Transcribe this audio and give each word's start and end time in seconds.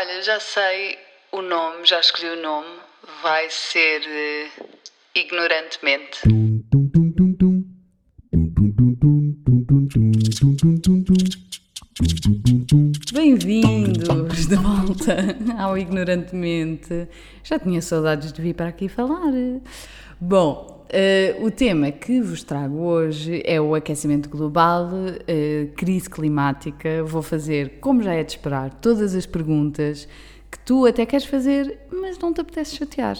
Olha, 0.00 0.22
já 0.22 0.40
sei 0.40 0.96
o 1.30 1.42
nome, 1.42 1.84
já 1.84 2.00
escolhi 2.00 2.30
o 2.30 2.40
nome. 2.40 2.66
Vai 3.22 3.50
ser 3.50 4.00
eh, 4.06 4.48
Ignorantemente. 5.14 6.22
Bem-vindos 13.12 14.46
de 14.46 14.56
volta 14.56 15.16
ao 15.58 15.76
Ignorantemente. 15.76 17.06
Já 17.44 17.58
tinha 17.58 17.82
saudades 17.82 18.32
de 18.32 18.40
vir 18.40 18.54
para 18.54 18.68
aqui 18.68 18.88
falar. 18.88 19.34
Bom, 20.18 20.79
uh, 20.90 21.44
o 21.44 21.50
tema 21.50 21.90
que 21.90 22.20
vos 22.20 22.42
trago 22.42 22.78
hoje 22.78 23.42
é 23.44 23.60
o 23.60 23.74
aquecimento 23.74 24.28
global, 24.28 24.86
uh, 24.86 25.72
crise 25.76 26.08
climática. 26.08 27.02
Vou 27.04 27.22
fazer, 27.22 27.78
como 27.80 28.02
já 28.02 28.12
é 28.12 28.22
de 28.22 28.32
esperar, 28.32 28.74
todas 28.74 29.14
as 29.14 29.26
perguntas 29.26 30.08
que 30.50 30.58
tu 30.58 30.86
até 30.86 31.06
queres 31.06 31.26
fazer, 31.26 31.78
mas 31.92 32.18
não 32.18 32.32
te 32.32 32.40
apetece 32.40 32.76
chatear. 32.76 33.16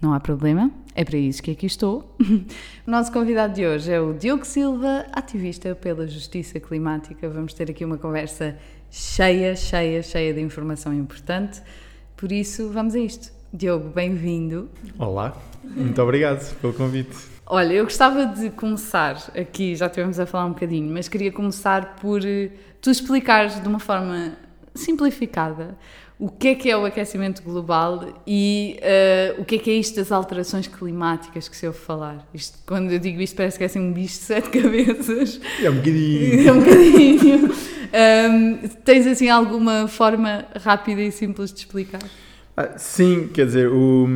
Não 0.00 0.14
há 0.14 0.20
problema, 0.20 0.70
é 0.94 1.04
para 1.04 1.18
isso 1.18 1.42
que 1.42 1.50
aqui 1.50 1.66
estou. 1.66 2.16
O 2.86 2.90
nosso 2.90 3.12
convidado 3.12 3.54
de 3.54 3.66
hoje 3.66 3.92
é 3.92 4.00
o 4.00 4.14
Diogo 4.14 4.44
Silva, 4.44 5.06
ativista 5.12 5.74
pela 5.74 6.08
justiça 6.08 6.58
climática. 6.58 7.28
Vamos 7.28 7.52
ter 7.52 7.70
aqui 7.70 7.84
uma 7.84 7.98
conversa 7.98 8.56
cheia, 8.90 9.54
cheia, 9.54 10.02
cheia 10.02 10.32
de 10.32 10.40
informação 10.40 10.92
importante. 10.94 11.62
Por 12.16 12.32
isso, 12.32 12.70
vamos 12.70 12.94
a 12.94 12.98
isto. 12.98 13.39
Diogo, 13.52 13.88
bem-vindo. 13.88 14.70
Olá, 14.96 15.36
muito 15.64 16.00
obrigado 16.00 16.54
pelo 16.60 16.72
convite. 16.72 17.16
Olha, 17.44 17.72
eu 17.72 17.84
gostava 17.84 18.26
de 18.26 18.48
começar 18.50 19.16
aqui, 19.36 19.74
já 19.74 19.86
estivemos 19.86 20.20
a 20.20 20.26
falar 20.26 20.46
um 20.46 20.52
bocadinho, 20.52 20.92
mas 20.92 21.08
queria 21.08 21.32
começar 21.32 21.96
por 21.96 22.24
eh, 22.24 22.50
tu 22.80 22.90
explicares 22.90 23.60
de 23.60 23.66
uma 23.66 23.80
forma 23.80 24.36
simplificada 24.72 25.76
o 26.20 26.28
que 26.28 26.48
é 26.48 26.54
que 26.54 26.70
é 26.70 26.76
o 26.76 26.84
aquecimento 26.84 27.42
global 27.42 28.22
e 28.26 28.78
uh, 28.78 29.40
o 29.40 29.44
que 29.44 29.54
é 29.54 29.58
que 29.58 29.70
é 29.70 29.74
isto 29.74 29.96
das 29.96 30.12
alterações 30.12 30.66
climáticas 30.66 31.48
que 31.48 31.56
se 31.56 31.66
ouve 31.66 31.78
falar. 31.78 32.28
Isto, 32.34 32.58
quando 32.66 32.92
eu 32.92 32.98
digo 32.98 33.22
isto 33.22 33.34
parece 33.34 33.56
que 33.56 33.64
é 33.64 33.66
assim 33.66 33.80
um 33.80 33.90
bicho 33.90 34.18
de 34.18 34.24
sete 34.26 34.50
cabeças. 34.60 35.40
É 35.62 35.70
um 35.70 35.76
bocadinho. 35.76 36.46
É 36.46 36.52
um 36.52 36.60
bocadinho. 36.60 37.50
um, 38.62 38.68
tens 38.84 39.06
assim 39.06 39.30
alguma 39.30 39.88
forma 39.88 40.44
rápida 40.62 41.00
e 41.00 41.10
simples 41.10 41.50
de 41.52 41.60
explicar? 41.60 42.02
Ah, 42.56 42.76
sim, 42.76 43.28
quer 43.32 43.46
dizer, 43.46 43.68
o, 43.68 44.08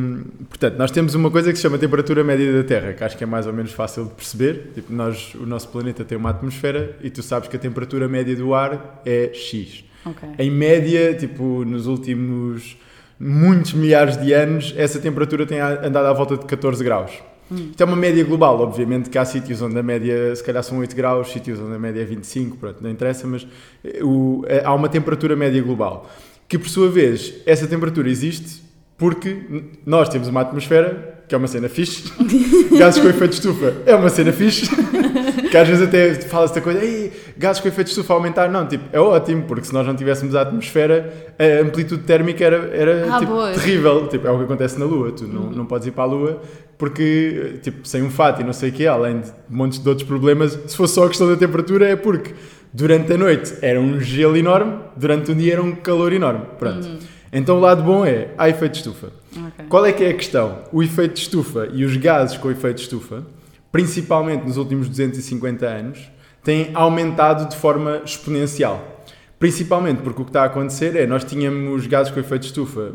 portanto, 0.49 0.77
nós 0.77 0.91
temos 0.91 1.15
uma 1.15 1.31
coisa 1.31 1.51
que 1.51 1.57
se 1.57 1.63
chama 1.63 1.77
temperatura 1.77 2.23
média 2.23 2.51
da 2.53 2.63
Terra, 2.63 2.93
que 2.93 3.03
acho 3.03 3.17
que 3.17 3.23
é 3.23 3.27
mais 3.27 3.47
ou 3.47 3.53
menos 3.53 3.71
fácil 3.71 4.05
de 4.05 4.11
perceber. 4.11 4.71
Tipo, 4.75 4.93
nós, 4.93 5.33
o 5.35 5.45
nosso 5.45 5.69
planeta 5.69 6.03
tem 6.03 6.17
uma 6.17 6.29
atmosfera 6.29 6.95
e 7.01 7.09
tu 7.09 7.23
sabes 7.23 7.47
que 7.47 7.55
a 7.55 7.59
temperatura 7.59 8.07
média 8.07 8.35
do 8.35 8.53
ar 8.53 9.01
é 9.05 9.31
X. 9.33 9.83
Okay. 10.05 10.29
Em 10.37 10.51
média, 10.51 11.15
tipo, 11.15 11.65
nos 11.65 11.87
últimos 11.87 12.77
muitos 13.19 13.73
milhares 13.73 14.17
de 14.17 14.33
anos, 14.33 14.73
essa 14.77 14.99
temperatura 14.99 15.45
tem 15.45 15.59
andado 15.59 16.05
à 16.05 16.13
volta 16.13 16.37
de 16.37 16.45
14 16.45 16.83
graus. 16.83 17.11
Hum. 17.51 17.69
Isto 17.71 17.81
é 17.81 17.85
uma 17.85 17.95
média 17.95 18.23
global, 18.23 18.59
obviamente 18.59 19.09
que 19.09 19.17
há 19.17 19.25
sítios 19.25 19.61
onde 19.61 19.77
a 19.77 19.83
média 19.83 20.35
se 20.35 20.43
calhar 20.43 20.63
são 20.63 20.79
8 20.79 20.95
graus, 20.95 21.31
sítios 21.31 21.59
onde 21.59 21.75
a 21.75 21.79
média 21.79 22.01
é 22.01 22.05
25, 22.05 22.57
pronto, 22.57 22.81
não 22.81 22.89
interessa, 22.89 23.27
mas 23.27 23.47
eh, 23.83 24.03
o, 24.03 24.43
eh, 24.47 24.63
há 24.65 24.73
uma 24.73 24.89
temperatura 24.89 25.35
média 25.35 25.61
global. 25.61 26.09
Que 26.47 26.57
por 26.57 26.69
sua 26.69 26.89
vez, 26.89 27.33
essa 27.45 27.67
temperatura 27.67 28.09
existe 28.09 28.63
porque 28.97 29.63
nós 29.85 30.07
temos 30.09 30.27
uma 30.27 30.41
atmosfera, 30.41 31.15
que 31.27 31.33
é 31.35 31.37
uma 31.37 31.47
cena 31.47 31.67
fixe, 31.67 32.03
gases 32.77 33.01
com 33.01 33.09
efeito 33.09 33.31
de 33.31 33.35
estufa 33.37 33.73
é 33.85 33.95
uma 33.95 34.09
cena 34.09 34.31
fixe, 34.31 34.69
que 35.49 35.57
às 35.57 35.67
vezes 35.67 35.83
até 35.83 36.13
fala-se 36.13 36.53
da 36.53 36.61
coisa, 36.61 36.81
Ei, 36.83 37.11
gases 37.35 37.61
com 37.61 37.67
efeito 37.67 37.87
de 37.87 37.91
estufa 37.91 38.13
aumentar. 38.13 38.49
Não, 38.49 38.65
tipo, 38.67 38.83
é 38.93 38.99
ótimo, 38.99 39.43
porque 39.43 39.65
se 39.65 39.73
nós 39.73 39.85
não 39.87 39.95
tivéssemos 39.95 40.35
a 40.35 40.41
atmosfera, 40.41 41.33
a 41.37 41.65
amplitude 41.65 42.03
térmica 42.03 42.45
era, 42.45 42.57
era 42.73 43.15
Ah, 43.15 43.19
tipo, 43.19 43.33
terrível. 43.53 44.07
Tipo, 44.07 44.27
é 44.27 44.31
o 44.31 44.37
que 44.37 44.43
acontece 44.43 44.79
na 44.79 44.85
Lua. 44.85 45.11
Tu 45.11 45.25
não, 45.27 45.49
não 45.49 45.65
podes 45.65 45.87
ir 45.87 45.91
para 45.91 46.03
a 46.03 46.07
Lua 46.07 46.41
porque, 46.77 47.59
tipo, 47.61 47.87
sem 47.87 48.03
um 48.03 48.09
fato 48.09 48.41
e 48.41 48.43
não 48.43 48.53
sei 48.53 48.69
o 48.69 48.73
quê, 48.73 48.85
além 48.85 49.21
de 49.21 49.31
montes 49.49 49.79
de 49.79 49.87
outros 49.89 50.07
problemas, 50.07 50.59
se 50.67 50.75
fosse 50.75 50.93
só 50.93 51.05
a 51.05 51.07
questão 51.07 51.27
da 51.27 51.35
temperatura, 51.35 51.87
é 51.87 51.95
porque 51.95 52.33
durante 52.75 53.13
a 53.13 53.17
noite 53.17 53.57
era 53.61 53.79
um 53.79 54.01
gelo 54.01 54.35
enorme, 54.35 54.79
durante 54.97 55.31
o 55.31 55.35
dia 55.35 55.53
era 55.53 55.63
um 55.63 55.73
calor 55.73 56.11
enorme. 56.11 56.41
Pronto. 56.59 56.85
Então 57.31 57.57
o 57.57 57.59
lado 57.61 57.81
bom 57.81 58.05
é, 58.05 58.31
há 58.37 58.49
efeito 58.49 58.73
de 58.73 58.77
estufa. 58.79 59.07
Ok. 59.31 59.65
Qual 59.69 59.85
é 59.85 59.93
que 59.93 60.03
é 60.03 60.09
a 60.09 60.13
questão? 60.13 60.59
O 60.73 60.83
efeito 60.83 61.13
de 61.13 61.21
estufa 61.21 61.69
e 61.71 61.85
os 61.85 61.95
gases 61.95 62.37
com 62.37 62.51
efeito 62.51 62.77
de 62.77 62.81
estufa, 62.83 63.25
principalmente 63.71 64.45
nos 64.45 64.57
últimos 64.57 64.89
250 64.89 65.65
anos, 65.65 66.11
têm 66.43 66.71
aumentado 66.73 67.47
de 67.47 67.55
forma 67.55 68.01
exponencial. 68.03 69.05
Principalmente 69.39 70.01
porque 70.01 70.21
o 70.21 70.25
que 70.25 70.29
está 70.29 70.43
a 70.43 70.45
acontecer 70.45 70.97
é, 70.97 71.07
nós 71.07 71.23
tínhamos 71.23 71.87
gases 71.87 72.11
com 72.11 72.19
efeito 72.19 72.41
de 72.41 72.47
estufa, 72.47 72.91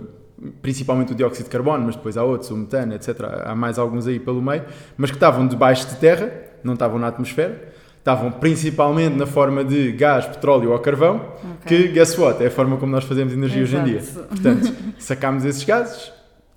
principalmente 0.61 1.13
o 1.13 1.15
dióxido 1.15 1.45
de 1.45 1.51
carbono, 1.51 1.87
mas 1.87 1.97
depois 1.97 2.19
há 2.19 2.23
outros, 2.23 2.51
o 2.51 2.57
metano, 2.57 2.95
etc. 2.95 3.19
Há 3.45 3.55
mais 3.55 3.79
alguns 3.79 4.07
aí 4.07 4.21
pelo 4.21 4.43
meio, 4.43 4.63
mas 4.99 5.11
que 5.11 5.17
estavam 5.17 5.47
debaixo 5.47 5.89
de 5.89 5.97
terra, 5.97 6.31
não 6.63 6.75
estavam 6.75 6.99
na 6.99 7.07
atmosfera, 7.07 7.71
estavam 8.01 8.31
principalmente 8.33 9.15
na 9.15 9.27
forma 9.27 9.63
de 9.63 9.93
gás, 9.93 10.27
petróleo 10.27 10.73
ou 10.73 10.79
carvão, 10.79 11.17
Ok. 11.63 11.77
que, 11.87 11.89
guess 11.89 12.17
what, 12.19 12.43
é 12.43 12.47
a 12.47 12.51
forma 12.51 12.77
como 12.79 12.91
nós 12.91 13.05
fazemos 13.05 13.33
energia 13.33 13.63
hoje 13.63 13.77
em 13.77 13.85
dia. 13.85 13.99
Exato. 13.99 14.27
Portanto, 14.29 14.73
sacámos 14.99 15.45
esses 15.45 15.63
gases, 15.65 16.11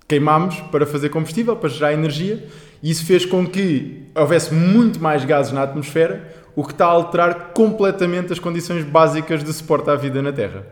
queimámos 0.08 0.56
para 0.72 0.86
fazer 0.86 1.10
combustível, 1.10 1.54
para 1.56 1.68
gerar 1.68 1.92
energia, 1.92 2.46
e 2.82 2.90
isso 2.90 3.04
fez 3.04 3.24
com 3.26 3.46
que 3.46 4.04
houvesse 4.14 4.52
muito 4.54 5.00
mais 5.00 5.24
gases 5.24 5.52
na 5.52 5.62
atmosfera, 5.62 6.32
o 6.56 6.64
que 6.64 6.72
está 6.72 6.86
a 6.86 6.90
alterar 6.90 7.52
completamente 7.52 8.32
as 8.32 8.38
condições 8.38 8.84
básicas 8.84 9.42
de 9.42 9.52
suporte 9.52 9.90
à 9.90 9.96
vida 9.96 10.22
na 10.22 10.32
Terra. 10.32 10.64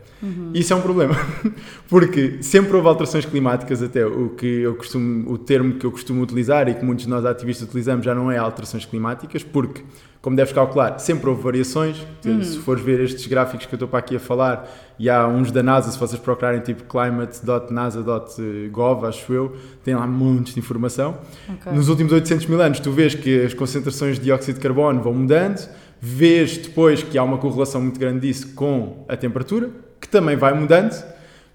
Isso 0.54 0.72
é 0.72 0.76
um 0.76 0.81
problema, 0.81 1.16
porque 1.91 2.38
sempre 2.43 2.76
houve 2.76 2.87
alterações 2.87 3.25
climáticas, 3.25 3.82
até 3.82 4.06
o 4.06 4.28
que 4.28 4.47
eu 4.47 4.76
costumo, 4.76 5.32
o 5.32 5.37
termo 5.37 5.75
que 5.75 5.84
eu 5.84 5.91
costumo 5.91 6.22
utilizar 6.22 6.69
e 6.69 6.75
que 6.75 6.84
muitos 6.84 7.06
de 7.06 7.10
nós 7.10 7.25
ativistas 7.25 7.66
utilizamos 7.66 8.04
já 8.04 8.15
não 8.15 8.31
é 8.31 8.38
alterações 8.38 8.84
climáticas, 8.84 9.42
porque, 9.42 9.82
como 10.21 10.37
deves 10.37 10.53
calcular, 10.53 11.00
sempre 11.00 11.28
houve 11.28 11.42
variações. 11.42 11.97
Se 12.44 12.59
fores 12.59 12.84
ver 12.84 13.00
estes 13.00 13.26
gráficos 13.26 13.66
que 13.66 13.75
eu 13.75 13.76
estou 13.76 13.88
para 13.88 13.98
aqui 13.98 14.15
a 14.15 14.21
falar, 14.21 14.71
e 15.02 15.10
há 15.10 15.26
uns 15.26 15.50
da 15.50 15.64
NASA, 15.64 15.90
se 15.90 15.98
vocês 15.98 16.20
procurarem 16.20 16.60
tipo 16.60 16.84
climate.nasa.gov, 16.84 19.04
acho 19.04 19.32
eu, 19.32 19.56
tem 19.82 19.96
lá 19.96 20.06
montes 20.06 20.54
de 20.54 20.60
informação. 20.60 21.18
Ok. 21.48 21.72
Nos 21.72 21.88
últimos 21.88 22.12
800 22.12 22.46
mil 22.46 22.62
anos, 22.62 22.78
tu 22.78 22.92
vês 22.92 23.12
que 23.12 23.44
as 23.44 23.52
concentrações 23.52 24.16
de 24.16 24.26
dióxido 24.26 24.54
de 24.54 24.60
carbono 24.60 25.02
vão 25.02 25.12
mudando, 25.12 25.68
vês 26.00 26.56
depois 26.56 27.02
que 27.02 27.18
há 27.18 27.24
uma 27.24 27.36
correlação 27.36 27.82
muito 27.82 27.98
grande 27.98 28.28
disso 28.28 28.54
com 28.54 29.04
a 29.08 29.16
temperatura, 29.16 29.70
que 30.00 30.06
também 30.06 30.36
vai 30.36 30.54
mudando, 30.54 30.94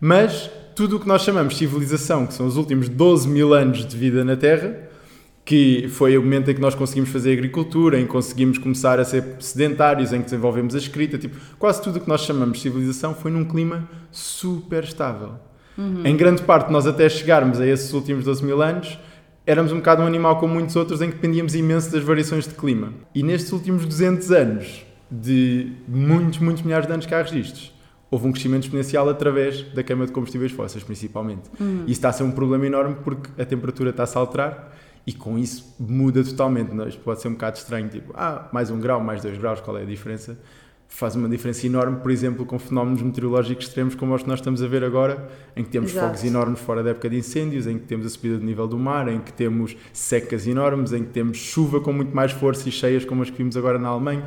mas 0.02 0.52
tudo 0.76 0.98
o 0.98 1.00
que 1.00 1.08
nós 1.08 1.22
chamamos 1.22 1.54
de 1.54 1.60
civilização, 1.60 2.28
que 2.28 2.34
são 2.34 2.48
os 2.48 2.58
últimos 2.58 2.90
12 2.90 3.30
mil 3.30 3.54
anos 3.54 3.86
de 3.86 3.96
vida 3.96 4.26
na 4.26 4.36
Terra, 4.36 4.87
que 5.48 5.88
foi 5.88 6.18
o 6.18 6.22
momento 6.22 6.52
em 6.52 6.54
que 6.54 6.60
nós 6.60 6.76
conseguimos 6.76 7.10
fazer 7.10 7.32
agricultura, 7.32 7.98
em 7.98 8.06
que 8.06 8.12
conseguimos 8.12 8.58
começar 8.58 9.00
a 9.00 9.06
ser 9.06 9.24
sedentários, 9.40 10.12
em 10.12 10.18
que 10.18 10.26
desenvolvemos 10.26 10.76
a 10.76 10.78
escrita, 10.78 11.18
tipo, 11.18 11.38
quase 11.58 11.82
tudo 11.82 11.96
o 11.96 12.02
que 12.02 12.10
nós 12.10 12.26
chamamos 12.26 12.58
de 12.58 12.64
civilização 12.64 13.16
foi 13.16 13.32
num 13.32 13.46
clima 13.46 13.90
super 14.12 14.84
estável. 14.84 15.36
Em 16.04 16.18
grande 16.18 16.42
parte, 16.42 16.70
nós 16.70 16.86
até 16.86 17.08
chegarmos 17.08 17.62
a 17.62 17.66
esses 17.66 17.94
últimos 17.94 18.26
12 18.26 18.44
mil 18.44 18.62
anos, 18.62 19.00
éramos 19.46 19.72
um 19.72 19.78
bocado 19.78 20.02
um 20.04 20.06
animal 20.06 20.38
como 20.38 20.54
muitos 20.54 20.76
outros 20.76 21.02
em 21.02 21.08
que 21.08 21.16
dependíamos 21.16 21.56
imenso 21.56 21.94
das 21.94 22.04
variações 22.04 22.46
de 22.46 22.54
clima. 22.54 22.92
E 23.16 23.24
nestes 23.24 23.54
últimos 23.54 23.86
200 23.86 24.30
anos, 24.34 24.86
de 25.10 25.72
muitos, 25.88 26.40
muitos 26.40 26.62
milhares 26.62 26.88
de 26.88 26.92
anos 26.92 27.06
que 27.06 27.16
há 27.16 27.22
registros, 27.22 27.74
houve 28.12 28.28
um 28.28 28.34
crescimento 28.34 28.64
exponencial 28.64 29.08
através 29.08 29.62
da 29.74 29.82
queima 29.82 30.06
de 30.06 30.12
combustíveis 30.12 30.52
fósseis, 30.52 30.84
principalmente. 30.84 31.50
E 31.88 31.92
isso 31.92 32.00
está 32.00 32.10
a 32.10 32.12
ser 32.12 32.24
um 32.24 32.32
problema 32.32 32.66
enorme 32.66 32.98
porque 33.02 33.42
a 33.42 33.46
temperatura 33.46 33.92
está-se 33.92 34.18
a 34.18 34.20
alterar 34.20 34.74
e 35.08 35.14
com 35.14 35.40
isso 35.40 35.74
muda 35.80 36.22
totalmente. 36.24 36.74
Não 36.76 36.84
é? 36.84 36.90
Isto 36.90 37.02
pode 37.02 37.22
ser 37.22 37.30
um 37.30 37.32
bocado 37.34 37.58
estranho, 37.58 37.88
tipo, 37.90 38.14
ah, 38.16 38.50
mais 38.52 38.70
um 38.70 38.80
grau, 38.80 39.02
mais 39.02 39.22
dois 39.24 39.38
graus, 39.38 39.60
qual 39.62 39.78
é 39.78 39.82
a 39.82 39.86
diferença? 39.86 40.38
Faz 40.90 41.16
uma 41.18 41.28
diferença 41.28 41.66
enorme, 41.68 41.98
por 41.98 42.10
exemplo, 42.12 42.46
com 42.46 42.58
fenómenos 42.58 43.02
meteorológicos 43.02 43.66
extremos 43.68 43.94
como 43.94 44.16
os 44.16 44.22
que 44.24 44.28
nós 44.30 44.40
estamos 44.40 44.64
a 44.64 44.68
ver 44.68 44.86
agora, 44.86 45.30
em 45.54 45.62
que 45.62 45.70
temos 45.70 45.92
Exato. 45.92 46.08
fogos 46.08 46.24
enormes 46.24 46.60
fora 46.62 46.82
da 46.82 46.92
época 46.92 47.10
de 47.10 47.18
incêndios, 47.18 47.68
em 47.68 47.78
que 47.78 47.86
temos 47.86 48.06
a 48.06 48.10
subida 48.10 48.38
do 48.38 48.46
nível 48.46 48.66
do 48.70 48.78
mar, 48.80 49.08
em 49.10 49.20
que 49.20 49.34
temos 49.34 49.76
secas 49.92 50.48
enormes, 50.48 50.94
em 50.94 51.04
que 51.04 51.10
temos 51.10 51.38
chuva 51.38 51.82
com 51.82 51.92
muito 51.92 52.16
mais 52.16 52.32
força 52.32 52.70
e 52.70 52.72
cheias 52.72 53.04
como 53.04 53.22
as 53.22 53.30
que 53.30 53.38
vimos 53.38 53.58
agora 53.58 53.78
na 53.78 53.90
Alemanha, 53.90 54.24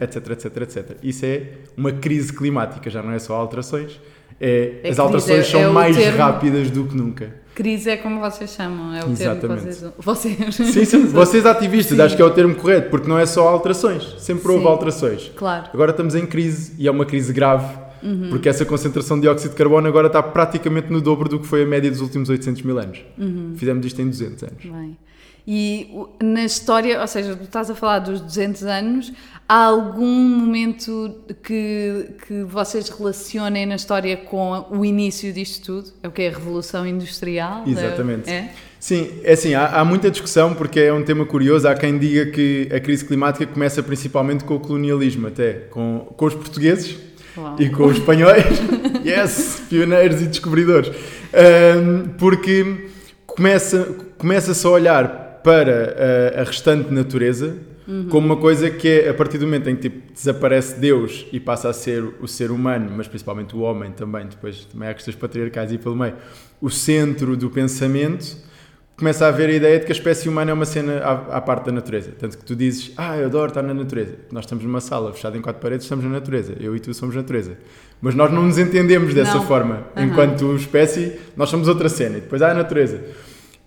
etc, 0.00 0.30
etc, 0.30 0.56
etc. 0.62 0.96
Isso 1.02 1.26
é 1.26 1.52
uma 1.76 1.92
crise 1.92 2.32
climática, 2.32 2.88
já 2.88 3.02
não 3.02 3.12
é 3.12 3.18
só 3.18 3.34
alterações, 3.34 4.00
é, 4.40 4.80
É 4.84 4.88
as 4.88 4.98
alterações 4.98 5.40
é- 5.40 5.42
são 5.44 5.60
é 5.60 5.68
mais 5.68 5.94
termo- 5.94 6.16
rápidas 6.18 6.70
do 6.70 6.84
que 6.84 6.96
nunca. 6.96 7.34
Crise 7.58 7.90
é 7.90 7.96
como 7.96 8.20
vocês 8.20 8.50
chamam, 8.52 8.94
é 8.94 9.04
o 9.04 9.10
Exatamente. 9.10 9.40
termo 9.40 9.92
que 9.98 10.04
vocês... 10.04 10.36
vocês. 10.38 10.54
Sim, 10.54 10.84
sim, 10.84 11.06
vocês 11.06 11.44
ativistas, 11.44 11.96
Sim. 11.96 12.02
acho 12.04 12.14
que 12.14 12.22
é 12.22 12.24
o 12.24 12.30
termo 12.30 12.54
correto, 12.54 12.88
porque 12.88 13.08
não 13.08 13.18
é 13.18 13.26
só 13.26 13.48
alterações, 13.48 14.14
sempre 14.20 14.48
houve 14.52 14.64
alterações. 14.64 15.32
Claro. 15.34 15.64
Agora 15.74 15.90
estamos 15.90 16.14
em 16.14 16.24
crise 16.24 16.72
e 16.78 16.86
é 16.86 16.90
uma 16.90 17.04
crise 17.04 17.32
grave, 17.32 17.66
Uhum. 18.00 18.28
porque 18.30 18.48
essa 18.48 18.64
concentração 18.64 19.16
de 19.16 19.22
dióxido 19.22 19.50
de 19.50 19.56
carbono 19.56 19.88
agora 19.88 20.06
está 20.06 20.22
praticamente 20.22 20.86
no 20.88 21.00
dobro 21.00 21.28
do 21.28 21.40
que 21.40 21.48
foi 21.48 21.64
a 21.64 21.66
média 21.66 21.90
dos 21.90 22.00
últimos 22.00 22.28
800 22.28 22.62
mil 22.62 22.78
anos. 22.78 23.00
Uhum. 23.18 23.54
Fizemos 23.56 23.84
isto 23.84 24.00
em 24.00 24.08
200 24.08 24.42
anos. 24.44 24.62
Bem. 24.64 24.96
E 25.50 25.88
na 26.22 26.44
história, 26.44 27.00
ou 27.00 27.06
seja, 27.06 27.34
tu 27.34 27.44
estás 27.44 27.70
a 27.70 27.74
falar 27.74 28.00
dos 28.00 28.20
200 28.20 28.64
anos, 28.64 29.10
há 29.48 29.64
algum 29.64 30.04
momento 30.06 31.22
que, 31.42 32.04
que 32.26 32.42
vocês 32.42 32.90
relacionem 32.90 33.64
na 33.64 33.76
história 33.76 34.14
com 34.14 34.66
o 34.70 34.84
início 34.84 35.32
disto 35.32 35.64
tudo? 35.64 35.94
É 36.02 36.08
o 36.08 36.10
que 36.10 36.20
é 36.20 36.28
a 36.28 36.32
Revolução 36.32 36.86
Industrial? 36.86 37.64
Exatamente. 37.66 38.28
É? 38.28 38.50
Sim, 38.78 39.10
é 39.24 39.32
assim, 39.32 39.54
há, 39.54 39.68
há 39.68 39.84
muita 39.86 40.10
discussão 40.10 40.52
porque 40.52 40.80
é 40.80 40.92
um 40.92 41.02
tema 41.02 41.24
curioso. 41.24 41.66
Há 41.66 41.74
quem 41.74 41.96
diga 41.96 42.26
que 42.26 42.68
a 42.70 42.78
crise 42.78 43.06
climática 43.06 43.46
começa 43.46 43.82
principalmente 43.82 44.44
com 44.44 44.56
o 44.56 44.60
colonialismo, 44.60 45.28
até 45.28 45.54
com, 45.70 46.12
com 46.14 46.26
os 46.26 46.34
portugueses 46.34 46.98
Uau. 47.34 47.56
e 47.58 47.70
com 47.70 47.86
os 47.86 47.96
espanhóis. 47.96 48.44
yes, 49.02 49.62
pioneiros 49.66 50.20
e 50.20 50.26
descobridores. 50.26 50.94
Ahm, 51.32 52.10
porque 52.18 52.90
começa, 53.26 53.96
começa-se 54.18 54.66
a 54.66 54.70
olhar 54.70 55.27
para 55.42 56.34
a, 56.36 56.40
a 56.40 56.44
restante 56.44 56.92
natureza 56.92 57.56
como 58.10 58.26
uma 58.26 58.36
coisa 58.36 58.68
que 58.68 58.86
é 58.86 59.08
a 59.08 59.14
partir 59.14 59.38
do 59.38 59.46
momento 59.46 59.70
em 59.70 59.74
que 59.74 59.88
tipo, 59.88 60.12
desaparece 60.12 60.78
Deus 60.78 61.26
e 61.32 61.40
passa 61.40 61.70
a 61.70 61.72
ser 61.72 62.04
o 62.20 62.28
ser 62.28 62.50
humano, 62.50 62.92
mas 62.94 63.08
principalmente 63.08 63.56
o 63.56 63.60
homem 63.60 63.92
também, 63.92 64.26
depois 64.26 64.66
também 64.66 64.90
há 64.90 64.94
questões 64.94 65.16
patriarcais 65.16 65.72
e 65.72 65.78
pelo 65.78 65.96
meio, 65.96 66.14
o 66.60 66.68
centro 66.68 67.34
do 67.34 67.48
pensamento 67.48 68.36
começa 68.94 69.24
a 69.24 69.28
haver 69.28 69.48
a 69.48 69.52
ideia 69.54 69.78
de 69.78 69.86
que 69.86 69.92
a 69.92 69.94
espécie 69.94 70.28
humana 70.28 70.50
é 70.50 70.54
uma 70.54 70.66
cena 70.66 70.98
à, 70.98 71.36
à 71.38 71.40
parte 71.40 71.66
da 71.66 71.72
natureza. 71.72 72.12
Tanto 72.18 72.36
que 72.36 72.44
tu 72.44 72.54
dizes, 72.54 72.92
ah, 72.94 73.16
eu 73.16 73.26
adoro 73.26 73.48
estar 73.48 73.62
na 73.62 73.72
natureza. 73.72 74.16
Nós 74.30 74.44
estamos 74.44 74.64
numa 74.64 74.80
sala 74.82 75.12
fechada 75.14 75.38
em 75.38 75.40
quatro 75.40 75.62
paredes, 75.62 75.84
estamos 75.86 76.04
na 76.04 76.10
natureza. 76.10 76.56
Eu 76.60 76.76
e 76.76 76.80
tu 76.80 76.92
somos 76.92 77.14
natureza. 77.14 77.56
Mas 78.02 78.14
nós 78.14 78.30
não 78.30 78.42
nos 78.42 78.58
entendemos 78.58 79.14
dessa 79.14 79.36
Não. 79.36 79.46
forma. 79.46 79.86
Aham. 79.96 80.06
Enquanto 80.06 80.54
espécie, 80.56 81.18
nós 81.36 81.48
somos 81.48 81.68
outra 81.68 81.88
cena. 81.88 82.18
E 82.18 82.20
depois 82.20 82.42
há 82.42 82.50
a 82.50 82.54
natureza. 82.54 83.00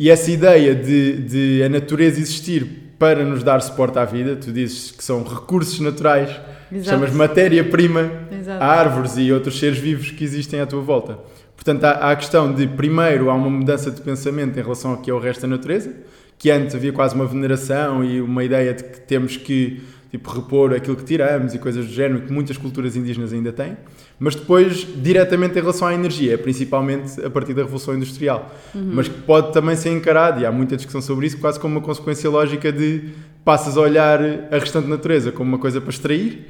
E 0.02 0.10
essa 0.10 0.32
ideia 0.32 0.74
de, 0.74 1.18
de 1.18 1.64
a 1.64 1.70
natureza 1.70 2.20
existir 2.20 2.66
para 2.98 3.24
nos 3.24 3.44
dar 3.44 3.62
suporte 3.62 4.00
à 4.00 4.04
vida, 4.04 4.36
tu 4.36 4.52
dizes 4.52 4.90
que 4.90 5.04
são 5.04 5.24
recursos 5.24 5.80
naturais, 5.80 6.42
Exato. 6.72 6.90
chamas 6.90 7.14
matéria-prima, 7.14 8.12
árvores 8.60 9.16
e 9.18 9.32
outros 9.32 9.60
seres 9.60 9.78
vivos 9.78 10.10
que 10.10 10.24
existem 10.24 10.60
à 10.60 10.66
tua 10.66 10.82
volta. 10.82 11.20
Portanto, 11.56 11.84
há, 11.84 11.92
há 11.92 12.12
a 12.14 12.16
questão 12.16 12.52
de, 12.52 12.66
primeiro, 12.66 13.30
há 13.30 13.36
uma 13.36 13.52
mudança 13.52 13.92
de 13.92 14.02
pensamento 14.02 14.58
em 14.58 14.64
relação 14.64 14.90
ao 14.90 14.98
que 14.98 15.12
é 15.12 15.14
o 15.14 15.20
resto 15.20 15.42
da 15.42 15.50
natureza, 15.50 15.94
que 16.36 16.50
antes 16.50 16.74
havia 16.74 16.92
quase 16.92 17.14
uma 17.14 17.28
veneração 17.28 18.04
e 18.04 18.20
uma 18.20 18.44
ideia 18.44 18.74
de 18.74 18.84
que 18.84 19.02
temos 19.02 19.38
que 19.38 19.84
tipo, 20.12 20.30
repor 20.30 20.74
aquilo 20.74 20.98
que 20.98 21.06
tiramos 21.06 21.54
e 21.54 21.58
coisas 21.58 21.86
do 21.86 21.92
género, 21.92 22.22
que 22.22 22.34
muitas 22.34 22.58
culturas 22.58 22.98
indígenas 22.98 23.32
ainda 23.32 23.54
têm, 23.54 23.78
mas 24.20 24.36
depois, 24.36 24.86
diretamente 25.02 25.58
em 25.58 25.62
relação 25.62 25.88
à 25.88 25.94
energia, 25.94 26.38
principalmente 26.38 27.24
a 27.24 27.30
partir 27.30 27.54
da 27.54 27.62
Revolução 27.62 27.96
Industrial, 27.96 28.54
mas 28.76 29.08
que 29.08 29.22
pode 29.22 29.54
também 29.54 29.76
ser 29.76 29.90
encarado, 29.92 30.42
e 30.42 30.46
há 30.46 30.52
muita 30.52 30.76
discussão 30.76 31.02
sobre 31.02 31.28
isso, 31.28 31.38
quase 31.38 31.58
como 31.60 31.78
uma 31.78 31.82
consequência 31.82 32.30
lógica 32.30 32.74
de 32.74 33.06
passas 33.46 33.78
a 33.78 33.82
olhar 33.82 34.20
a 34.52 34.58
restante 34.58 34.88
natureza 34.88 35.32
como 35.32 35.48
uma 35.48 35.58
coisa 35.58 35.80
para 35.80 35.90
extrair, 35.90 36.48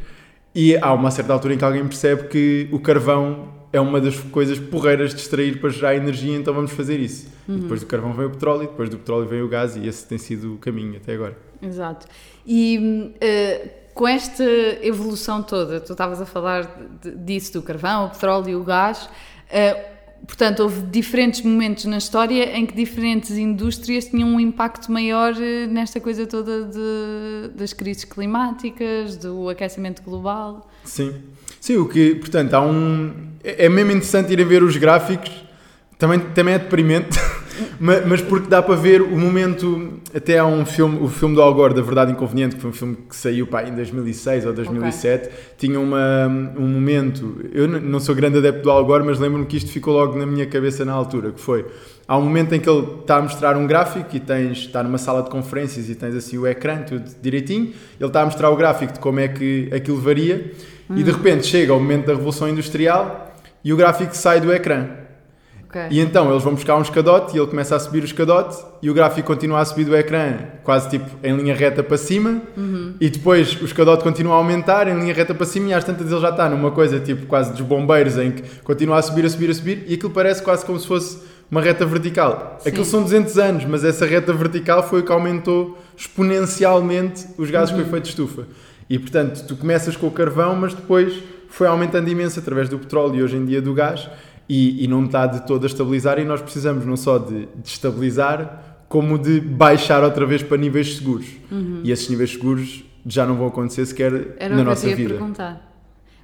e 0.56 0.76
há 0.76 0.92
uma 0.92 1.12
certa 1.12 1.32
altura 1.32 1.54
em 1.54 1.58
que 1.58 1.64
alguém 1.64 1.86
percebe 1.86 2.28
que 2.30 2.68
o 2.72 2.80
carvão 2.80 3.48
é 3.72 3.80
uma 3.80 4.02
das 4.02 4.20
coisas 4.20 4.60
porreiras 4.60 5.14
de 5.14 5.22
extrair 5.22 5.62
para 5.62 5.70
gerar 5.70 5.96
energia, 5.96 6.36
então 6.36 6.54
vamos 6.54 6.72
fazer 6.72 7.00
isso. 7.00 7.28
E 7.48 7.54
depois 7.62 7.80
do 7.80 7.86
carvão 7.86 8.12
vem 8.12 8.26
o 8.26 8.30
petróleo, 8.32 8.62
depois 8.62 8.90
do 8.90 8.98
petróleo 8.98 9.28
vem 9.28 9.42
o 9.44 9.48
gás, 9.48 9.78
e 9.78 9.88
esse 9.88 10.06
tem 10.06 10.18
sido 10.18 10.56
o 10.56 10.58
caminho 10.58 10.98
até 10.98 11.14
agora. 11.14 11.51
Exato. 11.62 12.08
E 12.46 13.14
eh, 13.22 13.70
com 13.94 14.08
esta 14.08 14.44
evolução 14.82 15.44
toda, 15.44 15.80
tu 15.80 15.92
estavas 15.92 16.22
a 16.22 16.26
falar 16.26 16.70
de- 17.02 17.12
disso, 17.16 17.54
do 17.54 17.62
carvão, 17.62 18.06
o 18.06 18.10
petróleo 18.10 18.50
e 18.50 18.56
o 18.56 18.64
gás, 18.64 19.10
eh, 19.50 19.90
portanto, 20.26 20.62
houve 20.62 20.82
diferentes 20.84 21.42
momentos 21.42 21.86
na 21.86 21.98
história 21.98 22.58
em 22.58 22.66
que 22.66 22.74
diferentes 22.74 23.32
indústrias 23.38 24.06
tinham 24.06 24.30
um 24.30 24.40
impacto 24.40 24.92
maior 24.92 25.34
eh, 25.40 25.68
nesta 25.68 26.00
coisa 26.00 26.26
toda 26.26 26.64
de- 26.66 27.50
das 27.56 27.74
crises 27.74 28.04
climáticas, 28.06 29.18
do 29.18 29.50
aquecimento 29.50 30.02
global. 30.04 30.70
Sim. 30.84 31.22
Sim, 31.60 31.78
o 31.78 31.88
que, 31.88 32.16
portanto, 32.16 32.54
há 32.56 32.62
um. 32.62 33.14
É 33.44 33.66
é 33.66 33.70
mesmo 33.70 33.92
interessante 33.92 34.32
irem 34.34 34.46
ver 34.46 34.64
os 34.64 34.78
gráficos, 34.78 35.32
também, 35.98 36.20
também 36.20 36.56
é 36.56 36.60
deprimente, 36.60 37.20
mas, 37.80 38.06
mas 38.06 38.22
porque 38.22 38.48
dá 38.48 38.62
para 38.62 38.76
ver 38.76 39.02
o 39.02 39.18
momento. 39.18 40.00
Até 40.14 40.38
há 40.38 40.46
um 40.46 40.66
filme, 40.66 41.00
o 41.02 41.08
filme 41.08 41.36
do 41.36 41.42
Al 41.42 41.54
Gore, 41.54 41.74
da 41.74 41.82
Verdade 41.82 42.12
Inconveniente, 42.12 42.56
que 42.56 42.62
foi 42.62 42.70
um 42.70 42.74
filme 42.74 42.98
que 43.10 43.16
saiu 43.16 43.48
pá, 43.48 43.64
em 43.64 43.74
2006 43.74 44.46
ou 44.46 44.54
2007, 44.54 45.30
tinha 45.58 45.80
uma, 45.80 46.28
um 46.58 46.68
momento. 46.68 47.38
Eu 47.54 47.68
não 47.68 48.00
sou 48.00 48.14
grande 48.14 48.38
adepto 48.38 48.64
do 48.64 48.72
Al 48.72 48.86
Gore, 48.86 49.04
mas 49.04 49.20
lembro-me 49.20 49.46
que 49.46 49.58
isto 49.58 49.72
ficou 49.72 49.94
logo 49.94 50.18
na 50.18 50.26
minha 50.26 50.46
cabeça 50.46 50.86
na 50.86 50.94
altura, 50.94 51.32
que 51.32 51.40
foi. 51.40 51.66
Há 52.08 52.18
um 52.18 52.24
momento 52.24 52.54
em 52.54 52.60
que 52.60 52.70
ele 52.70 52.86
está 53.02 53.18
a 53.18 53.22
mostrar 53.22 53.56
um 53.56 53.66
gráfico 53.66 54.14
e 54.14 54.20
tens, 54.20 54.58
está 54.58 54.84
numa 54.84 54.98
sala 54.98 55.24
de 55.24 55.30
conferências 55.30 55.90
e 55.90 55.96
tens 55.96 56.16
assim 56.16 56.38
o 56.38 56.46
ecrã, 56.46 56.82
tudo 56.82 57.10
direitinho. 57.22 57.74
Ele 58.00 58.08
está 58.08 58.22
a 58.22 58.26
mostrar 58.26 58.50
o 58.50 58.56
gráfico 58.56 58.94
de 58.94 59.00
como 59.00 59.20
é 59.20 59.28
que 59.28 59.70
aquilo 59.74 59.98
varia 60.00 60.52
e 60.96 61.04
de 61.04 61.12
repente 61.12 61.46
chega 61.46 61.74
o 61.74 61.80
momento 61.80 62.08
da 62.08 62.14
Revolução 62.14 62.50
Industrial 62.50 63.34
e 63.64 63.72
o 63.72 63.78
gráfico 63.78 64.16
sai 64.16 64.42
do 64.42 64.52
ecrã. 64.52 64.88
Ok. 65.72 65.88
E 65.90 66.02
então 66.02 66.30
eles 66.30 66.44
vão 66.44 66.54
buscar 66.54 66.76
um 66.76 66.82
escadote 66.82 67.34
e 67.34 67.40
ele 67.40 67.48
começa 67.48 67.78
a 67.78 67.80
subir 67.80 68.02
o 68.02 68.06
escadote 68.06 68.62
e 68.82 68.90
o 68.90 68.94
gráfico 68.94 69.26
continua 69.26 69.62
a 69.62 69.66
subir 69.66 69.86
do 69.86 69.96
ecrã, 69.96 70.34
quase 70.66 70.90
tipo 70.90 71.10
em 71.24 71.34
linha 71.34 71.56
reta 71.56 71.82
para 71.82 71.98
cima. 71.98 72.42
E 73.00 73.10
depois 73.10 73.60
o 73.62 73.64
escadote 73.64 74.04
continua 74.04 74.34
a 74.34 74.36
aumentar 74.36 74.90
em 74.90 75.00
linha 75.00 75.14
reta 75.14 75.34
para 75.34 75.46
cima 75.46 75.70
e 75.70 75.74
às 75.74 75.86
tantas 75.86 76.12
ele 76.12 76.20
já 76.20 76.30
está 76.30 76.50
numa 76.50 76.72
coisa 76.72 77.00
tipo 77.00 77.26
quase 77.26 77.52
dos 77.54 77.62
bombeiros 77.62 78.18
em 78.18 78.32
que 78.32 78.44
continua 78.60 78.98
a 78.98 79.02
subir, 79.02 79.26
a 79.26 79.30
subir, 79.30 79.50
a 79.50 79.54
subir 79.54 79.86
e 79.88 79.94
aquilo 79.94 80.12
parece 80.12 80.44
quase 80.44 80.66
como 80.66 80.78
se 80.78 80.86
fosse 80.86 81.20
uma 81.50 81.62
reta 81.62 81.86
vertical. 81.86 82.58
Sim. 82.60 82.70
Aquilo 82.70 82.86
são 82.86 83.02
200 83.02 83.38
anos, 83.38 83.66
mas 83.66 83.86
essa 83.86 84.06
reta 84.06 84.34
vertical 84.34 84.84
foi 84.84 85.00
o 85.00 85.04
que 85.04 85.12
aumentou 85.12 85.78
exponencialmente 85.96 87.28
os 87.38 87.50
gases 87.50 87.74
com 87.74 87.80
efeito 87.80 88.04
de 88.04 88.10
estufa. 88.10 88.46
E 88.90 89.00
portanto, 89.00 89.46
tu 89.48 89.56
começas 89.56 89.96
com 89.96 90.08
o 90.08 90.12
carvão, 90.12 90.54
mas 90.54 90.74
depois 90.74 91.14
foi 91.48 91.68
aumentando 91.68 92.10
imenso 92.10 92.40
através 92.40 92.68
do 92.68 92.78
petróleo 92.78 93.16
e 93.16 93.24
hoje 93.24 93.38
em 93.38 93.46
dia 93.46 93.62
do 93.62 93.74
gás 93.74 94.10
e, 94.54 94.84
e 94.84 94.88
não 94.88 95.06
está 95.06 95.26
de 95.28 95.48
todo 95.48 95.64
a 95.64 95.66
estabilizar 95.66 96.20
e 96.20 96.26
nós 96.26 96.42
precisamos 96.42 96.86
não 96.86 96.98
só 96.98 97.18
de, 97.18 97.48
de 97.56 97.70
estabilizar 97.70 98.82
como 98.90 99.18
de 99.18 99.40
baixar 99.40 100.04
outra 100.04 100.26
vez 100.26 100.44
para 100.44 100.58
níveis 100.58 100.98
seguros. 100.98 101.26
E 101.82 101.90
esses 101.90 102.10
níveis 102.10 102.32
seguros 102.32 102.84
já 103.06 103.26
não 103.26 103.36
vão 103.38 103.48
acontecer 103.48 103.86
sequer 103.86 104.36
Era 104.38 104.54
na 104.54 104.66
nossa 104.66 104.94
vida. 104.94 105.14
perguntar. 105.14 105.74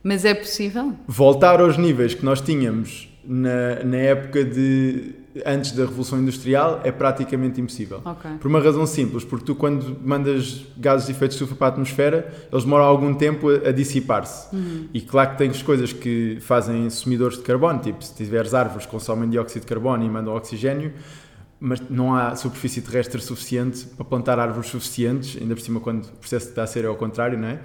Mas 0.03 0.25
é 0.25 0.33
possível? 0.33 0.93
Voltar 1.07 1.61
aos 1.61 1.77
níveis 1.77 2.13
que 2.13 2.25
nós 2.25 2.41
tínhamos 2.41 3.07
na, 3.25 3.81
na 3.85 3.97
época 3.97 4.43
de 4.43 5.15
antes 5.45 5.71
da 5.71 5.83
Revolução 5.83 6.19
Industrial 6.19 6.81
é 6.83 6.91
praticamente 6.91 7.59
impossível. 7.59 8.01
Ok. 8.03 8.31
Por 8.39 8.47
uma 8.47 8.59
razão 8.59 8.85
simples, 8.85 9.23
porque 9.23 9.45
tu 9.45 9.55
quando 9.55 9.97
mandas 10.03 10.65
gases 10.77 11.05
de 11.07 11.11
efeito 11.11 11.31
de 11.31 11.35
estufa 11.35 11.55
para 11.55 11.67
a 11.67 11.69
atmosfera, 11.69 12.33
eles 12.51 12.63
demoram 12.63 12.85
algum 12.85 13.13
tempo 13.13 13.49
a, 13.49 13.69
a 13.69 13.71
dissipar-se. 13.71 14.55
E 14.93 15.01
claro 15.01 15.31
que 15.31 15.37
tens 15.37 15.61
coisas 15.61 15.93
que 15.93 16.37
fazem 16.41 16.89
sumidores 16.89 17.37
de 17.37 17.43
carbono, 17.43 17.79
tipo 17.79 18.03
se 18.03 18.13
tiveres 18.13 18.53
árvores 18.53 18.85
que 18.85 18.91
consomem 18.91 19.29
dióxido 19.29 19.61
de 19.61 19.67
carbono 19.67 20.03
e 20.03 20.09
mandam 20.09 20.35
oxigênio, 20.35 20.93
mas 21.59 21.81
não 21.89 22.15
há 22.15 22.35
superfície 22.35 22.81
terrestre 22.81 23.21
suficiente 23.21 23.85
para 23.95 24.05
plantar 24.05 24.39
árvores 24.39 24.69
suficientes, 24.69 25.41
ainda 25.41 25.55
por 25.55 25.61
cima 25.61 25.79
quando 25.79 26.05
o 26.05 26.17
processo 26.17 26.49
está 26.49 26.63
a 26.63 26.67
ser 26.67 26.85
ao 26.85 26.95
contrário, 26.95 27.37
não 27.37 27.47
é? 27.47 27.59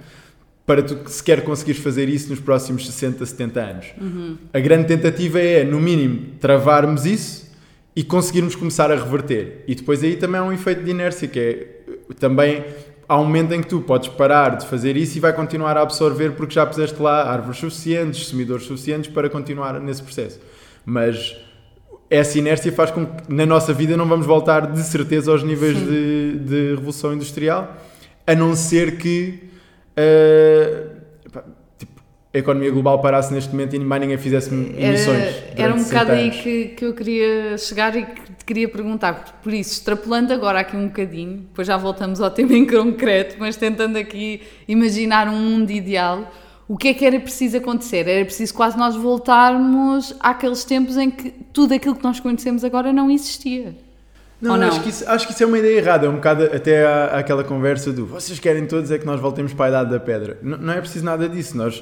Para 0.65 0.81
tu 0.81 0.97
sequer 1.09 1.43
conseguires 1.43 1.81
fazer 1.81 2.07
isso 2.07 2.29
nos 2.29 2.39
próximos 2.39 2.85
60, 2.85 3.25
70 3.25 3.59
anos. 3.59 3.85
A 4.53 4.59
grande 4.59 4.87
tentativa 4.87 5.39
é, 5.39 5.63
no 5.63 5.79
mínimo, 5.79 6.35
travarmos 6.39 7.05
isso 7.05 7.52
e 7.95 8.03
conseguirmos 8.03 8.55
começar 8.55 8.91
a 8.91 8.95
reverter. 8.95 9.63
E 9.67 9.75
depois 9.75 10.03
aí 10.03 10.15
também 10.15 10.39
há 10.41 10.43
um 10.43 10.51
efeito 10.51 10.83
de 10.83 10.91
inércia, 10.91 11.27
que 11.27 11.39
é 11.39 11.67
também 12.19 12.63
há 13.07 13.19
um 13.19 13.25
momento 13.25 13.53
em 13.53 13.61
que 13.61 13.67
tu 13.67 13.81
podes 13.81 14.09
parar 14.09 14.57
de 14.57 14.65
fazer 14.65 14.97
isso 14.97 15.17
e 15.17 15.19
vai 15.19 15.33
continuar 15.33 15.77
a 15.77 15.81
absorver 15.81 16.31
porque 16.31 16.55
já 16.55 16.65
puseste 16.65 17.01
lá 17.01 17.29
árvores 17.31 17.59
suficientes, 17.59 18.27
sumidores 18.27 18.65
suficientes 18.65 19.11
para 19.11 19.29
continuar 19.29 19.79
nesse 19.79 20.01
processo. 20.01 20.39
Mas 20.85 21.35
essa 22.09 22.37
inércia 22.37 22.71
faz 22.71 22.91
com 22.91 23.05
que 23.05 23.33
na 23.33 23.45
nossa 23.45 23.73
vida 23.73 23.95
não 23.97 24.07
vamos 24.07 24.25
voltar 24.25 24.71
de 24.71 24.81
certeza 24.83 25.31
aos 25.31 25.43
níveis 25.43 25.77
de, 25.77 26.39
de 26.39 26.69
revolução 26.75 27.13
industrial, 27.13 27.75
a 28.25 28.35
não 28.35 28.55
ser 28.55 28.97
que 28.97 29.49
uh, 29.97 30.92
a 32.33 32.37
economia 32.39 32.71
global 32.71 32.99
parasse 32.99 33.31
neste 33.31 33.51
momento 33.51 33.75
e 33.75 33.79
mais 33.79 34.01
ninguém 34.01 34.17
fizesse 34.17 34.49
emissões. 34.51 35.21
Era, 35.21 35.43
era 35.55 35.73
um 35.75 35.83
bocado 35.83 36.07
60 36.07 36.13
aí 36.13 36.23
anos. 36.29 36.37
que, 36.41 36.65
que 36.69 36.85
eu 36.85 36.93
queria 36.93 37.57
chegar 37.59 37.95
e 37.95 38.05
que 38.05 38.21
te 38.33 38.45
queria 38.45 38.67
perguntar. 38.67 39.39
Por 39.43 39.53
isso, 39.53 39.73
extrapolando 39.73 40.33
agora 40.33 40.59
aqui 40.61 40.75
um 40.75 40.87
bocadinho, 40.87 41.37
depois 41.49 41.67
já 41.67 41.77
voltamos 41.77 42.19
ao 42.19 42.31
tema 42.31 42.53
em 42.53 42.65
concreto, 42.65 43.35
mas 43.37 43.55
tentando 43.55 43.97
aqui 43.97 44.41
imaginar 44.67 45.27
um 45.27 45.37
mundo 45.37 45.69
ideal, 45.69 46.31
o 46.67 46.75
que 46.75 46.87
é 46.87 46.93
que 46.95 47.05
era 47.05 47.19
preciso 47.19 47.57
acontecer? 47.57 48.07
Era 48.07 48.25
preciso 48.25 48.51
quase 48.53 48.77
nós 48.79 48.95
voltarmos 48.95 50.15
àqueles 50.19 50.63
tempos 50.63 50.97
em 50.97 51.11
que 51.11 51.31
tudo 51.53 51.73
aquilo 51.73 51.95
que 51.95 52.03
nós 52.03 52.19
conhecemos 52.19 52.63
agora 52.63 52.91
não 52.91 53.11
existia. 53.11 53.75
Não, 54.41 54.57
não? 54.57 54.67
Acho, 54.67 54.81
que 54.81 54.89
isso, 54.89 55.09
acho 55.09 55.25
que 55.27 55.33
isso 55.33 55.41
é 55.43 55.45
uma 55.45 55.57
ideia 55.57 55.77
errada. 55.77 56.05
É 56.05 56.09
um 56.09 56.15
bocado 56.15 56.43
até 56.45 56.85
há 56.85 57.17
aquela 57.19 57.43
conversa 57.45 57.93
do 57.93 58.05
vocês 58.05 58.39
querem 58.39 58.65
todos 58.65 58.91
é 58.91 58.97
que 58.97 59.05
nós 59.05 59.21
voltemos 59.21 59.53
para 59.53 59.65
a 59.67 59.69
idade 59.69 59.91
da 59.91 59.99
pedra. 60.01 60.37
N- 60.43 60.57
não 60.57 60.73
é 60.73 60.81
preciso 60.81 61.05
nada 61.05 61.29
disso. 61.29 61.55
Nós 61.55 61.81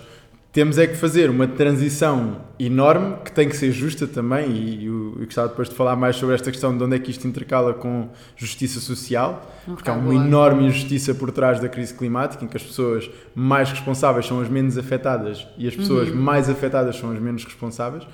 temos 0.52 0.78
é 0.78 0.86
que 0.86 0.98
fazer 0.98 1.30
uma 1.30 1.48
transição 1.48 2.42
enorme 2.60 3.16
que 3.24 3.32
tem 3.32 3.48
que 3.48 3.56
ser 3.56 3.72
justa 3.72 4.06
também 4.06 4.52
e 4.52 4.86
eu, 4.86 5.16
eu 5.18 5.26
gostava 5.26 5.48
depois 5.48 5.70
de 5.70 5.76
falar 5.76 5.96
mais 5.96 6.18
sobre 6.18 6.36
esta 6.36 6.52
questão 6.52 6.78
de 6.78 6.84
onde 6.84 6.96
é 6.96 7.00
que 7.00 7.10
isto 7.10 7.26
intercala 7.26 7.74
com 7.74 8.10
justiça 8.36 8.80
social 8.82 9.50
porque 9.66 9.90
há 9.90 9.94
uma 9.94 10.12
boa. 10.12 10.16
enorme 10.16 10.66
injustiça 10.66 11.16
por 11.16 11.32
trás 11.32 11.60
da 11.62 11.70
crise 11.70 11.94
climática 11.94 12.44
em 12.44 12.48
que 12.48 12.58
as 12.58 12.64
pessoas 12.64 13.10
mais 13.34 13.70
responsáveis 13.70 14.26
são 14.26 14.42
as 14.42 14.50
menos 14.50 14.78
afetadas 14.78 15.48
e 15.58 15.68
as 15.68 15.76
pessoas 15.76 16.10
mais 16.10 16.50
afetadas 16.50 16.98
são 16.98 17.12
as 17.12 17.20
menos 17.20 17.46
responsáveis 17.46 18.06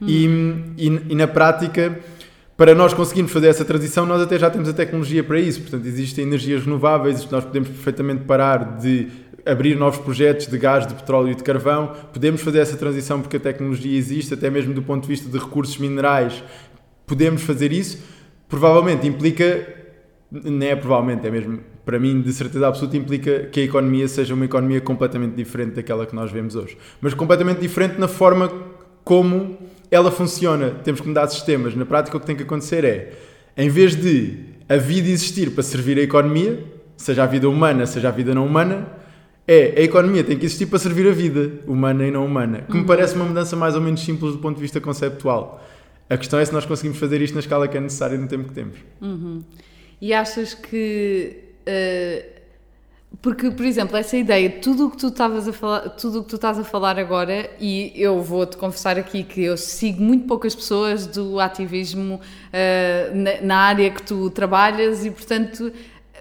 e, 0.00 0.26
e, 0.78 0.86
e 1.10 1.14
na 1.14 1.28
prática 1.28 2.00
para 2.56 2.74
nós 2.74 2.94
conseguirmos 2.94 3.32
fazer 3.32 3.48
essa 3.48 3.64
transição, 3.64 4.06
nós 4.06 4.20
até 4.20 4.38
já 4.38 4.48
temos 4.48 4.68
a 4.68 4.72
tecnologia 4.72 5.24
para 5.24 5.40
isso. 5.40 5.62
Portanto, 5.62 5.84
existem 5.86 6.24
energias 6.24 6.64
renováveis, 6.64 7.28
nós 7.28 7.44
podemos 7.44 7.68
perfeitamente 7.70 8.24
parar 8.24 8.78
de 8.78 9.08
abrir 9.44 9.76
novos 9.76 9.98
projetos 10.00 10.46
de 10.46 10.58
gás, 10.58 10.86
de 10.86 10.94
petróleo 10.94 11.32
e 11.32 11.34
de 11.34 11.42
carvão. 11.42 11.94
Podemos 12.12 12.40
fazer 12.40 12.60
essa 12.60 12.76
transição 12.76 13.20
porque 13.20 13.36
a 13.36 13.40
tecnologia 13.40 13.96
existe, 13.96 14.34
até 14.34 14.50
mesmo 14.50 14.74
do 14.74 14.82
ponto 14.82 15.02
de 15.02 15.08
vista 15.08 15.28
de 15.28 15.38
recursos 15.38 15.78
minerais. 15.78 16.42
Podemos 17.06 17.42
fazer 17.42 17.72
isso. 17.72 17.98
Provavelmente 18.48 19.06
implica, 19.06 19.66
não 20.30 20.66
é 20.66 20.76
provavelmente, 20.76 21.26
é 21.26 21.30
mesmo 21.30 21.60
para 21.84 21.98
mim, 21.98 22.20
de 22.20 22.32
certeza 22.32 22.68
absoluta, 22.68 22.96
implica 22.96 23.48
que 23.50 23.60
a 23.60 23.64
economia 23.64 24.06
seja 24.06 24.34
uma 24.34 24.44
economia 24.44 24.80
completamente 24.80 25.34
diferente 25.34 25.74
daquela 25.74 26.06
que 26.06 26.14
nós 26.14 26.30
vemos 26.30 26.54
hoje. 26.54 26.76
Mas 27.00 27.12
completamente 27.12 27.60
diferente 27.60 27.98
na 27.98 28.06
forma 28.06 28.52
como 29.04 29.58
ela 29.90 30.10
funciona. 30.10 30.70
Temos 30.84 31.00
que 31.00 31.08
mudar 31.08 31.26
sistemas. 31.28 31.74
Na 31.74 31.84
prática, 31.84 32.16
o 32.16 32.20
que 32.20 32.26
tem 32.26 32.36
que 32.36 32.44
acontecer 32.44 32.84
é, 32.84 33.12
em 33.56 33.68
vez 33.68 33.96
de 33.96 34.38
a 34.68 34.76
vida 34.76 35.08
existir 35.08 35.50
para 35.50 35.62
servir 35.62 35.98
a 35.98 36.02
economia, 36.02 36.64
seja 36.96 37.24
a 37.24 37.26
vida 37.26 37.48
humana, 37.48 37.84
seja 37.84 38.08
a 38.08 38.12
vida 38.12 38.32
não 38.32 38.46
humana, 38.46 38.86
é 39.46 39.74
a 39.76 39.82
economia 39.82 40.22
tem 40.22 40.38
que 40.38 40.46
existir 40.46 40.66
para 40.66 40.78
servir 40.78 41.08
a 41.08 41.12
vida 41.12 41.50
humana 41.66 42.06
e 42.06 42.10
não 42.10 42.24
humana. 42.24 42.64
Que 42.70 42.76
me 42.76 42.84
parece 42.84 43.14
uma 43.16 43.24
mudança 43.24 43.56
mais 43.56 43.74
ou 43.74 43.80
menos 43.80 44.00
simples 44.00 44.32
do 44.32 44.38
ponto 44.38 44.56
de 44.56 44.62
vista 44.62 44.80
conceptual. 44.80 45.62
A 46.08 46.16
questão 46.16 46.38
é 46.38 46.44
se 46.44 46.52
nós 46.52 46.64
conseguimos 46.64 46.98
fazer 46.98 47.20
isto 47.20 47.34
na 47.34 47.40
escala 47.40 47.66
que 47.66 47.76
é 47.76 47.80
necessária 47.80 48.18
no 48.18 48.28
tempo 48.28 48.48
que 48.48 48.54
temos. 48.54 48.76
E 50.00 50.12
achas 50.12 50.54
que. 50.54 51.36
eh, 51.66 52.26
porque, 53.20 53.50
por 53.50 53.66
exemplo, 53.66 53.96
essa 53.96 54.16
ideia, 54.16 54.48
tudo 54.48 54.86
o 54.86 54.90
que 54.90 54.96
tu 54.96 55.08
estavas 55.08 55.46
a 55.46 55.52
falar, 55.52 55.90
tudo 55.90 56.20
o 56.20 56.22
que 56.22 56.30
tu 56.30 56.36
estás 56.36 56.58
a 56.58 56.64
falar 56.64 56.98
agora, 56.98 57.50
e 57.60 57.92
eu 57.94 58.22
vou-te 58.22 58.56
confessar 58.56 58.98
aqui 58.98 59.22
que 59.22 59.42
eu 59.42 59.56
sigo 59.56 60.02
muito 60.02 60.26
poucas 60.26 60.54
pessoas 60.54 61.06
do 61.06 61.38
ativismo 61.38 62.20
eh, 62.52 63.10
na, 63.14 63.46
na 63.46 63.56
área 63.56 63.90
que 63.90 64.02
tu 64.02 64.30
trabalhas 64.30 65.04
e, 65.04 65.10
portanto, 65.10 65.70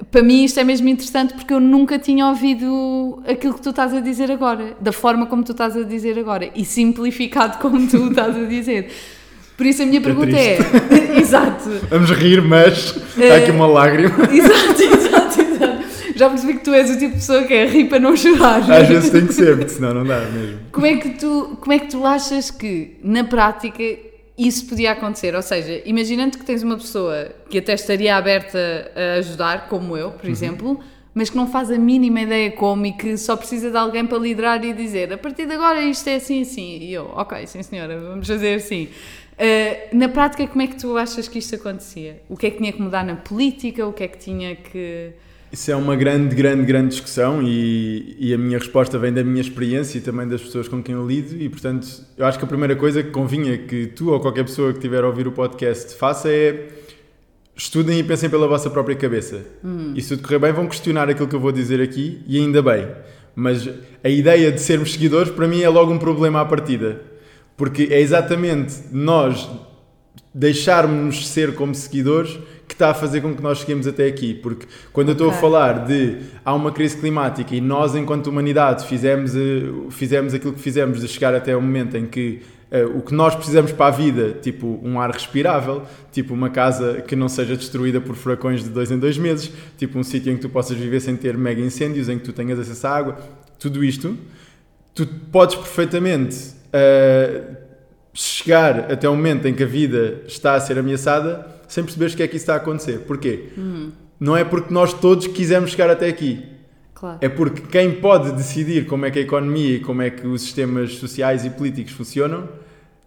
para 0.10 0.24
mim 0.24 0.44
isto 0.44 0.60
é 0.60 0.64
mesmo 0.64 0.88
interessante 0.88 1.34
porque 1.34 1.54
eu 1.54 1.60
nunca 1.60 2.00
tinha 2.00 2.28
ouvido 2.28 3.22
aquilo 3.28 3.54
que 3.54 3.62
tu 3.62 3.70
estás 3.70 3.94
a 3.94 4.00
dizer 4.00 4.32
agora, 4.32 4.76
da 4.80 4.92
forma 4.92 5.26
como 5.26 5.44
tu 5.44 5.52
estás 5.52 5.76
a 5.76 5.84
dizer 5.84 6.18
agora, 6.18 6.50
e 6.56 6.66
simplificado 6.66 7.60
como 7.60 7.88
tu 7.88 8.08
estás 8.10 8.36
a 8.36 8.46
dizer. 8.46 8.90
Por 9.58 9.66
isso 9.66 9.84
a 9.84 9.86
minha 9.86 10.02
pergunta 10.02 10.36
é, 10.36 10.58
exato, 11.20 11.70
Vamos 11.90 12.10
rir, 12.12 12.42
mas 12.42 12.96
há 13.32 13.36
aqui 13.36 13.52
uma 13.52 13.68
lágrima. 13.68 14.24
exato, 14.34 14.82
exato, 14.82 15.42
exato. 15.42 15.82
Já 16.16 16.30
percebi 16.30 16.54
que 16.56 16.64
tu 16.64 16.74
és 16.74 16.90
o 16.90 16.98
tipo 16.98 17.14
de 17.14 17.20
pessoa 17.20 17.44
que 17.44 17.54
é 17.54 17.68
rir 17.68 17.86
para 17.86 18.00
não 18.00 18.16
chorar. 18.16 18.60
Às 18.72 18.88
vezes 18.88 19.10
tem 19.12 19.28
que 19.28 19.34
ser, 19.34 19.58
porque 19.58 19.70
senão 19.70 19.94
não 19.94 20.04
dá 20.04 20.20
mesmo. 20.22 20.60
Como 20.72 20.86
é 20.86 20.98
que 20.98 21.10
tu, 21.10 21.58
como 21.60 21.74
é 21.74 21.80
que 21.80 21.88
tu 21.88 22.06
achas 22.06 22.50
que, 22.50 22.98
na 23.04 23.24
prática, 23.24 23.84
isso 24.48 24.66
podia 24.68 24.92
acontecer? 24.92 25.36
Ou 25.36 25.42
seja, 25.42 25.82
imaginando 25.86 26.38
que 26.38 26.46
tens 26.46 26.64
uma 26.64 26.78
pessoa 26.78 27.30
que 27.50 27.58
até 27.60 27.74
estaria 27.74 28.16
aberta 28.16 28.92
a 28.96 29.20
ajudar, 29.20 29.68
como 29.68 29.96
eu, 29.96 30.12
por 30.12 30.30
exemplo, 30.30 30.80
mas 31.14 31.30
que 31.30 31.36
não 31.36 31.48
faz 31.48 31.70
a 31.70 31.78
mínima 31.78 32.22
ideia 32.22 32.52
como 32.52 32.86
e 32.86 32.94
que 32.94 33.18
só 33.18 33.36
precisa 33.36 33.70
de 33.70 33.78
alguém 33.78 34.06
para 34.06 34.18
liderar 34.18 34.64
e 34.64 34.74
dizer 34.74 35.12
a 35.12 35.18
partir 35.18 35.46
de 35.46 35.54
agora 35.54 35.82
isto 35.82 36.08
é 36.08 36.16
assim 36.16 36.42
assim. 36.42 36.78
E 36.80 36.94
eu, 36.94 37.12
ok, 37.16 37.46
sim 37.48 37.62
senhora, 37.62 38.00
vamos 38.00 38.28
fazer 38.28 38.56
assim. 38.56 38.88
Uh, 39.34 39.98
na 39.98 40.08
prática, 40.08 40.46
como 40.48 40.62
é 40.62 40.68
que 40.68 40.76
tu 40.76 40.98
achas 40.98 41.28
que 41.28 41.40
isto 41.40 41.56
acontecia? 41.56 42.22
O 42.30 42.38
que 42.38 42.48
é 42.48 42.52
que 42.52 42.58
tinha 42.58 42.72
que 42.72 42.82
mudar 42.82 43.04
na 43.04 43.16
política? 43.16 43.86
O 43.88 43.94
que 43.94 44.04
é 44.04 44.08
que 44.08 44.18
tinha 44.18 44.56
que. 44.56 45.12
Isso 45.52 45.70
é 45.70 45.76
uma 45.76 45.98
grande, 45.98 46.34
grande, 46.34 46.64
grande 46.64 46.90
discussão 46.90 47.42
e, 47.44 48.16
e 48.18 48.34
a 48.34 48.38
minha 48.38 48.58
resposta 48.58 48.98
vem 48.98 49.12
da 49.12 49.22
minha 49.22 49.42
experiência 49.42 49.98
e 49.98 50.02
também 50.02 50.26
das 50.26 50.42
pessoas 50.42 50.68
com 50.68 50.82
quem 50.82 50.96
eu 50.96 51.06
lido 51.06 51.36
e, 51.36 51.50
portanto, 51.50 51.88
eu 52.18 52.26
acho 52.26 52.40
que 52.40 52.46
a 52.46 52.48
primeira 52.48 52.76
coisa 52.76 53.04
que 53.04 53.10
convinha 53.10 53.58
que 53.58 53.88
tu 53.88 54.12
ou 54.12 54.20
qualquer 54.22 54.46
pessoa 54.46 54.72
que 54.72 54.78
estiver 54.78 55.04
a 55.04 55.08
ouvir 55.08 55.28
o 55.28 55.32
podcast 55.34 55.96
faça 55.96 56.30
é 56.30 56.70
estudem 57.56 58.00
e 58.00 58.04
pensem 58.04 58.30
pela 58.30 58.48
vossa 58.48 58.70
própria 58.70 58.96
cabeça. 58.96 59.42
E 59.96 60.02
se 60.02 60.10
tudo 60.10 60.24
correr 60.24 60.40
bem, 60.40 60.54
vão 60.54 60.68
questionar 60.68 61.10
aquilo 61.10 61.28
que 61.28 61.36
eu 61.36 61.40
vou 61.40 61.52
dizer 61.52 61.82
aqui 61.82 62.24
e 62.26 62.40
ainda 62.40 62.62
bem. 62.62 62.88
Mas 63.36 63.70
a 64.04 64.10
ideia 64.10 64.52
de 64.52 64.60
sermos 64.62 64.94
seguidores, 64.94 65.32
para 65.32 65.48
mim, 65.48 65.62
é 65.62 65.70
logo 65.70 65.92
um 65.92 65.98
problema 65.98 66.42
à 66.42 66.46
partida. 66.46 67.02
Porque 67.56 67.90
é 67.92 68.00
exatamente 68.00 68.76
nós 68.92 69.50
deixarmos-nos 70.34 71.28
ser 71.28 71.54
como 71.56 71.76
seguidores 71.76 72.40
que 72.72 72.76
está 72.76 72.92
a 72.92 72.94
fazer 72.94 73.20
com 73.20 73.36
que 73.36 73.44
nós 73.44 73.58
cheguemos 73.60 73.86
até 73.86 74.08
aqui. 74.08 74.34
Porque 74.34 74.66
quando 74.94 75.10
eu 75.10 75.12
estou 75.12 75.30
a 75.30 75.34
falar 75.34 75.86
de 75.86 76.20
há 76.44 76.54
uma 76.54 76.72
crise 76.72 76.96
climática 76.96 77.54
e 77.54 77.60
nós, 77.60 77.96
enquanto 77.96 78.28
humanidade, 78.28 78.88
fizemos, 78.88 79.36
eh, 79.36 79.40
fizemos 79.90 80.34
aquilo 80.34 80.54
que 80.54 80.60
fizemos 80.62 81.02
de 81.02 81.08
chegar 81.10 81.36
até 81.36 81.56
o 81.56 81.62
momento 81.62 81.98
em 81.98 82.06
que 82.06 82.42
eh, 82.72 82.86
o 82.86 83.02
que 83.02 83.14
nós 83.14 83.36
precisamos 83.36 83.74
para 83.74 83.88
a 83.88 83.92
vida, 83.92 84.38
tipo 84.42 84.80
um 84.82 85.02
ar 85.02 85.12
respirável, 85.12 85.84
tipo 86.14 86.34
uma 86.34 86.50
casa 86.50 87.02
que 87.02 87.14
não 87.14 87.28
seja 87.28 87.58
destruída 87.58 88.00
por 88.00 88.16
furacões 88.16 88.64
de 88.64 88.70
dois 88.70 88.90
em 88.90 88.98
dois 88.98 89.18
meses, 89.18 89.52
tipo 89.78 90.00
um 90.00 90.04
sítio 90.04 90.32
em 90.32 90.38
que 90.38 90.42
tu 90.42 90.50
possas 90.50 90.78
viver 90.78 91.02
sem 91.02 91.18
ter 91.18 91.38
mega 91.38 91.62
incêndios, 91.62 92.08
em 92.08 92.18
que 92.18 92.24
tu 92.24 92.32
tenhas 92.32 92.58
acesso 92.58 92.88
à 92.88 92.92
água, 92.92 93.18
tudo 93.60 93.84
isto, 93.84 94.18
tu 94.96 95.06
podes 95.06 95.58
perfeitamente 95.58 96.54
eh, 96.72 97.42
chegar 98.14 98.90
até 98.90 99.10
o 99.10 99.16
momento 99.16 99.46
em 99.46 99.54
que 99.54 99.64
a 99.64 99.68
vida 99.68 100.22
está 100.26 100.54
a 100.54 100.60
ser 100.62 100.80
ameaçada 100.80 101.60
sem 101.72 101.86
perceberes 101.86 102.14
que 102.14 102.22
é 102.22 102.28
que 102.28 102.36
isso 102.36 102.44
está 102.44 102.56
a 102.56 102.58
acontecer. 102.58 103.00
Porquê? 103.08 103.46
Não 104.20 104.36
é 104.36 104.44
porque 104.44 104.74
nós 104.74 104.94
todos 104.94 105.26
quisemos 105.28 105.72
chegar 105.72 105.90
até 105.90 106.10
aqui. 106.10 106.44
Claro. 106.94 107.18
É 107.22 107.30
porque 107.30 107.62
quem 107.62 107.94
pode 107.94 108.34
decidir 108.34 108.86
como 108.86 109.06
é 109.06 109.12
que 109.12 109.20
a 109.20 109.22
economia 109.22 109.78
e 109.78 109.80
como 109.80 110.02
é 110.02 110.10
que 110.10 110.28
os 110.28 110.42
sistemas 110.42 110.96
sociais 110.96 111.46
e 111.46 111.50
políticos 111.50 111.94
funcionam 111.94 112.50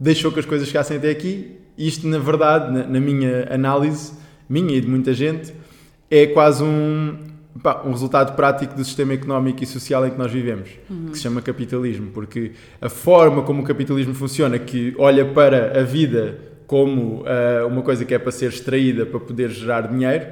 deixou 0.01 0.33
que 0.33 0.41
as 0.41 0.47
coisas 0.47 0.67
chegassem 0.67 0.97
até 0.97 1.11
aqui. 1.11 1.59
Isto, 1.77 2.09
na 2.09 2.19
verdade, 2.19 2.73
na, 2.73 2.87
na 2.87 3.01
minha 3.01 3.47
análise, 3.53 4.15
minha 4.49 4.75
e 4.75 4.81
de 4.81 4.89
muita 4.89 5.13
gente, 5.13 5.53
é 6.11 6.27
quase 6.27 6.65
um, 6.65 7.19
pá, 7.63 7.83
um 7.85 7.91
resultado 7.91 8.35
prático 8.35 8.75
do 8.75 8.85
sistema 8.85 9.13
económico 9.13 9.63
e 9.63 9.67
social 9.67 10.07
em 10.07 10.11
que 10.11 10.19
nós 10.19 10.33
vivemos, 10.33 10.71
que 11.11 11.17
se 11.19 11.23
chama 11.23 11.43
capitalismo. 11.43 12.11
Porque 12.13 12.53
a 12.81 12.89
forma 12.89 13.43
como 13.43 13.61
o 13.63 13.65
capitalismo 13.65 14.15
funciona, 14.15 14.59
que 14.59 14.95
olha 14.99 15.27
para 15.27 15.79
a 15.79 15.83
vida 15.83 16.54
como 16.67 17.25
ah, 17.27 17.67
uma 17.67 17.83
coisa 17.83 18.05
que 18.05 18.15
é 18.15 18.19
para 18.19 18.33
ser 18.33 18.49
extraída 18.49 19.05
para 19.07 19.21
poder 19.21 19.51
gerar 19.51 19.83
dinheiro, 19.89 20.27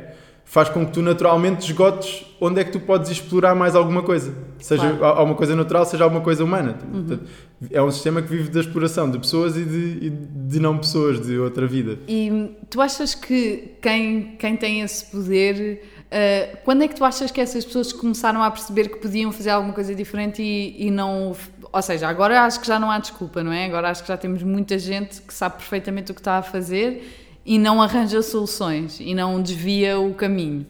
faz 0.45 0.69
com 0.69 0.85
que 0.85 0.93
tu 0.93 1.01
naturalmente 1.03 1.65
esgotes 1.65 2.27
onde 2.41 2.61
é 2.61 2.65
que 2.65 2.73
tu 2.73 2.81
podes 2.81 3.11
explorar 3.11 3.55
mais 3.55 3.75
alguma 3.77 4.03
coisa. 4.03 4.35
Seja 4.59 4.97
Claro. 4.97 5.19
alguma 5.19 5.37
coisa 5.37 5.55
natural, 5.55 5.87
seja 5.87 6.05
alguma 6.05 6.21
coisa 6.23 6.43
humana. 6.45 6.75
Portanto, 6.93 7.23
é 7.71 7.81
um 7.81 7.91
sistema 7.91 8.21
que 8.21 8.29
vive 8.29 8.49
da 8.51 8.61
exploração 8.61 9.11
de 9.11 9.19
pessoas 9.19 9.57
e 9.57 9.65
de, 9.65 10.07
e 10.07 10.11
de 10.11 10.61
não 10.61 10.77
pessoas, 10.77 11.21
de 11.25 11.39
outra 11.39 11.67
vida. 11.67 11.99
E 12.09 12.51
tu 12.69 12.81
achas 12.81 13.15
que 13.15 13.77
quem, 13.81 14.37
quem 14.39 14.57
tem 14.57 14.81
esse 14.83 15.05
poder, 15.11 15.83
eh, 16.13 16.57
quando 16.65 16.83
é 16.85 16.89
que 16.89 16.95
tu 16.95 17.05
achas 17.05 17.31
que 17.31 17.41
essas 17.41 17.65
pessoas 17.65 17.93
começaram 17.93 18.43
a 18.43 18.51
perceber 18.51 18.89
que 18.89 18.97
podiam 18.99 19.33
fazer 19.33 19.51
alguma 19.51 19.73
coisa 19.73 19.95
diferente 19.95 20.43
e, 20.43 20.87
e 20.87 20.91
não. 20.91 21.35
Ou 21.73 21.83
seja, 21.83 22.07
agora 22.07 22.43
acho 22.43 22.61
que 22.61 22.67
já 22.67 22.79
não 22.79 22.91
há 22.91 22.99
desculpa, 22.99 23.43
não 23.43 23.53
é? 23.53 23.65
Agora 23.67 23.89
acho 23.91 24.03
que 24.03 24.09
já 24.09 24.17
temos 24.17 24.43
muita 24.43 24.79
gente 24.79 25.21
que 25.23 25.33
sabe 25.33 25.57
perfeitamente 25.57 26.13
o 26.13 26.15
que 26.15 26.21
está 26.21 26.37
a 26.39 26.43
fazer 26.43 27.41
e 27.45 27.59
não 27.59 27.81
arranja 27.83 28.21
soluções 28.23 28.99
e 29.01 29.15
não 29.15 29.41
desvia 29.43 29.99
o 29.99 30.13
caminho. 30.15 30.67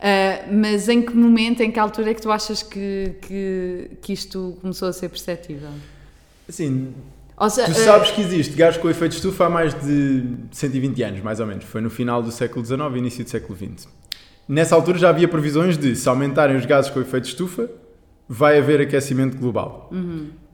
Eh, 0.00 0.44
mas 0.50 0.88
em 0.88 1.00
que 1.02 1.14
momento, 1.14 1.60
em 1.62 1.70
que 1.70 1.78
altura 1.78 2.10
é 2.10 2.14
que 2.14 2.22
tu 2.22 2.32
achas 2.32 2.62
que, 2.62 3.12
que, 3.22 3.90
que 4.02 4.12
isto 4.12 4.58
começou 4.60 4.88
a 4.88 4.92
ser 4.92 5.08
perceptível? 5.08 5.68
Assim, 6.48 6.92
se- 7.48 7.64
tu 7.64 7.70
eh, 7.70 7.74
sabes 7.74 8.10
que 8.10 8.20
existe 8.20 8.54
gás 8.54 8.76
com 8.76 8.88
efeito 8.90 9.12
estufa 9.12 9.46
há 9.46 9.50
mais 9.50 9.72
de 9.74 10.24
120 10.50 11.02
anos, 11.02 11.20
mais 11.22 11.38
ou 11.38 11.46
menos. 11.46 11.64
Foi 11.64 11.80
no 11.80 11.90
final 11.90 12.22
do 12.22 12.32
século 12.32 12.64
XIX 12.64 12.80
e 12.94 12.98
início 12.98 13.24
do 13.24 13.30
século 13.30 13.56
XX. 13.56 13.86
Nessa 14.50 14.74
altura 14.74 14.98
já 14.98 15.10
havia 15.10 15.28
previsões 15.28 15.78
de, 15.78 15.94
se 15.94 16.08
aumentarem 16.08 16.56
os 16.56 16.66
gases 16.66 16.90
com 16.90 17.00
efeito 17.00 17.26
estufa, 17.26 17.70
vai 18.28 18.58
haver 18.58 18.80
aquecimento 18.80 19.38
global. 19.38 19.88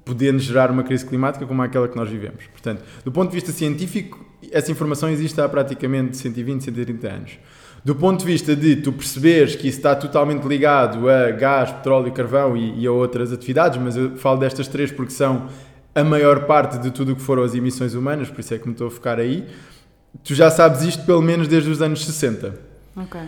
Podendo 0.05 0.38
gerar 0.38 0.71
uma 0.71 0.83
crise 0.83 1.07
climática 1.07 1.47
como 1.47 1.62
aquela 1.62 1.88
que 1.88 1.97
nós 1.97 2.07
vivemos. 2.11 2.45
Portanto, 2.49 2.85
do 3.03 3.11
ponto 3.11 3.31
de 3.31 3.35
vista 3.35 3.53
científico, 3.53 4.23
essa 4.53 4.71
informação 4.71 5.09
existe 5.09 5.41
há 5.41 5.49
praticamente 5.49 6.15
120, 6.19 6.65
130 6.65 7.09
anos. 7.09 7.38
Do 7.83 7.95
ponto 7.95 8.21
de 8.21 8.26
vista 8.26 8.55
de 8.55 8.76
tu 8.76 8.93
perceberes 8.93 9.57
que 9.57 9.67
isso 9.67 9.79
está 9.79 9.97
totalmente 9.97 10.47
ligado 10.47 11.09
a 11.09 11.31
gás, 11.31 11.73
petróleo, 11.73 12.12
carvão 12.12 12.55
e, 12.55 12.83
e 12.83 12.87
a 12.87 12.93
outras 12.93 13.33
atividades, 13.33 13.81
mas 13.83 13.97
eu 13.97 14.15
falo 14.19 14.38
destas 14.38 14.69
três 14.69 14.93
porque 14.93 15.12
são 15.12 15.49
a 15.95 16.05
maior 16.05 16.45
parte 16.45 16.79
de 16.79 16.91
tudo 16.91 17.12
o 17.12 17.17
que 17.17 17.23
foram 17.23 17.43
as 17.43 17.55
emissões 17.55 17.95
humanas, 17.95 18.29
por 18.29 18.41
isso 18.41 18.53
é 18.53 18.59
que 18.59 18.67
me 18.67 18.73
estou 18.73 18.88
a 18.88 18.91
focar 18.91 19.19
aí. 19.19 19.47
Tu 20.23 20.35
já 20.35 20.50
sabes 20.50 20.83
isto 20.83 21.03
pelo 21.07 21.23
menos 21.23 21.49
desde 21.49 21.71
os 21.71 21.81
anos 21.81 22.05
60 22.05 22.76
Ok. 22.97 23.21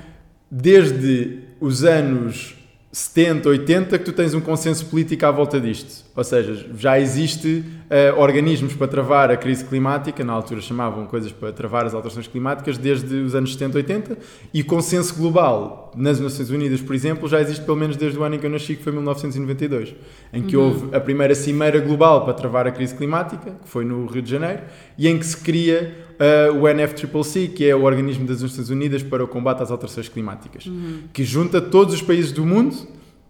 Desde 0.50 1.40
os 1.60 1.84
anos 1.84 2.58
70, 2.90 3.48
80 3.50 3.98
que 3.98 4.04
tu 4.04 4.12
tens 4.12 4.32
um 4.32 4.40
consenso 4.40 4.86
político 4.86 5.24
à 5.26 5.30
volta 5.30 5.60
disto. 5.60 6.06
Ou 6.16 6.24
seja, 6.24 6.66
já 6.76 6.98
existe 6.98 7.62
uh, 7.84 8.18
organismos 8.18 8.74
para 8.74 8.88
travar 8.88 9.30
a 9.30 9.36
crise 9.36 9.64
climática, 9.64 10.24
na 10.24 10.32
altura 10.32 10.60
chamavam 10.62 11.06
coisas 11.06 11.30
para 11.30 11.52
travar 11.52 11.84
as 11.84 11.92
alterações 11.92 12.26
climáticas, 12.26 12.78
desde 12.78 13.14
os 13.16 13.34
anos 13.34 13.52
70, 13.52 13.76
80, 13.76 14.18
e 14.54 14.64
consenso 14.64 15.14
global 15.14 15.92
nas 15.94 16.18
Nações 16.18 16.50
Unidas, 16.50 16.80
por 16.80 16.94
exemplo, 16.94 17.28
já 17.28 17.40
existe 17.40 17.62
pelo 17.62 17.76
menos 17.76 17.96
desde 17.96 18.18
o 18.18 18.24
ano 18.24 18.36
em 18.36 18.38
que 18.38 18.46
eu 18.46 18.50
nasci, 18.50 18.74
que 18.74 18.82
foi 18.82 18.92
1992, 18.92 19.94
em 20.32 20.42
que 20.42 20.56
uhum. 20.56 20.64
houve 20.64 20.96
a 20.96 21.00
primeira 21.00 21.34
cimeira 21.34 21.78
global 21.80 22.24
para 22.24 22.32
travar 22.32 22.66
a 22.66 22.72
crise 22.72 22.94
climática, 22.94 23.52
que 23.62 23.68
foi 23.68 23.84
no 23.84 24.06
Rio 24.06 24.22
de 24.22 24.30
Janeiro, 24.30 24.62
e 24.96 25.06
em 25.06 25.18
que 25.18 25.26
se 25.26 25.36
cria 25.36 26.07
uh, 26.18 26.54
o 26.56 26.68
NFCCC, 26.68 27.48
que 27.48 27.68
é 27.68 27.74
o 27.74 27.82
Organismo 27.82 28.26
das 28.26 28.42
Nações 28.42 28.70
Unidas 28.70 29.02
para 29.02 29.22
o 29.24 29.28
Combate 29.28 29.62
às 29.62 29.70
Alterações 29.70 30.08
Climáticas, 30.08 30.66
uhum. 30.66 31.02
que 31.12 31.24
junta 31.24 31.60
todos 31.60 31.94
os 31.94 32.02
países 32.02 32.32
do 32.32 32.44
mundo 32.44 32.76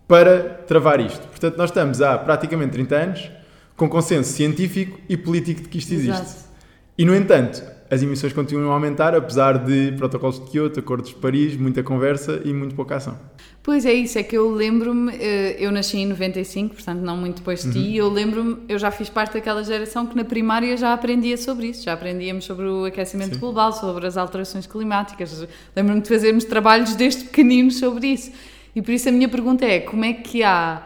para 0.06 0.40
travar 0.66 1.00
isto. 1.00 1.26
Portanto, 1.28 1.56
nós 1.56 1.70
estamos 1.70 2.00
há 2.00 2.16
praticamente 2.16 2.72
30 2.72 2.96
anos 2.96 3.30
com 3.76 3.88
consenso 3.88 4.32
científico 4.32 4.98
e 5.08 5.16
político 5.16 5.62
de 5.62 5.68
que 5.68 5.78
isto 5.78 5.92
existe. 5.92 6.20
Exato. 6.20 6.48
E, 6.96 7.04
no 7.04 7.14
entanto, 7.14 7.62
as 7.90 8.02
emissões 8.02 8.32
continuam 8.32 8.70
a 8.70 8.74
aumentar, 8.74 9.14
apesar 9.14 9.58
de 9.58 9.92
protocolos 9.96 10.38
de 10.44 10.50
Kyoto, 10.50 10.80
acordos 10.80 11.10
de 11.10 11.16
Paris, 11.16 11.56
muita 11.56 11.82
conversa 11.82 12.40
e 12.44 12.52
muito 12.52 12.74
pouca 12.74 12.96
ação. 12.96 13.18
Pois 13.62 13.84
é 13.84 13.92
isso, 13.92 14.18
é 14.18 14.22
que 14.22 14.36
eu 14.36 14.50
lembro-me, 14.50 15.14
eh, 15.16 15.56
eu 15.58 15.70
nasci 15.70 15.98
em 15.98 16.06
95, 16.06 16.74
portanto 16.74 17.00
não 17.00 17.16
muito 17.16 17.38
depois 17.38 17.62
de 17.62 17.72
ti, 17.72 17.78
uhum. 17.78 17.94
eu 17.94 18.08
lembro-me, 18.08 18.56
eu 18.68 18.78
já 18.78 18.90
fiz 18.90 19.10
parte 19.10 19.34
daquela 19.34 19.62
geração 19.62 20.06
que 20.06 20.16
na 20.16 20.24
primária 20.24 20.74
já 20.76 20.94
aprendia 20.94 21.36
sobre 21.36 21.66
isso, 21.66 21.84
já 21.84 21.92
aprendíamos 21.92 22.44
sobre 22.44 22.66
o 22.66 22.86
aquecimento 22.86 23.34
Sim. 23.34 23.40
global, 23.40 23.72
sobre 23.72 24.06
as 24.06 24.16
alterações 24.16 24.66
climáticas, 24.66 25.46
lembro-me 25.76 26.00
de 26.00 26.08
fazermos 26.08 26.44
trabalhos 26.44 26.94
desde 26.94 27.24
pequeninos 27.24 27.78
sobre 27.78 28.06
isso. 28.06 28.32
E 28.74 28.80
por 28.80 28.92
isso 28.92 29.08
a 29.08 29.12
minha 29.12 29.28
pergunta 29.28 29.64
é, 29.66 29.80
como 29.80 30.04
é 30.04 30.12
que 30.12 30.42
há 30.42 30.82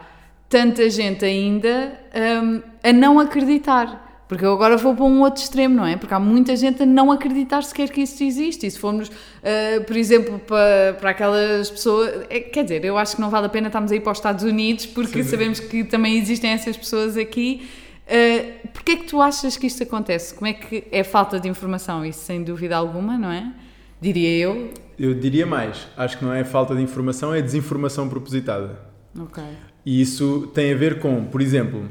tanta 0.49 0.89
gente 0.89 1.23
ainda 1.23 1.97
um, 2.43 2.61
a 2.83 2.91
não 2.91 3.19
acreditar? 3.19 4.12
Porque 4.27 4.45
eu 4.45 4.53
agora 4.53 4.77
vou 4.77 4.95
para 4.95 5.03
um 5.03 5.21
outro 5.21 5.43
extremo, 5.43 5.75
não 5.75 5.85
é? 5.85 5.97
Porque 5.97 6.13
há 6.13 6.19
muita 6.19 6.55
gente 6.55 6.83
a 6.83 6.85
não 6.85 7.11
acreditar 7.11 7.61
sequer 7.63 7.89
que 7.89 8.01
isso 8.01 8.23
existe. 8.23 8.65
E 8.65 8.71
se 8.71 8.79
formos, 8.79 9.09
uh, 9.09 9.83
por 9.85 9.97
exemplo, 9.97 10.39
para, 10.39 10.95
para 10.99 11.09
aquelas 11.09 11.69
pessoas. 11.69 12.25
É, 12.29 12.39
quer 12.39 12.63
dizer, 12.63 12.85
eu 12.85 12.97
acho 12.97 13.15
que 13.15 13.21
não 13.21 13.29
vale 13.29 13.47
a 13.47 13.49
pena 13.49 13.67
estarmos 13.67 13.91
aí 13.91 13.99
para 13.99 14.11
os 14.11 14.17
Estados 14.17 14.43
Unidos, 14.43 14.85
porque 14.85 15.23
Sim. 15.23 15.29
sabemos 15.29 15.59
que 15.59 15.83
também 15.83 16.17
existem 16.17 16.51
essas 16.51 16.77
pessoas 16.77 17.17
aqui. 17.17 17.67
Uh, 18.07 18.67
Porquê 18.73 18.93
é 18.93 18.95
que 18.97 19.05
tu 19.05 19.21
achas 19.21 19.55
que 19.55 19.67
isto 19.67 19.83
acontece? 19.83 20.33
Como 20.33 20.47
é 20.47 20.53
que 20.53 20.83
é 20.91 21.03
falta 21.03 21.39
de 21.39 21.47
informação? 21.47 22.05
Isso 22.05 22.19
sem 22.19 22.43
dúvida 22.43 22.75
alguma, 22.75 23.17
não 23.17 23.31
é? 23.31 23.53
Diria 24.01 24.37
eu. 24.37 24.73
Eu 24.97 25.13
diria 25.13 25.45
mais. 25.45 25.87
Acho 25.95 26.17
que 26.17 26.25
não 26.25 26.33
é 26.33 26.43
falta 26.43 26.75
de 26.75 26.81
informação, 26.81 27.33
é 27.33 27.41
desinformação 27.41 28.09
propositada. 28.09 28.79
Ok. 29.17 29.43
E 29.85 30.01
isso 30.01 30.49
tem 30.53 30.73
a 30.73 30.75
ver 30.75 30.99
com, 30.99 31.25
por 31.25 31.41
exemplo, 31.41 31.87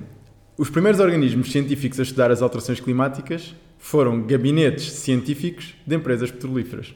os 0.56 0.68
primeiros 0.68 1.00
organismos 1.00 1.50
científicos 1.50 1.98
a 1.98 2.02
estudar 2.02 2.30
as 2.30 2.42
alterações 2.42 2.78
climáticas 2.78 3.54
foram 3.78 4.22
gabinetes 4.22 4.92
científicos 4.92 5.74
de 5.86 5.96
empresas 5.96 6.30
petrolíferas, 6.30 6.94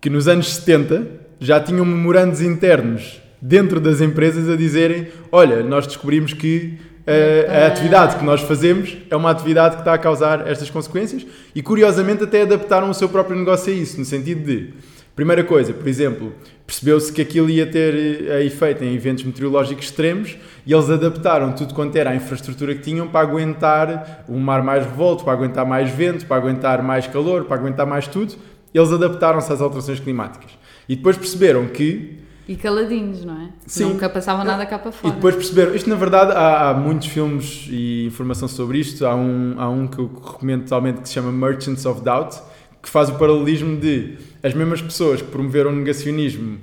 que 0.00 0.10
nos 0.10 0.28
anos 0.28 0.54
70 0.54 1.06
já 1.40 1.58
tinham 1.58 1.84
memorandos 1.84 2.40
internos 2.40 3.20
dentro 3.40 3.80
das 3.80 4.00
empresas 4.00 4.48
a 4.48 4.56
dizerem: 4.56 5.08
olha, 5.32 5.62
nós 5.62 5.86
descobrimos 5.86 6.32
que 6.32 6.78
uh, 7.00 7.50
a 7.50 7.66
atividade 7.66 8.16
que 8.16 8.24
nós 8.24 8.42
fazemos 8.42 8.96
é 9.08 9.16
uma 9.16 9.30
atividade 9.30 9.76
que 9.76 9.80
está 9.80 9.94
a 9.94 9.98
causar 9.98 10.46
estas 10.46 10.68
consequências 10.70 11.26
e, 11.54 11.62
curiosamente, 11.62 12.24
até 12.24 12.42
adaptaram 12.42 12.90
o 12.90 12.94
seu 12.94 13.08
próprio 13.08 13.36
negócio 13.36 13.72
a 13.72 13.76
isso, 13.76 13.98
no 13.98 14.04
sentido 14.04 14.44
de 14.44 14.74
Primeira 15.20 15.44
coisa, 15.44 15.74
por 15.74 15.86
exemplo, 15.86 16.32
percebeu-se 16.66 17.12
que 17.12 17.20
aquilo 17.20 17.50
ia 17.50 17.66
ter 17.66 18.26
eh, 18.26 18.42
efeito 18.42 18.82
em 18.82 18.94
eventos 18.94 19.22
meteorológicos 19.22 19.84
extremos 19.84 20.38
e 20.64 20.72
eles 20.72 20.88
adaptaram 20.88 21.52
tudo 21.52 21.74
quanto 21.74 21.94
era 21.94 22.08
a 22.08 22.16
infraestrutura 22.16 22.74
que 22.74 22.80
tinham 22.80 23.06
para 23.06 23.28
aguentar 23.28 24.24
um 24.26 24.38
mar 24.38 24.62
mais 24.62 24.82
revolto, 24.82 25.22
para 25.22 25.34
aguentar 25.34 25.66
mais 25.66 25.90
vento, 25.90 26.24
para 26.24 26.38
aguentar 26.38 26.82
mais 26.82 27.06
calor, 27.06 27.44
para 27.44 27.58
aguentar 27.58 27.86
mais 27.86 28.08
tudo. 28.08 28.34
Eles 28.72 28.90
adaptaram-se 28.90 29.52
às 29.52 29.60
alterações 29.60 30.00
climáticas. 30.00 30.52
E 30.88 30.96
depois 30.96 31.18
perceberam 31.18 31.66
que 31.66 32.18
e 32.48 32.56
caladinhos, 32.56 33.22
não 33.22 33.42
é? 33.42 33.48
Sim. 33.66 33.90
Nunca 33.90 34.08
passava 34.08 34.42
nada 34.42 34.64
cá 34.64 34.78
para 34.78 34.90
fora. 34.90 35.12
E 35.12 35.16
depois 35.16 35.34
perceberam, 35.34 35.74
isto 35.74 35.90
na 35.90 35.96
verdade 35.96 36.32
há, 36.32 36.70
há, 36.70 36.74
muitos 36.74 37.08
filmes 37.08 37.68
e 37.70 38.06
informação 38.06 38.48
sobre 38.48 38.78
isto. 38.78 39.04
Há 39.04 39.14
um, 39.14 39.54
há 39.58 39.68
um 39.68 39.86
que 39.86 39.98
eu 39.98 40.06
recomendo 40.06 40.62
totalmente 40.62 41.02
que 41.02 41.08
se 41.08 41.14
chama 41.14 41.30
Merchants 41.30 41.84
of 41.84 42.00
Doubt, 42.00 42.40
que 42.82 42.88
faz 42.88 43.08
o 43.08 43.14
paralelismo 43.14 43.76
de 43.76 44.16
as 44.42 44.54
mesmas 44.54 44.80
pessoas 44.80 45.20
que 45.20 45.28
promoveram 45.28 45.70
o 45.70 45.76
negacionismo 45.76 46.58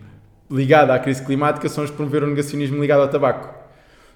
ligado 0.49 0.91
à 0.91 0.99
crise 0.99 1.23
climática 1.23 1.67
são 1.69 1.83
as 1.83 1.89
que 1.89 1.95
promoveram 1.95 2.27
o 2.27 2.29
negacionismo 2.29 2.81
ligado 2.81 3.01
ao 3.01 3.07
tabaco. 3.07 3.55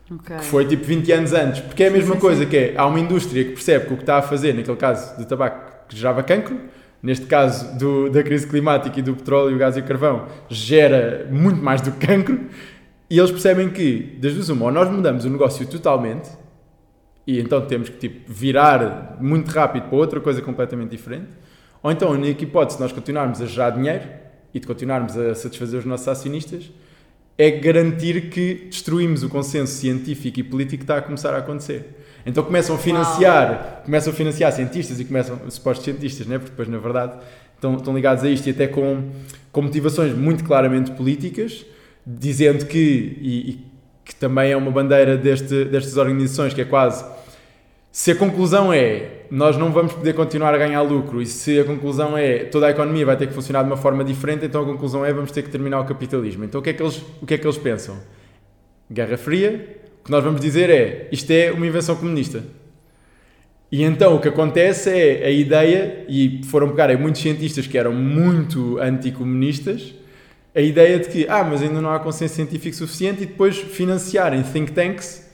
Okay. 0.09 0.37
Que 0.37 0.43
foi 0.43 0.65
tipo 0.65 0.83
20 0.83 1.11
anos 1.11 1.33
antes. 1.33 1.61
Porque 1.61 1.83
é 1.83 1.87
a 1.87 1.91
mesma 1.91 2.15
sim, 2.15 2.21
coisa 2.21 2.43
sim. 2.43 2.49
que 2.49 2.57
é, 2.57 2.73
há 2.75 2.85
uma 2.85 2.99
indústria 2.99 3.43
que 3.43 3.51
percebe 3.51 3.85
que 3.85 3.93
o 3.93 3.97
que 3.97 4.03
está 4.03 4.17
a 4.17 4.21
fazer, 4.21 4.53
naquele 4.53 4.77
caso 4.77 5.17
do 5.17 5.25
tabaco, 5.25 5.87
que 5.87 5.95
gerava 5.95 6.23
cancro, 6.23 6.59
neste 7.01 7.25
caso 7.25 7.77
do, 7.77 8.09
da 8.09 8.21
crise 8.21 8.45
climática 8.45 8.99
e 8.99 9.01
do 9.01 9.15
petróleo, 9.15 9.55
o 9.55 9.57
gás 9.57 9.75
e 9.77 9.79
o 9.79 9.83
carvão, 9.83 10.27
gera 10.49 11.27
muito 11.31 11.61
mais 11.61 11.81
do 11.81 11.91
que 11.91 12.05
cancro, 12.05 12.39
e 13.09 13.17
eles 13.17 13.31
percebem 13.31 13.69
que, 13.69 14.17
das 14.19 14.33
duas 14.33 14.49
uma, 14.49 14.65
ou 14.65 14.71
nós 14.71 14.89
mudamos 14.89 15.25
o 15.25 15.29
negócio 15.29 15.65
totalmente, 15.65 16.29
e 17.25 17.39
então 17.39 17.61
temos 17.65 17.89
que 17.89 17.97
tipo, 17.97 18.31
virar 18.31 19.17
muito 19.19 19.49
rápido 19.49 19.87
para 19.87 19.97
outra 19.97 20.19
coisa 20.19 20.41
completamente 20.41 20.91
diferente, 20.91 21.29
ou 21.83 21.91
então, 21.91 22.09
a 22.09 22.11
única 22.11 22.43
hipótese 22.43 22.77
de 22.77 22.83
nós 22.83 22.91
continuarmos 22.91 23.41
a 23.41 23.45
gerar 23.45 23.71
dinheiro 23.71 24.03
e 24.53 24.59
de 24.59 24.67
continuarmos 24.67 25.17
a 25.17 25.33
satisfazer 25.33 25.79
os 25.79 25.85
nossos 25.85 26.07
acionistas 26.07 26.71
é 27.37 27.49
garantir 27.49 28.29
que 28.29 28.67
destruímos 28.69 29.23
o 29.23 29.29
consenso 29.29 29.73
científico 29.73 30.39
e 30.39 30.43
político 30.43 30.77
que 30.77 30.83
está 30.83 30.97
a 30.97 31.01
começar 31.01 31.33
a 31.33 31.37
acontecer. 31.37 31.97
Então 32.23 32.43
começam 32.43 32.75
a 32.75 32.77
financiar, 32.77 33.51
Uau. 33.51 33.81
começam 33.85 34.13
a 34.13 34.15
financiar 34.15 34.51
cientistas 34.51 34.99
e 34.99 35.05
começam, 35.05 35.39
supostos 35.49 35.85
cientistas, 35.85 36.27
né? 36.27 36.37
porque 36.37 36.51
depois 36.51 36.67
na 36.67 36.77
verdade 36.77 37.17
estão, 37.55 37.77
estão 37.77 37.95
ligados 37.95 38.23
a 38.23 38.29
isto 38.29 38.45
e 38.47 38.51
até 38.51 38.67
com, 38.67 39.09
com 39.51 39.61
motivações 39.63 40.13
muito 40.15 40.43
claramente 40.43 40.91
políticas, 40.91 41.65
dizendo 42.05 42.65
que, 42.65 43.17
e, 43.19 43.49
e 43.49 43.65
que 44.05 44.13
também 44.13 44.51
é 44.51 44.57
uma 44.57 44.69
bandeira 44.69 45.17
deste, 45.17 45.65
destas 45.65 45.97
organizações, 45.97 46.53
que 46.53 46.61
é 46.61 46.65
quase 46.65 47.03
se 47.91 48.12
a 48.12 48.15
conclusão 48.15 48.71
é 48.71 49.25
nós 49.30 49.58
não 49.58 49.71
vamos 49.71 49.93
poder 49.93 50.13
continuar 50.13 50.54
a 50.54 50.58
ganhar 50.58 50.82
lucro 50.82 51.21
e 51.21 51.25
se 51.25 51.60
a 51.60 51.63
conclusão 51.63 52.17
é 52.17 52.45
toda 52.45 52.67
a 52.67 52.71
economia 52.71 53.06
vai 53.06 53.17
ter 53.17 53.27
que 53.27 53.34
funcionar 53.34 53.63
de 53.63 53.69
uma 53.69 53.77
forma 53.77 54.04
diferente, 54.04 54.45
então 54.45 54.62
a 54.62 54.65
conclusão 54.65 55.06
é 55.06 55.12
vamos 55.12 55.32
ter 55.32 55.41
que 55.41 55.49
terminar 55.49 55.80
o 55.80 55.86
capitalismo. 55.86 56.43
Então 56.43 56.62
o 56.62 56.63
que 56.63 56.69
é 56.69 56.73
que 56.73 56.82
eles, 56.82 57.01
o 57.21 57.25
que 57.25 57.34
é 57.34 57.38
que 57.38 57.45
eles 57.45 57.58
pensam? 57.58 57.97
Guerra 58.89 59.17
Fria, 59.17 59.80
o 60.01 60.06
que 60.06 60.12
nós 60.12 60.23
vamos 60.23 60.39
dizer 60.39 60.69
é 60.69 61.10
isto 61.12 61.32
é 61.32 61.51
uma 61.51 61.67
invenção 61.67 61.95
comunista. 61.95 62.43
E 63.71 63.84
então 63.84 64.15
o 64.15 64.19
que 64.19 64.27
acontece 64.27 64.89
é 64.89 65.25
a 65.25 65.32
ideia, 65.32 66.06
e 66.10 66.41
foram 66.45 66.69
pegar 66.69 66.89
aí 66.89 66.97
muitos 66.97 67.21
cientistas 67.21 67.67
que 67.67 67.77
eram 67.77 67.93
muito 67.93 68.77
anticomunistas, 68.80 69.95
a 70.54 70.60
ideia 70.60 70.99
de 70.99 71.08
que, 71.08 71.25
ah, 71.30 71.43
mas 71.43 71.62
ainda 71.62 71.80
não 71.80 71.89
há 71.89 71.99
consenso 71.99 72.36
científico 72.36 72.75
suficiente 72.75 73.23
e 73.23 73.25
depois 73.25 73.58
financiarem 73.58 74.43
think 74.43 74.73
tanks 74.73 75.30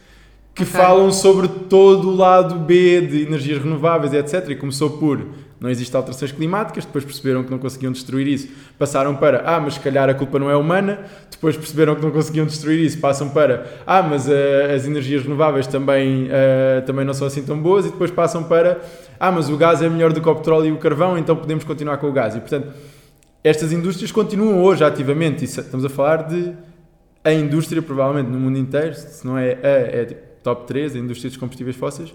que 0.58 0.63
okay. 0.63 0.65
falam 0.65 1.12
sobre 1.12 1.48
todo 1.48 2.10
o 2.10 2.15
lado 2.15 2.56
B 2.56 3.00
de 3.02 3.22
energias 3.22 3.62
renováveis, 3.63 4.12
etc. 4.12 4.50
E 4.50 4.56
começou 4.56 4.89
por 4.89 5.24
não 5.60 5.70
existem 5.70 5.98
alterações 5.98 6.32
climáticas, 6.32 6.86
depois 6.86 7.04
perceberam 7.04 7.43
que 7.43 7.50
não 7.50 7.58
conseguiam 7.58 7.91
destruir 7.91 8.28
isso, 8.28 8.48
passaram 8.78 9.15
para 9.15 9.41
ah, 9.43 9.60
mas 9.60 9.76
se 9.76 9.80
calhar 9.80 10.08
a 10.08 10.13
culpa 10.13 10.38
não 10.38 10.52
é 10.52 10.56
humana, 10.56 11.00
depois 11.32 11.56
perceberam 11.58 11.96
que 11.96 12.02
não 12.02 12.12
conseguiam 12.12 12.46
destruir 12.46 12.80
isso, 12.80 13.00
passam 13.00 13.30
para 13.30 13.65
ah, 13.86 14.04
mas 14.04 14.28
uh, 14.28 14.32
as 14.76 14.86
energias 14.86 15.24
renováveis 15.24 15.65
também, 15.65 16.26
uh, 16.26 16.86
também 16.86 17.04
não 17.04 17.13
são 17.13 17.26
assim 17.26 17.43
tão 17.43 17.60
boas, 17.60 17.86
e 17.86 17.89
depois 17.89 18.12
passam 18.12 18.43
para 18.43 18.82
ah, 19.20 19.32
mas 19.32 19.50
o 19.50 19.58
gás 19.58 19.82
é 19.82 19.89
melhor 19.89 20.13
do 20.13 20.22
que 20.22 20.30
o 20.30 20.36
petróleo 20.36 20.67
e 20.67 20.72
o 20.72 20.78
carvão, 20.78 21.17
então 21.17 21.36
podemos 21.36 21.63
continuar 21.63 21.98
com 21.98 22.08
o 22.08 22.12
gás. 22.12 22.36
E 22.36 22.39
portanto, 22.39 22.72
estas 23.43 23.72
indústrias 23.72 24.12
continuam 24.12 24.62
hoje 24.62 24.84
ativamente, 24.84 25.43
e 25.43 25.46
estamos 25.46 25.86
a 25.86 25.89
falar 25.89 26.28
de 26.28 26.54
a 27.24 27.34
indústria, 27.34 27.82
provavelmente 27.82 28.30
no 28.30 28.39
mundo 28.39 28.60
inteiro, 28.60 28.93
se 28.93 29.26
não 29.26 29.38
é 29.38 29.58
a, 29.63 29.67
é 29.67 30.06
tipo, 30.06 30.27
top 30.47 30.65
3, 30.65 30.95
a 30.95 30.99
indústria 30.99 31.29
dos 31.29 31.38
combustíveis 31.38 31.75
fósseis, 31.75 32.13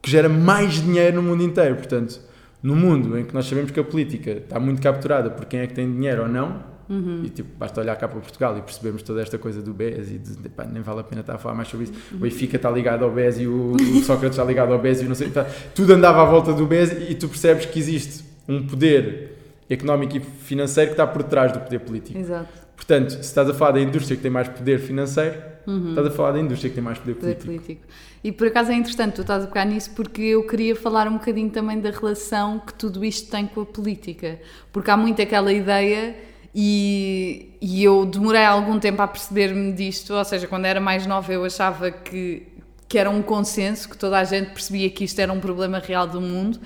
que 0.00 0.10
gera 0.10 0.30
mais 0.30 0.82
dinheiro 0.82 1.16
no 1.16 1.22
mundo 1.22 1.42
inteiro. 1.42 1.76
Portanto, 1.76 2.18
no 2.62 2.74
mundo 2.74 3.18
em 3.18 3.24
que 3.24 3.34
nós 3.34 3.46
sabemos 3.46 3.70
que 3.70 3.78
a 3.78 3.84
política 3.84 4.30
está 4.30 4.58
muito 4.58 4.80
capturada 4.80 5.28
por 5.28 5.44
quem 5.44 5.60
é 5.60 5.66
que 5.66 5.74
tem 5.74 5.90
dinheiro 5.92 6.22
ou 6.22 6.28
não, 6.28 6.64
uhum. 6.88 7.20
e 7.22 7.28
tipo, 7.28 7.50
basta 7.58 7.82
olhar 7.82 7.94
cá 7.96 8.08
para 8.08 8.18
Portugal 8.18 8.56
e 8.56 8.62
percebemos 8.62 9.02
toda 9.02 9.20
esta 9.20 9.36
coisa 9.36 9.60
do 9.60 9.74
BES 9.74 10.10
e 10.10 10.18
de, 10.18 10.48
pá, 10.48 10.64
nem 10.64 10.80
vale 10.80 11.00
a 11.00 11.04
pena 11.04 11.20
estar 11.20 11.34
a 11.34 11.38
falar 11.38 11.54
mais 11.54 11.68
sobre 11.68 11.84
isso. 11.84 11.92
Uhum. 12.12 12.16
O 12.16 12.20
Benfica 12.22 12.56
está 12.56 12.70
ligado 12.70 13.04
ao 13.04 13.10
BES 13.10 13.40
e 13.40 13.46
o, 13.46 13.72
o 13.72 14.02
Sócrates 14.02 14.38
está 14.38 14.44
ligado 14.44 14.72
ao 14.72 14.78
BES 14.78 15.02
e 15.02 15.04
não 15.04 15.14
sei, 15.14 15.28
tá, 15.28 15.44
tudo 15.74 15.92
andava 15.92 16.22
à 16.22 16.24
volta 16.24 16.54
do 16.54 16.64
BES 16.64 17.10
e 17.10 17.14
tu 17.14 17.28
percebes 17.28 17.66
que 17.66 17.78
existe 17.78 18.24
um 18.48 18.66
poder 18.66 19.35
económico 19.68 20.16
e 20.16 20.20
financeiro 20.20 20.90
que 20.90 20.94
está 20.94 21.06
por 21.06 21.22
trás 21.22 21.52
do 21.52 21.60
poder 21.60 21.80
político. 21.80 22.18
Exato. 22.18 22.48
Portanto, 22.74 23.10
se 23.10 23.20
estás 23.20 23.48
a 23.48 23.54
falar 23.54 23.72
da 23.72 23.80
indústria 23.80 24.16
que 24.16 24.22
tem 24.22 24.30
mais 24.30 24.48
poder 24.48 24.78
financeiro, 24.78 25.42
uhum. 25.66 25.90
estás 25.90 26.06
a 26.06 26.10
falar 26.10 26.32
da 26.32 26.40
indústria 26.40 26.68
que 26.68 26.74
tem 26.74 26.84
mais 26.84 26.98
poder, 26.98 27.14
poder 27.14 27.36
político. 27.36 27.64
político. 27.64 27.86
E 28.22 28.32
por 28.32 28.46
acaso 28.48 28.70
é 28.70 28.74
interessante 28.74 29.14
tu 29.14 29.22
estás 29.22 29.44
a 29.44 29.46
pegar 29.46 29.64
nisso 29.64 29.90
porque 29.94 30.22
eu 30.22 30.46
queria 30.46 30.76
falar 30.76 31.08
um 31.08 31.14
bocadinho 31.14 31.50
também 31.50 31.80
da 31.80 31.90
relação 31.90 32.58
que 32.58 32.74
tudo 32.74 33.04
isto 33.04 33.30
tem 33.30 33.46
com 33.46 33.62
a 33.62 33.66
política. 33.66 34.38
Porque 34.72 34.90
há 34.90 34.96
muito 34.96 35.22
aquela 35.22 35.52
ideia, 35.52 36.14
E, 36.58 37.50
e 37.60 37.84
eu 37.84 38.06
demorei 38.06 38.42
algum 38.42 38.78
tempo 38.78 39.02
a 39.02 39.06
perceber-me 39.06 39.74
disto, 39.74 40.14
ou 40.14 40.24
seja, 40.24 40.46
quando 40.46 40.64
era 40.64 40.80
mais 40.80 41.06
nova 41.06 41.30
eu 41.30 41.44
achava 41.44 41.90
que, 41.90 42.44
que 42.88 42.98
era 42.98 43.10
um 43.10 43.20
consenso, 43.20 43.86
que 43.90 43.98
toda 43.98 44.18
a 44.18 44.24
gente 44.24 44.52
percebia 44.52 44.88
que 44.88 45.04
isto 45.04 45.20
era 45.20 45.30
um 45.30 45.38
problema 45.38 45.78
real 45.78 46.06
do 46.06 46.18
mundo, 46.18 46.58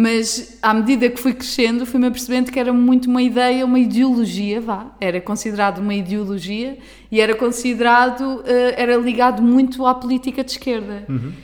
mas 0.00 0.58
à 0.62 0.72
medida 0.72 1.10
que 1.10 1.20
fui 1.20 1.34
crescendo 1.34 1.84
fui-me 1.84 2.06
apercebendo 2.06 2.50
que 2.50 2.58
era 2.58 2.72
muito 2.72 3.10
uma 3.10 3.20
ideia, 3.20 3.66
uma 3.66 3.78
ideologia, 3.78 4.58
vá, 4.58 4.86
era 4.98 5.20
considerado 5.20 5.76
uma 5.76 5.94
ideologia 5.94 6.78
e 7.12 7.20
era 7.20 7.34
considerado, 7.34 8.42
eh, 8.46 8.76
era 8.78 8.96
ligado 8.96 9.42
muito 9.42 9.84
à 9.84 9.94
política 9.94 10.42
de 10.42 10.52
esquerda. 10.52 11.04
Uhum. 11.06 11.34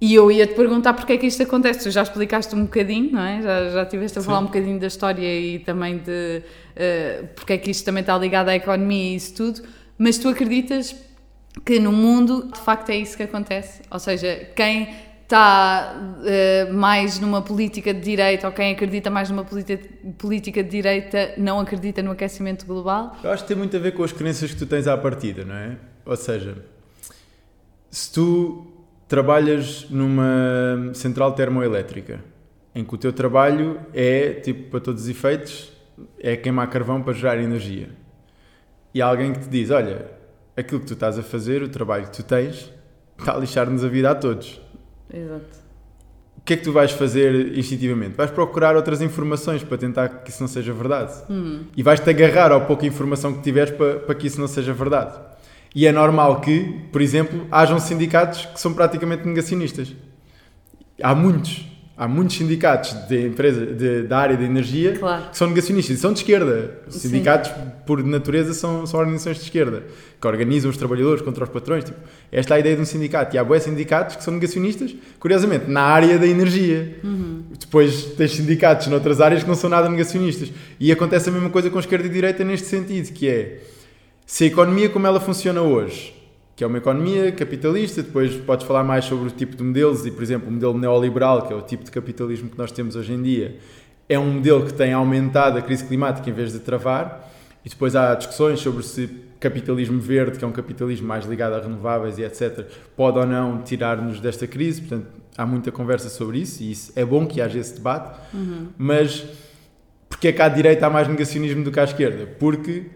E 0.00 0.14
eu 0.14 0.32
ia 0.32 0.46
te 0.46 0.54
perguntar 0.54 0.94
porque 0.94 1.12
é 1.12 1.18
que 1.18 1.26
isto 1.26 1.42
acontece. 1.42 1.84
Tu 1.84 1.90
já 1.90 2.02
explicaste 2.02 2.54
um 2.54 2.62
bocadinho, 2.62 3.12
não 3.12 3.20
é? 3.20 3.42
Já, 3.42 3.68
já 3.68 3.84
tiveste 3.84 4.18
a 4.18 4.22
falar 4.22 4.38
Sim. 4.38 4.44
um 4.44 4.46
bocadinho 4.46 4.80
da 4.80 4.86
história 4.86 5.40
e 5.40 5.58
também 5.58 5.98
de 5.98 6.40
uh, 6.40 7.26
porque 7.34 7.52
é 7.52 7.58
que 7.58 7.70
isto 7.70 7.84
também 7.84 8.00
está 8.00 8.16
ligado 8.16 8.48
à 8.48 8.56
economia 8.56 9.12
e 9.12 9.16
isso 9.16 9.34
tudo. 9.34 9.62
Mas 9.98 10.16
tu 10.16 10.28
acreditas 10.28 10.96
que 11.66 11.78
no 11.78 11.92
mundo 11.92 12.50
de 12.50 12.60
facto 12.60 12.88
é 12.88 12.96
isso 12.96 13.14
que 13.14 13.24
acontece? 13.24 13.82
Ou 13.90 13.98
seja, 13.98 14.48
quem 14.56 14.88
está 15.26 15.92
uh, 15.98 16.72
mais 16.72 17.18
numa 17.18 17.42
política 17.42 17.92
de 17.92 18.00
direita 18.00 18.46
ou 18.46 18.52
quem 18.52 18.72
acredita 18.72 19.10
mais 19.10 19.28
numa 19.28 19.44
política, 19.44 19.88
política 20.16 20.62
de 20.62 20.70
direita 20.70 21.34
não 21.36 21.58
acredita 21.58 22.00
no 22.00 22.12
aquecimento 22.12 22.64
global? 22.64 23.16
Eu 23.22 23.32
acho 23.32 23.42
que 23.42 23.48
tem 23.48 23.56
muito 23.56 23.76
a 23.76 23.80
ver 23.80 23.92
com 23.92 24.04
as 24.04 24.12
crenças 24.12 24.52
que 24.52 24.56
tu 24.56 24.66
tens 24.66 24.86
à 24.86 24.96
partida, 24.96 25.44
não 25.44 25.54
é? 25.54 25.76
Ou 26.04 26.16
seja, 26.16 26.56
se 27.90 28.12
tu 28.12 28.66
trabalhas 29.08 29.90
numa 29.90 30.92
central 30.94 31.32
termoelétrica 31.32 32.20
em 32.72 32.84
que 32.84 32.94
o 32.94 32.98
teu 32.98 33.12
trabalho 33.12 33.80
é, 33.92 34.34
tipo, 34.34 34.70
para 34.70 34.80
todos 34.80 35.02
os 35.02 35.08
efeitos, 35.08 35.72
é 36.20 36.36
queimar 36.36 36.68
carvão 36.70 37.02
para 37.02 37.12
gerar 37.12 37.38
energia. 37.38 37.90
E 38.94 39.02
há 39.02 39.06
alguém 39.06 39.32
que 39.32 39.40
te 39.40 39.48
diz: 39.48 39.70
Olha, 39.70 40.06
aquilo 40.56 40.80
que 40.80 40.86
tu 40.86 40.92
estás 40.92 41.18
a 41.18 41.22
fazer, 41.22 41.62
o 41.62 41.68
trabalho 41.68 42.04
que 42.04 42.12
tu 42.12 42.22
tens, 42.22 42.72
está 43.18 43.34
a 43.34 43.38
lixar-nos 43.38 43.82
a 43.82 43.88
vida 43.88 44.10
a 44.10 44.14
todos. 44.14 44.60
Exato. 45.12 45.66
O 46.36 46.40
que 46.46 46.54
é 46.54 46.56
que 46.56 46.62
tu 46.62 46.72
vais 46.72 46.92
fazer 46.92 47.56
instintivamente? 47.58 48.16
Vais 48.16 48.30
procurar 48.30 48.76
outras 48.76 49.00
informações 49.02 49.64
para 49.64 49.76
tentar 49.76 50.08
que 50.08 50.30
isso 50.30 50.40
não 50.40 50.48
seja 50.48 50.72
verdade. 50.72 51.12
E 51.76 51.82
vais-te 51.82 52.08
agarrar 52.08 52.52
ao 52.52 52.66
pouca 52.66 52.86
informação 52.86 53.32
que 53.34 53.42
tiveres 53.42 53.72
para, 53.72 53.98
para 54.00 54.14
que 54.14 54.26
isso 54.28 54.40
não 54.40 54.46
seja 54.46 54.72
verdade. 54.72 55.18
E 55.74 55.86
é 55.86 55.92
normal 55.92 56.40
que, 56.40 56.82
por 56.92 57.02
exemplo, 57.02 57.46
hajam 57.50 57.78
sindicatos 57.78 58.46
que 58.46 58.60
são 58.60 58.72
praticamente 58.72 59.26
negacionistas. 59.26 59.94
Há 61.02 61.14
muitos. 61.14 61.66
Há 61.98 62.06
muitos 62.06 62.36
sindicatos 62.36 62.92
de 63.08 63.26
empresa, 63.26 63.64
de- 63.64 64.02
da 64.02 64.18
área 64.18 64.36
da 64.36 64.44
energia 64.44 64.98
Claro. 64.98 65.30
que 65.30 65.38
são 65.38 65.48
negacionistas 65.48 65.96
e 65.96 66.00
são 66.00 66.12
de 66.12 66.18
esquerda. 66.18 66.78
Os 66.86 66.96
Sim. 66.96 67.08
sindicatos, 67.08 67.50
por 67.86 68.04
natureza, 68.04 68.52
são, 68.52 68.84
são 68.86 69.00
organizações 69.00 69.38
de 69.38 69.44
esquerda 69.44 69.82
que 70.20 70.26
organizam 70.26 70.70
os 70.70 70.76
trabalhadores 70.76 71.22
contra 71.22 71.44
os 71.44 71.48
patrões. 71.50 71.84
Tipo, 71.84 71.96
esta 72.30 72.52
é 72.52 72.56
a 72.56 72.60
ideia 72.60 72.76
de 72.76 72.82
um 72.82 72.84
sindicato. 72.84 73.34
E 73.34 73.38
há 73.38 73.44
boas 73.44 73.62
sindicatos 73.62 74.16
que 74.16 74.22
são 74.22 74.34
negacionistas, 74.34 74.94
curiosamente, 75.18 75.70
na 75.70 75.80
área 75.82 76.18
da 76.18 76.26
energia. 76.26 76.98
Depois 77.58 78.04
tens 78.16 78.32
sindicatos 78.32 78.88
noutras 78.88 79.20
áreas 79.20 79.42
que 79.42 79.48
não 79.48 79.54
são 79.56 79.70
nada 79.70 79.88
negacionistas. 79.88 80.50
E 80.78 80.92
acontece 80.92 81.30
a 81.30 81.32
mesma 81.32 81.48
coisa 81.48 81.70
com 81.70 81.78
esquerda 81.78 82.06
e 82.06 82.10
direita 82.10 82.44
neste 82.44 82.66
sentido, 82.66 83.10
que 83.14 83.26
é 83.28 83.60
se 84.26 84.44
a 84.44 84.46
economia 84.48 84.88
como 84.90 85.06
ela 85.06 85.20
funciona 85.20 85.62
hoje, 85.62 86.12
que 86.56 86.64
é 86.64 86.66
uma 86.66 86.78
economia 86.78 87.30
capitalista, 87.32 88.02
depois 88.02 88.34
podes 88.34 88.66
falar 88.66 88.82
mais 88.82 89.04
sobre 89.04 89.28
o 89.28 89.30
tipo 89.30 89.54
de 89.54 89.62
modelos 89.62 90.06
e, 90.06 90.10
por 90.10 90.22
exemplo, 90.22 90.48
o 90.48 90.50
modelo 90.50 90.78
neoliberal, 90.78 91.46
que 91.46 91.52
é 91.52 91.56
o 91.56 91.60
tipo 91.60 91.84
de 91.84 91.90
capitalismo 91.90 92.48
que 92.48 92.56
nós 92.56 92.72
temos 92.72 92.96
hoje 92.96 93.12
em 93.12 93.22
dia, 93.22 93.58
é 94.08 94.18
um 94.18 94.32
modelo 94.32 94.64
que 94.64 94.72
tem 94.72 94.94
aumentado 94.94 95.58
a 95.58 95.62
crise 95.62 95.84
climática 95.84 96.30
em 96.30 96.32
vez 96.32 96.52
de 96.52 96.60
travar. 96.60 97.30
E 97.62 97.68
depois 97.68 97.94
há 97.94 98.14
discussões 98.14 98.60
sobre 98.60 98.82
se 98.84 99.06
capitalismo 99.38 100.00
verde, 100.00 100.38
que 100.38 100.44
é 100.44 100.48
um 100.48 100.52
capitalismo 100.52 101.06
mais 101.06 101.26
ligado 101.26 101.54
a 101.54 101.60
renováveis 101.60 102.16
e 102.16 102.22
etc., 102.22 102.64
pode 102.96 103.18
ou 103.18 103.26
não 103.26 103.62
tirar-nos 103.62 104.18
desta 104.18 104.46
crise. 104.46 104.80
Portanto, 104.80 105.08
há 105.36 105.44
muita 105.44 105.70
conversa 105.70 106.08
sobre 106.08 106.38
isso 106.38 106.62
e 106.62 106.70
isso 106.70 106.92
é 106.96 107.04
bom 107.04 107.26
que 107.26 107.40
haja 107.40 107.58
esse 107.58 107.74
debate. 107.74 108.18
Mas 108.78 109.26
porque 110.08 110.28
é 110.28 110.32
que 110.32 110.40
à 110.40 110.48
direita 110.48 110.86
há 110.86 110.90
mais 110.90 111.06
negacionismo 111.06 111.62
do 111.62 111.70
que 111.70 111.78
à 111.78 111.84
esquerda? 111.84 112.26
Porque 112.38 112.86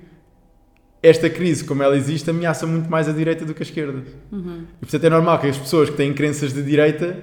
esta 1.02 1.30
crise, 1.30 1.64
como 1.64 1.82
ela 1.82 1.96
existe, 1.96 2.28
ameaça 2.28 2.66
muito 2.66 2.90
mais 2.90 3.08
a 3.08 3.12
direita 3.12 3.44
do 3.44 3.54
que 3.54 3.62
a 3.62 3.66
esquerda. 3.66 4.02
E 4.82 4.86
portanto 4.86 5.04
é 5.04 5.10
normal 5.10 5.38
que 5.38 5.46
as 5.48 5.56
pessoas 5.56 5.90
que 5.90 5.96
têm 5.96 6.12
crenças 6.12 6.52
de 6.52 6.62
direita 6.62 7.16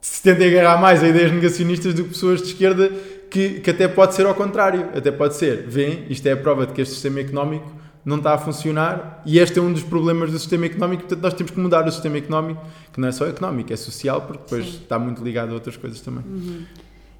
se 0.00 0.22
tentem 0.22 0.48
agarrar 0.48 0.80
mais 0.80 1.02
a 1.02 1.08
ideias 1.08 1.32
negacionistas 1.32 1.94
do 1.94 2.04
que 2.04 2.10
pessoas 2.10 2.42
de 2.42 2.48
esquerda 2.48 2.90
que, 3.30 3.60
que 3.60 3.70
até 3.70 3.88
pode 3.88 4.14
ser 4.14 4.26
ao 4.26 4.34
contrário. 4.34 4.88
Até 4.94 5.10
pode 5.10 5.34
ser, 5.34 5.66
vêem, 5.66 6.06
isto 6.10 6.26
é 6.26 6.32
a 6.32 6.36
prova 6.36 6.66
de 6.66 6.72
que 6.72 6.82
este 6.82 6.94
sistema 6.94 7.20
económico 7.20 7.72
não 8.04 8.18
está 8.18 8.34
a 8.34 8.38
funcionar 8.38 9.22
e 9.24 9.38
este 9.38 9.58
é 9.58 9.62
um 9.62 9.72
dos 9.72 9.82
problemas 9.82 10.30
do 10.30 10.38
sistema 10.38 10.66
económico, 10.66 11.04
portanto 11.04 11.22
nós 11.22 11.32
temos 11.32 11.52
que 11.52 11.58
mudar 11.58 11.86
o 11.88 11.90
sistema 11.90 12.18
económico, 12.18 12.62
que 12.92 13.00
não 13.00 13.08
é 13.08 13.12
só 13.12 13.26
económico, 13.26 13.72
é 13.72 13.76
social, 13.76 14.20
porque 14.22 14.42
depois 14.42 14.66
Sim. 14.66 14.80
está 14.82 14.98
muito 14.98 15.24
ligado 15.24 15.50
a 15.50 15.54
outras 15.54 15.76
coisas 15.76 16.00
também. 16.00 16.22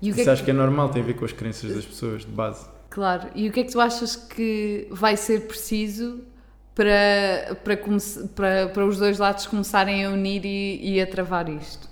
E 0.02 0.10
o 0.10 0.14
que 0.14 0.20
Isso 0.20 0.28
é 0.28 0.32
acho 0.34 0.44
que 0.44 0.50
é 0.50 0.54
normal, 0.54 0.90
tem 0.90 1.02
a 1.02 1.04
ver 1.06 1.14
com 1.14 1.24
as 1.24 1.32
crenças 1.32 1.74
das 1.74 1.86
pessoas, 1.86 2.22
de 2.22 2.30
base. 2.30 2.66
Claro. 2.94 3.28
E 3.34 3.48
o 3.48 3.52
que 3.52 3.58
é 3.58 3.64
que 3.64 3.72
tu 3.72 3.80
achas 3.80 4.14
que 4.14 4.86
vai 4.88 5.16
ser 5.16 5.48
preciso 5.48 6.20
para, 6.76 7.56
para, 7.64 7.76
para, 8.36 8.68
para 8.68 8.86
os 8.86 8.98
dois 8.98 9.18
lados 9.18 9.48
começarem 9.48 10.04
a 10.04 10.10
unir 10.10 10.44
e, 10.44 10.92
e 10.92 11.02
a 11.02 11.06
travar 11.06 11.48
isto? 11.48 11.88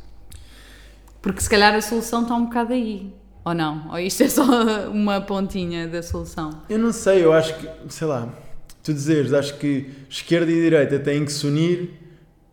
Porque 1.21 1.41
se 1.41 1.51
calhar 1.51 1.75
a 1.75 1.81
solução 1.81 2.23
está 2.23 2.37
um 2.37 2.45
bocado 2.45 2.73
aí. 2.73 3.12
Ou 3.45 3.53
não? 3.53 3.91
Ou 3.91 3.99
isto 3.99 4.23
é 4.23 4.29
só 4.29 4.45
uma 4.95 5.21
pontinha 5.21 5.88
da 5.88 6.05
solução? 6.05 6.62
Eu 6.69 6.79
não 6.79 6.93
sei, 6.93 7.25
eu 7.25 7.33
acho 7.33 7.59
que, 7.59 7.69
sei 7.88 8.07
lá, 8.07 8.29
tu 8.81 8.95
dizeres, 8.95 9.33
acho 9.33 9.59
que 9.59 9.91
esquerda 10.09 10.53
e 10.53 10.55
direita 10.55 11.01
têm 11.01 11.25
que 11.25 11.33
se 11.33 11.45
unir 11.45 11.99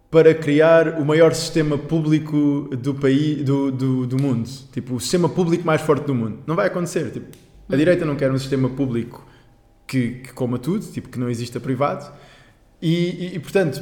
para 0.10 0.34
criar 0.34 1.00
o 1.00 1.06
maior 1.06 1.36
sistema 1.36 1.78
público 1.78 2.68
do 2.76 2.96
país, 2.96 3.44
do, 3.44 3.72
do, 3.72 4.08
do 4.08 4.20
mundo. 4.20 4.50
Tipo, 4.72 4.96
o 4.96 5.00
sistema 5.00 5.30
público 5.30 5.64
mais 5.64 5.82
forte 5.82 6.08
do 6.08 6.16
mundo. 6.16 6.40
Não 6.48 6.56
vai 6.56 6.66
acontecer. 6.66 7.12
Tipo, 7.12 7.28
a 7.70 7.76
direita 7.76 8.06
não 8.06 8.16
quer 8.16 8.32
um 8.32 8.38
sistema 8.38 8.70
público 8.70 9.28
que, 9.88 10.12
que 10.12 10.34
coma 10.34 10.58
tudo, 10.58 10.86
tipo, 10.86 11.10
que 11.10 11.20
não 11.20 11.30
exista 11.30 11.60
privado. 11.60 12.12
E, 12.82 12.94
e, 12.94 13.36
e, 13.36 13.40
portanto, 13.40 13.82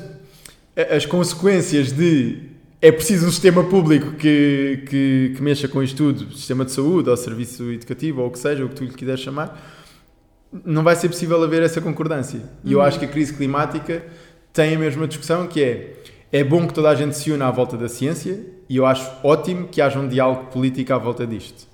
as 0.95 1.05
consequências 1.05 1.91
de 1.91 2.43
é 2.81 2.91
preciso 2.91 3.25
um 3.25 3.31
sistema 3.31 3.63
público 3.63 4.11
que, 4.11 4.83
que, 4.87 5.33
que 5.35 5.41
mexa 5.41 5.67
com 5.67 5.81
isto 5.81 5.97
tudo, 5.97 6.31
sistema 6.33 6.63
de 6.63 6.71
saúde, 6.71 7.09
ou 7.09 7.17
serviço 7.17 7.71
educativo, 7.71 8.21
ou 8.21 8.27
o 8.27 8.31
que 8.31 8.37
seja, 8.39 8.63
o 8.63 8.69
que 8.69 8.75
tu 8.75 8.83
lhe 8.83 8.93
quiseres 8.93 9.21
chamar, 9.21 9.75
não 10.63 10.83
vai 10.83 10.95
ser 10.95 11.09
possível 11.09 11.41
haver 11.43 11.63
essa 11.63 11.81
concordância. 11.81 12.41
E 12.63 12.73
eu 12.73 12.81
acho 12.81 12.99
que 12.99 13.05
a 13.05 13.07
crise 13.07 13.33
climática 13.33 14.05
tem 14.53 14.75
a 14.75 14.79
mesma 14.79 15.07
discussão, 15.07 15.47
que 15.47 15.63
é 15.63 15.93
é 16.31 16.43
bom 16.43 16.67
que 16.67 16.73
toda 16.73 16.89
a 16.89 16.95
gente 16.95 17.15
se 17.15 17.31
una 17.31 17.47
à 17.47 17.51
volta 17.51 17.77
da 17.77 17.87
ciência 17.87 18.45
e 18.67 18.75
eu 18.75 18.85
acho 18.85 19.09
ótimo 19.23 19.67
que 19.69 19.81
haja 19.81 19.97
um 19.97 20.07
diálogo 20.07 20.47
político 20.47 20.93
à 20.93 20.97
volta 20.97 21.25
disto. 21.25 21.67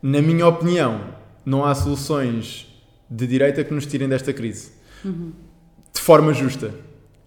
Na 0.00 0.22
minha 0.22 0.46
opinião, 0.46 1.00
não 1.44 1.64
há 1.64 1.74
soluções 1.74 2.66
de 3.10 3.26
direita 3.26 3.64
que 3.64 3.72
nos 3.74 3.86
tirem 3.86 4.08
desta 4.08 4.32
crise. 4.32 4.72
De 5.04 6.00
forma 6.00 6.32
justa. 6.32 6.72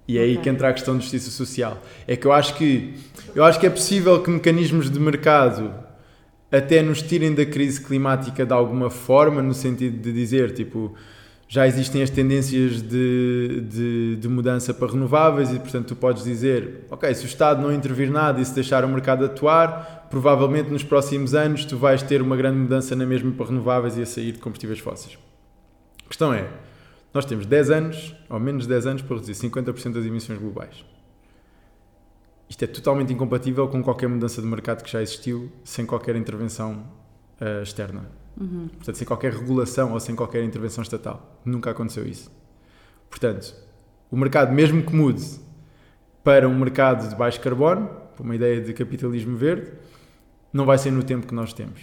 E 0.07 0.17
é 0.17 0.21
aí 0.21 0.31
Ok. 0.33 0.43
que 0.43 0.49
entra 0.49 0.69
a 0.69 0.73
questão 0.73 0.95
de 0.97 1.01
justiça 1.03 1.31
social. 1.31 1.81
É 2.07 2.15
que 2.15 2.25
eu 2.27 2.31
acho 2.31 2.55
que 2.55 2.93
eu 3.33 3.43
acho 3.43 3.59
que 3.59 3.65
é 3.65 3.69
possível 3.69 4.21
que 4.21 4.29
mecanismos 4.29 4.89
de 4.89 4.99
mercado 4.99 5.73
até 6.51 6.81
nos 6.83 7.01
tirem 7.01 7.33
da 7.33 7.45
crise 7.45 7.81
climática 7.81 8.45
de 8.45 8.53
alguma 8.53 8.89
forma, 8.89 9.41
no 9.41 9.53
sentido 9.53 9.97
de 9.97 10.13
dizer, 10.13 10.53
tipo, 10.53 10.93
já 11.53 11.67
existem 11.67 12.01
as 12.01 12.09
tendências 12.09 12.81
de, 12.81 13.61
de, 13.69 14.15
de 14.15 14.27
mudança 14.27 14.73
para 14.73 14.91
renováveis 14.91 15.53
e, 15.53 15.59
portanto, 15.59 15.89
tu 15.89 15.95
podes 15.95 16.23
dizer, 16.23 16.87
ok, 16.89 17.13
se 17.13 17.25
o 17.25 17.27
Estado 17.27 17.61
não 17.61 17.71
intervir 17.71 18.09
nada 18.09 18.41
e 18.41 18.45
se 18.45 18.55
deixar 18.55 18.83
o 18.83 18.89
mercado 18.89 19.23
atuar, 19.23 20.07
provavelmente 20.09 20.71
nos 20.71 20.83
próximos 20.83 21.35
anos 21.35 21.63
tu 21.63 21.77
vais 21.77 22.01
ter 22.01 22.23
uma 22.23 22.35
grande 22.35 22.57
mudança 22.57 22.95
na 22.95 23.05
mesma 23.05 23.31
para 23.33 23.45
renováveis 23.45 23.95
e 23.99 24.01
a 24.01 24.05
sair 24.07 24.31
de 24.31 24.39
combustíveis 24.39 24.79
fósseis. 24.79 25.15
A 26.03 26.07
questão 26.07 26.33
é, 26.33 26.49
nós 27.13 27.23
temos 27.23 27.45
10 27.45 27.69
anos, 27.69 28.15
ou 28.31 28.39
menos 28.39 28.63
de 28.63 28.69
10 28.69 28.87
anos, 28.87 29.01
para 29.03 29.17
reduzir 29.17 29.33
50% 29.47 29.93
das 29.93 30.05
emissões 30.05 30.39
globais. 30.39 30.83
Isto 32.49 32.63
é 32.63 32.67
totalmente 32.67 33.13
incompatível 33.13 33.67
com 33.67 33.83
qualquer 33.83 34.09
mudança 34.09 34.41
de 34.41 34.47
mercado 34.47 34.83
que 34.83 34.91
já 34.91 35.03
existiu, 35.03 35.51
sem 35.63 35.85
qualquer 35.85 36.15
intervenção 36.15 36.83
eh, 37.39 37.61
externa. 37.61 38.22
Portanto, 38.35 38.95
sem 38.95 39.07
qualquer 39.07 39.33
regulação 39.33 39.93
ou 39.93 39.99
sem 39.99 40.15
qualquer 40.15 40.43
intervenção 40.43 40.81
estatal. 40.81 41.39
Nunca 41.45 41.71
aconteceu 41.71 42.05
isso. 42.05 42.31
Portanto, 43.09 43.55
o 44.09 44.17
mercado, 44.17 44.51
mesmo 44.53 44.81
que 44.83 44.95
mude 44.95 45.23
para 46.23 46.47
um 46.47 46.57
mercado 46.57 47.09
de 47.09 47.15
baixo 47.15 47.39
carbono, 47.39 47.87
para 48.15 48.23
uma 48.23 48.35
ideia 48.35 48.61
de 48.61 48.73
capitalismo 48.73 49.35
verde, 49.35 49.71
não 50.51 50.65
vai 50.65 50.77
ser 50.77 50.91
no 50.91 51.03
tempo 51.03 51.27
que 51.27 51.33
nós 51.33 51.53
temos. 51.53 51.81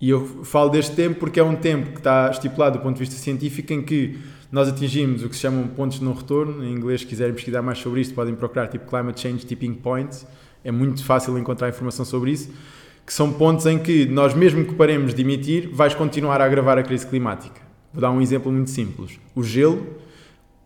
E 0.00 0.08
eu 0.08 0.44
falo 0.44 0.70
deste 0.70 0.96
tempo 0.96 1.20
porque 1.20 1.38
é 1.38 1.44
um 1.44 1.56
tempo 1.56 1.92
que 1.92 1.98
está 1.98 2.30
estipulado 2.30 2.78
do 2.78 2.82
ponto 2.82 2.94
de 2.94 3.00
vista 3.00 3.16
científico 3.16 3.72
em 3.72 3.82
que 3.82 4.18
nós 4.50 4.66
atingimos 4.68 5.22
o 5.22 5.28
que 5.28 5.36
se 5.36 5.42
chamam 5.42 5.68
pontos 5.68 5.98
de 5.98 6.04
não 6.04 6.14
retorno. 6.14 6.64
Em 6.64 6.72
inglês, 6.72 7.02
se 7.02 7.06
quiserem 7.06 7.34
pesquisar 7.34 7.60
mais 7.60 7.78
sobre 7.78 8.00
isto, 8.00 8.14
podem 8.14 8.34
procurar 8.34 8.68
tipo 8.68 8.86
Climate 8.86 9.20
Change 9.20 9.44
Tipping 9.44 9.74
Point. 9.74 10.26
É 10.64 10.70
muito 10.70 11.04
fácil 11.04 11.38
encontrar 11.38 11.68
informação 11.68 12.04
sobre 12.04 12.32
isso. 12.32 12.50
Que 13.10 13.14
são 13.14 13.32
pontos 13.32 13.66
em 13.66 13.76
que 13.76 14.06
nós, 14.06 14.34
mesmo 14.34 14.64
que 14.64 14.72
paremos 14.72 15.12
de 15.12 15.22
emitir, 15.22 15.68
vais 15.72 15.92
continuar 15.96 16.40
a 16.40 16.44
agravar 16.44 16.78
a 16.78 16.82
crise 16.84 17.04
climática. 17.04 17.60
Vou 17.92 18.00
dar 18.00 18.12
um 18.12 18.22
exemplo 18.22 18.52
muito 18.52 18.70
simples. 18.70 19.18
O 19.34 19.42
gelo 19.42 19.84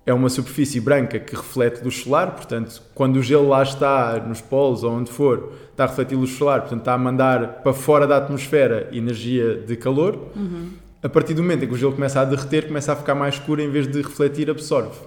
é 0.05 0.13
uma 0.13 0.29
superfície 0.29 0.79
branca 0.79 1.19
que 1.19 1.35
reflete 1.35 1.83
luz 1.83 2.03
solar, 2.03 2.33
portanto, 2.33 2.83
quando 2.95 3.17
o 3.17 3.23
gelo 3.23 3.49
lá 3.49 3.63
está, 3.63 4.23
nos 4.29 4.43
polos 4.43 4.85
ou 4.85 4.93
onde 4.93 5.11
for, 5.11 5.55
está 5.71 5.85
a 5.85 5.87
refletir 5.87 6.17
luz 6.17 6.33
solar, 6.33 6.61
portanto, 6.61 6.81
está 6.81 6.93
a 6.93 6.99
mandar 6.99 7.63
para 7.63 7.73
fora 7.73 8.07
da 8.07 8.19
atmosfera 8.19 8.91
energia 8.93 9.55
de 9.67 9.75
calor. 9.75 10.15
Uhum. 10.37 10.69
A 11.03 11.09
partir 11.09 11.33
do 11.33 11.41
momento 11.41 11.65
em 11.65 11.67
que 11.67 11.73
o 11.73 11.79
gelo 11.79 11.95
começa 11.95 12.21
a 12.21 12.27
derreter, 12.27 12.67
começa 12.67 12.93
a 12.93 12.97
ficar 12.97 13.15
mais 13.15 13.37
escuro 13.37 13.63
em 13.63 13.71
vez 13.71 13.87
de 13.87 14.03
refletir, 14.03 14.51
absorve. 14.51 15.01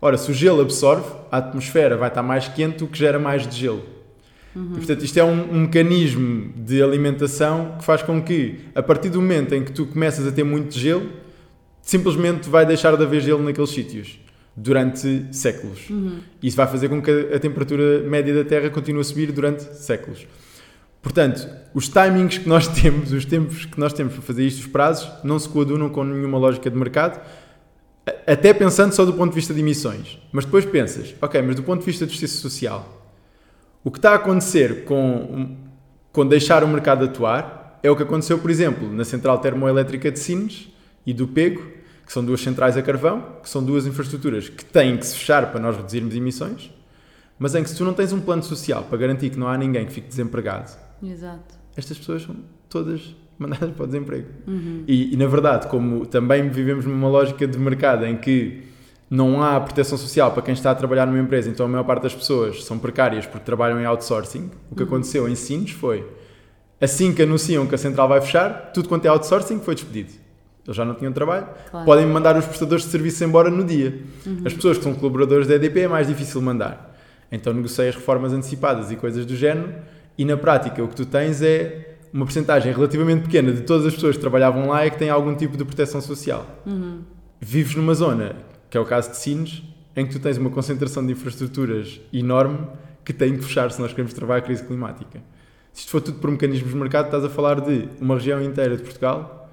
Ora, 0.00 0.16
se 0.16 0.30
o 0.30 0.32
gelo 0.32 0.62
absorve, 0.62 1.04
a 1.30 1.36
atmosfera 1.36 1.98
vai 1.98 2.08
estar 2.08 2.22
mais 2.22 2.48
quente, 2.48 2.82
o 2.82 2.86
que 2.86 2.96
gera 2.96 3.18
mais 3.18 3.46
de 3.46 3.54
gelo. 3.54 3.99
Uhum. 4.54 4.72
E, 4.72 4.76
portanto, 4.78 5.04
isto 5.04 5.18
é 5.18 5.24
um, 5.24 5.52
um, 5.52 5.60
mecanismo 5.60 6.52
de 6.56 6.82
alimentação 6.82 7.76
que 7.78 7.84
faz 7.84 8.02
com 8.02 8.20
que, 8.22 8.60
a 8.74 8.82
partir 8.82 9.08
do 9.08 9.20
momento 9.20 9.54
em 9.54 9.64
que 9.64 9.72
tu 9.72 9.86
começas 9.86 10.26
a 10.26 10.32
ter 10.32 10.44
muito 10.44 10.76
gelo, 10.76 11.08
simplesmente 11.82 12.48
vai 12.48 12.66
deixar 12.66 12.96
de 12.96 13.02
haver 13.02 13.20
gelo 13.20 13.42
naqueles 13.42 13.70
sítios 13.70 14.18
durante 14.56 15.26
séculos. 15.32 15.88
Uhum. 15.88 16.18
Isso 16.42 16.56
vai 16.56 16.66
fazer 16.66 16.88
com 16.88 17.00
que 17.00 17.10
a 17.32 17.38
temperatura 17.38 18.00
média 18.00 18.34
da 18.34 18.44
Terra 18.44 18.68
continue 18.70 19.00
a 19.00 19.04
subir 19.04 19.32
durante 19.32 19.62
séculos. 19.76 20.26
Portanto, 21.00 21.48
os 21.72 21.88
timings 21.88 22.38
que 22.38 22.48
nós 22.48 22.66
temos, 22.80 23.12
os 23.12 23.24
tempos 23.24 23.64
que 23.64 23.78
nós 23.78 23.92
temos 23.92 24.14
para 24.14 24.22
fazer 24.22 24.46
isto, 24.46 24.60
os 24.60 24.66
prazos, 24.66 25.10
não 25.24 25.38
se 25.38 25.48
coadunam 25.48 25.88
com 25.88 26.04
nenhuma 26.04 26.38
lógica 26.38 26.68
de 26.68 26.76
mercado, 26.76 27.20
até 28.26 28.52
pensando 28.52 28.92
só 28.92 29.04
do 29.04 29.12
ponto 29.12 29.30
de 29.30 29.36
vista 29.36 29.54
de 29.54 29.60
emissões. 29.60 30.18
Mas 30.32 30.44
depois 30.44 30.64
pensas, 30.64 31.14
ok, 31.20 31.40
mas 31.42 31.56
do 31.56 31.62
ponto 31.62 31.80
de 31.80 31.86
vista 31.86 32.04
de 32.04 32.12
justiça 32.12 32.40
social, 32.40 32.99
o 33.82 33.90
que 33.90 33.98
está 33.98 34.12
a 34.12 34.14
acontecer 34.16 34.84
com, 34.84 35.56
com 36.12 36.26
deixar 36.26 36.62
o 36.62 36.68
mercado 36.68 37.04
atuar 37.04 37.78
é 37.82 37.90
o 37.90 37.96
que 37.96 38.02
aconteceu, 38.02 38.38
por 38.38 38.50
exemplo, 38.50 38.92
na 38.92 39.04
central 39.04 39.38
termoelétrica 39.38 40.10
de 40.10 40.18
Sines 40.18 40.68
e 41.06 41.14
do 41.14 41.26
Pego, 41.26 41.62
que 42.04 42.12
são 42.12 42.24
duas 42.24 42.40
centrais 42.40 42.76
a 42.76 42.82
carvão, 42.82 43.36
que 43.42 43.48
são 43.48 43.64
duas 43.64 43.86
infraestruturas 43.86 44.48
que 44.48 44.64
têm 44.64 44.96
que 44.96 45.06
se 45.06 45.16
fechar 45.16 45.50
para 45.50 45.60
nós 45.60 45.76
reduzirmos 45.76 46.14
emissões, 46.14 46.70
mas 47.38 47.54
em 47.54 47.62
que 47.62 47.70
se 47.70 47.76
tu 47.76 47.84
não 47.84 47.94
tens 47.94 48.12
um 48.12 48.20
plano 48.20 48.42
social 48.42 48.84
para 48.84 48.98
garantir 48.98 49.30
que 49.30 49.38
não 49.38 49.48
há 49.48 49.56
ninguém 49.56 49.86
que 49.86 49.92
fique 49.92 50.08
desempregado, 50.08 50.72
Exato. 51.02 51.54
estas 51.76 51.96
pessoas 51.96 52.22
são 52.22 52.36
todas 52.68 53.14
mandadas 53.38 53.70
para 53.70 53.84
o 53.84 53.86
desemprego. 53.86 54.28
Uhum. 54.46 54.84
E, 54.86 55.14
e, 55.14 55.16
na 55.16 55.26
verdade, 55.26 55.68
como 55.68 56.04
também 56.04 56.50
vivemos 56.50 56.84
numa 56.84 57.08
lógica 57.08 57.46
de 57.46 57.58
mercado 57.58 58.04
em 58.04 58.18
que 58.18 58.64
não 59.10 59.42
há 59.42 59.60
proteção 59.60 59.98
social 59.98 60.30
para 60.30 60.42
quem 60.42 60.54
está 60.54 60.70
a 60.70 60.74
trabalhar 60.74 61.04
numa 61.04 61.18
empresa, 61.18 61.50
então 61.50 61.66
a 61.66 61.68
maior 61.68 61.82
parte 61.82 62.04
das 62.04 62.14
pessoas 62.14 62.64
são 62.64 62.78
precárias 62.78 63.26
porque 63.26 63.44
trabalham 63.44 63.80
em 63.80 63.84
outsourcing, 63.84 64.48
o 64.70 64.76
que 64.76 64.82
uhum. 64.82 64.88
aconteceu 64.88 65.28
em 65.28 65.34
Sines 65.34 65.72
foi 65.72 66.06
assim 66.80 67.12
que 67.12 67.22
anunciam 67.22 67.66
que 67.66 67.74
a 67.74 67.78
central 67.78 68.08
vai 68.08 68.20
fechar, 68.20 68.70
tudo 68.72 68.88
quanto 68.88 69.04
é 69.04 69.08
outsourcing 69.08 69.58
foi 69.58 69.74
despedido. 69.74 70.12
Eles 70.64 70.76
já 70.76 70.84
não 70.84 70.94
tinham 70.94 71.12
trabalho, 71.12 71.48
claro. 71.70 71.84
podem 71.84 72.06
mandar 72.06 72.36
os 72.36 72.44
prestadores 72.44 72.84
de 72.84 72.90
serviço 72.90 73.24
embora 73.24 73.50
no 73.50 73.64
dia. 73.64 74.00
Uhum. 74.24 74.42
As 74.44 74.54
pessoas 74.54 74.78
que 74.78 74.84
são 74.84 74.94
colaboradores 74.94 75.48
da 75.48 75.56
EDP 75.56 75.80
é 75.80 75.88
mais 75.88 76.06
difícil 76.06 76.40
mandar. 76.40 76.96
Então 77.32 77.52
negociei 77.52 77.88
as 77.88 77.96
reformas 77.96 78.32
antecipadas 78.32 78.92
e 78.92 78.96
coisas 78.96 79.26
do 79.26 79.34
género, 79.34 79.74
e 80.16 80.24
na 80.24 80.36
prática 80.36 80.82
o 80.82 80.88
que 80.88 80.94
tu 80.94 81.04
tens 81.04 81.42
é 81.42 81.96
uma 82.12 82.24
porcentagem 82.24 82.72
relativamente 82.72 83.22
pequena 83.22 83.52
de 83.52 83.62
todas 83.62 83.86
as 83.86 83.94
pessoas 83.94 84.16
que 84.16 84.20
trabalhavam 84.20 84.68
lá 84.68 84.84
é 84.84 84.90
que 84.90 84.98
têm 84.98 85.10
algum 85.10 85.34
tipo 85.34 85.56
de 85.56 85.64
proteção 85.64 86.00
social. 86.00 86.46
Uhum. 86.66 87.00
Vives 87.40 87.74
numa 87.74 87.94
zona, 87.94 88.36
que 88.70 88.76
é 88.76 88.80
o 88.80 88.86
caso 88.86 89.10
de 89.10 89.16
Sines, 89.16 89.62
em 89.96 90.06
que 90.06 90.12
tu 90.12 90.20
tens 90.20 90.38
uma 90.38 90.50
concentração 90.50 91.04
de 91.04 91.12
infraestruturas 91.12 92.00
enorme 92.12 92.66
que 93.04 93.12
tem 93.12 93.36
que 93.36 93.44
fechar 93.44 93.70
se 93.72 93.80
nós 93.80 93.90
queremos 93.90 94.14
travar 94.14 94.38
a 94.38 94.40
crise 94.40 94.62
climática. 94.62 95.20
Se 95.72 95.80
isto 95.80 95.90
for 95.90 96.00
tudo 96.00 96.18
por 96.18 96.30
mecanismos 96.30 96.70
de 96.70 96.76
mercado, 96.76 97.06
estás 97.06 97.24
a 97.24 97.28
falar 97.28 97.60
de 97.60 97.88
uma 98.00 98.14
região 98.14 98.40
inteira 98.42 98.76
de 98.76 98.82
Portugal 98.82 99.50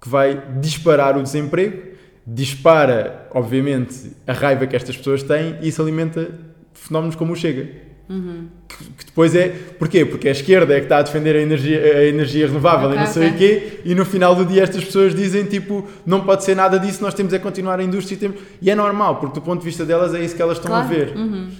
que 0.00 0.08
vai 0.08 0.58
disparar 0.60 1.16
o 1.16 1.22
desemprego, 1.22 1.92
dispara, 2.26 3.28
obviamente, 3.32 4.12
a 4.26 4.32
raiva 4.32 4.66
que 4.66 4.76
estas 4.76 4.96
pessoas 4.96 5.22
têm 5.22 5.58
e 5.60 5.68
isso 5.68 5.82
alimenta 5.82 6.30
fenómenos 6.72 7.14
como 7.14 7.32
o 7.32 7.36
Chega. 7.36 7.68
Uhum. 8.12 8.46
Que, 8.68 8.76
que, 8.76 9.06
depois 9.06 9.34
é. 9.34 9.48
Porquê? 9.78 10.04
Porque 10.04 10.28
a 10.28 10.32
esquerda 10.32 10.74
é 10.74 10.78
que 10.78 10.84
está 10.84 10.98
a 10.98 11.02
defender 11.02 11.34
a 11.34 11.40
energia, 11.40 11.80
a 11.80 12.04
energia 12.04 12.46
renovável 12.46 12.88
okay, 12.88 12.98
e 12.98 13.00
não 13.00 13.10
sei 13.10 13.30
okay. 13.30 13.34
o 13.34 13.38
quê, 13.38 13.80
e 13.86 13.94
no 13.94 14.04
final 14.04 14.34
do 14.34 14.44
dia 14.44 14.62
estas 14.62 14.84
pessoas 14.84 15.14
dizem 15.14 15.44
tipo: 15.44 15.88
não 16.04 16.20
pode 16.20 16.44
ser 16.44 16.54
nada 16.54 16.78
disso, 16.78 17.02
nós 17.02 17.14
temos 17.14 17.32
é 17.32 17.38
continuar 17.38 17.80
a 17.80 17.82
indústria. 17.82 18.14
E, 18.14 18.18
temos... 18.18 18.40
e 18.60 18.70
é 18.70 18.74
normal, 18.74 19.16
porque 19.16 19.40
do 19.40 19.42
ponto 19.42 19.60
de 19.60 19.64
vista 19.64 19.86
delas 19.86 20.14
é 20.14 20.22
isso 20.22 20.36
que 20.36 20.42
elas 20.42 20.58
estão 20.58 20.70
claro. 20.70 20.84
a 20.84 20.88
ver. 20.88 21.16
Uhum. 21.16 21.50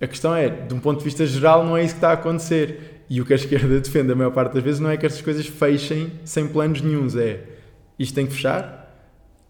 A 0.00 0.06
questão 0.08 0.34
é, 0.34 0.48
de 0.48 0.74
um 0.74 0.80
ponto 0.80 0.98
de 0.98 1.04
vista 1.04 1.24
geral, 1.24 1.64
não 1.64 1.76
é 1.76 1.84
isso 1.84 1.94
que 1.94 1.98
está 1.98 2.10
a 2.10 2.14
acontecer. 2.14 3.04
E 3.08 3.20
o 3.20 3.24
que 3.24 3.32
a 3.32 3.36
esquerda 3.36 3.78
defende 3.80 4.10
a 4.10 4.16
maior 4.16 4.32
parte 4.32 4.54
das 4.54 4.62
vezes 4.62 4.80
não 4.80 4.90
é 4.90 4.96
que 4.96 5.06
estas 5.06 5.22
coisas 5.22 5.46
fechem 5.46 6.10
sem 6.24 6.48
planos 6.48 6.80
nenhums, 6.80 7.14
é 7.14 7.40
isto 7.98 8.14
tem 8.14 8.26
que 8.26 8.32
fechar 8.32 8.84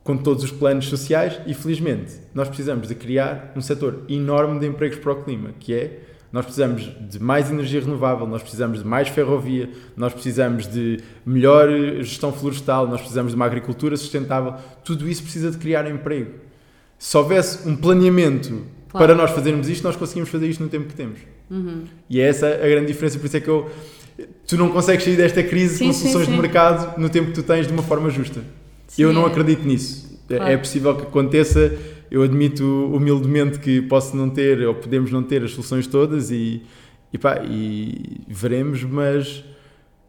com 0.04 0.18
todos 0.18 0.44
os 0.44 0.50
planos 0.50 0.86
sociais 0.86 1.40
e 1.46 1.54
felizmente 1.54 2.12
nós 2.34 2.46
precisamos 2.46 2.88
de 2.88 2.94
criar 2.94 3.52
um 3.56 3.62
setor 3.62 4.02
enorme 4.06 4.60
de 4.60 4.66
empregos 4.66 4.98
para 4.98 5.12
o 5.12 5.22
clima, 5.24 5.54
que 5.58 5.72
é 5.72 6.00
nós 6.34 6.46
precisamos 6.46 6.90
de 7.08 7.22
mais 7.22 7.48
energia 7.48 7.80
renovável, 7.80 8.26
nós 8.26 8.42
precisamos 8.42 8.80
de 8.80 8.84
mais 8.84 9.06
ferrovia, 9.06 9.70
nós 9.96 10.12
precisamos 10.12 10.66
de 10.66 10.98
melhor 11.24 11.68
gestão 12.02 12.32
florestal, 12.32 12.88
nós 12.88 12.98
precisamos 12.98 13.30
de 13.30 13.36
uma 13.36 13.46
agricultura 13.46 13.96
sustentável. 13.96 14.54
Tudo 14.84 15.08
isso 15.08 15.22
precisa 15.22 15.48
de 15.48 15.58
criar 15.58 15.88
emprego. 15.88 16.32
Se 16.98 17.16
houvesse 17.16 17.68
um 17.68 17.76
planeamento 17.76 18.64
claro. 18.88 19.06
para 19.06 19.14
nós 19.14 19.30
fazermos 19.30 19.68
isto, 19.68 19.84
nós 19.84 19.94
conseguimos 19.94 20.28
fazer 20.28 20.48
isto 20.48 20.60
no 20.60 20.68
tempo 20.68 20.88
que 20.88 20.94
temos. 20.96 21.20
Uhum. 21.48 21.84
E 22.10 22.20
é 22.20 22.26
essa 22.26 22.48
a 22.48 22.68
grande 22.68 22.88
diferença, 22.88 23.16
por 23.16 23.26
isso 23.26 23.36
é 23.36 23.40
que 23.40 23.48
eu 23.48 23.70
tu 24.44 24.56
não 24.56 24.70
consegues 24.70 25.04
sair 25.04 25.16
desta 25.16 25.40
crise 25.40 25.78
sim, 25.78 25.86
com 25.86 25.92
soluções 25.92 26.26
sim, 26.26 26.32
sim. 26.32 26.36
de 26.36 26.42
mercado 26.42 26.98
no 26.98 27.08
tempo 27.08 27.28
que 27.28 27.34
tu 27.34 27.44
tens 27.44 27.68
de 27.68 27.72
uma 27.72 27.84
forma 27.84 28.10
justa. 28.10 28.40
eu 28.98 29.12
não 29.12 29.24
acredito 29.24 29.64
nisso. 29.64 30.18
É, 30.28 30.36
claro. 30.36 30.52
É 30.52 30.56
possível 30.56 30.96
que 30.96 31.02
aconteça. 31.02 31.72
Eu 32.10 32.22
admito 32.22 32.64
humildemente 32.92 33.58
que 33.58 33.82
posso 33.82 34.16
não 34.16 34.30
ter 34.30 34.66
ou 34.66 34.74
podemos 34.74 35.10
não 35.10 35.22
ter 35.22 35.42
as 35.42 35.52
soluções 35.52 35.86
todas 35.86 36.30
e, 36.30 36.62
e, 37.12 37.18
pá, 37.18 37.42
e 37.44 38.20
veremos, 38.28 38.82
mas 38.84 39.44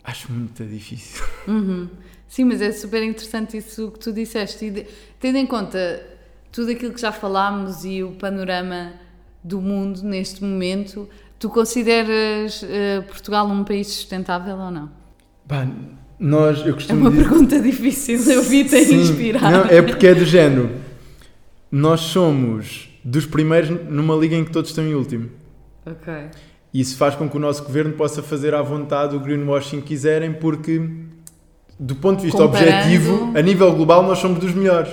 acho 0.04 0.32
muito 0.32 0.64
difícil. 0.64 1.24
Uhum. 1.48 1.88
Sim, 2.28 2.46
mas 2.46 2.60
é 2.60 2.72
super 2.72 3.04
interessante 3.04 3.56
isso 3.56 3.92
que 3.92 4.00
tu 4.00 4.12
disseste. 4.12 4.66
E 4.66 4.88
tendo 5.20 5.38
em 5.38 5.46
conta 5.46 6.04
tudo 6.52 6.72
aquilo 6.72 6.92
que 6.92 7.00
já 7.00 7.12
falámos 7.12 7.86
e 7.86 8.04
o 8.04 8.12
panorama 8.14 8.94
do 9.44 9.62
mundo 9.62 10.02
neste 10.02 10.44
momento, 10.44 11.08
Tu 11.38 11.50
consideras 11.50 12.62
uh, 12.64 13.04
Portugal 13.08 13.46
um 13.48 13.64
país 13.64 13.88
sustentável 13.88 14.58
ou 14.58 14.72
não? 14.72 14.90
Bah, 15.46 15.68
nós, 16.18 16.66
eu 16.66 16.74
costumo 16.74 16.98
É 16.98 17.02
uma 17.02 17.12
dizer... 17.12 17.24
pergunta 17.30 17.60
difícil, 17.60 18.32
eu 18.32 18.42
vi-te 18.42 18.76
a 18.76 18.82
inspirar. 18.82 19.52
Não, 19.52 19.66
é 19.66 19.82
porque 19.82 20.08
é 20.08 20.16
do 20.16 20.26
género. 20.26 20.72
Nós 21.78 22.00
somos 22.00 22.88
dos 23.04 23.26
primeiros 23.26 23.70
numa 23.90 24.16
liga 24.16 24.34
em 24.34 24.46
que 24.46 24.52
todos 24.52 24.70
estão 24.70 24.82
em 24.86 24.96
último. 24.96 25.30
Ok. 25.86 26.14
E 26.74 26.80
isso 26.80 26.96
faz 26.96 27.16
com 27.16 27.30
que 27.30 27.36
o 27.36 27.40
nosso 27.40 27.66
governo 27.66 27.92
possa 27.92 28.24
fazer 28.24 28.54
à 28.54 28.62
vontade 28.62 29.14
o 29.14 29.20
greenwashing 29.20 29.82
que 29.82 29.88
quiserem, 29.88 30.32
porque, 30.32 30.82
do 31.78 31.98
ponto 31.98 32.20
de 32.20 32.28
vista 32.28 32.42
Comparando... 32.42 32.78
objetivo, 32.78 33.34
a 33.38 33.42
nível 33.42 33.76
global, 33.76 34.04
nós 34.04 34.20
somos 34.20 34.40
dos 34.40 34.54
melhores. 34.54 34.90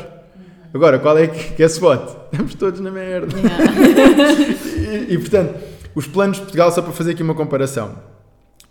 Agora, 0.75 0.99
qual 0.99 1.17
é 1.17 1.29
que 1.29 1.63
é 1.63 1.67
esse 1.67 1.79
voto? 1.79 2.17
Estamos 2.33 2.57
todos 2.57 2.81
na 2.81 2.91
merda. 2.91 3.33
Yeah. 3.39 5.05
e, 5.09 5.15
e, 5.15 5.19
portanto, 5.19 5.55
os 5.95 6.09
planos 6.09 6.39
de 6.39 6.43
Portugal, 6.43 6.73
só 6.73 6.83
para 6.83 6.93
fazer 6.93 7.13
aqui 7.13 7.23
uma 7.23 7.37
comparação. 7.37 7.95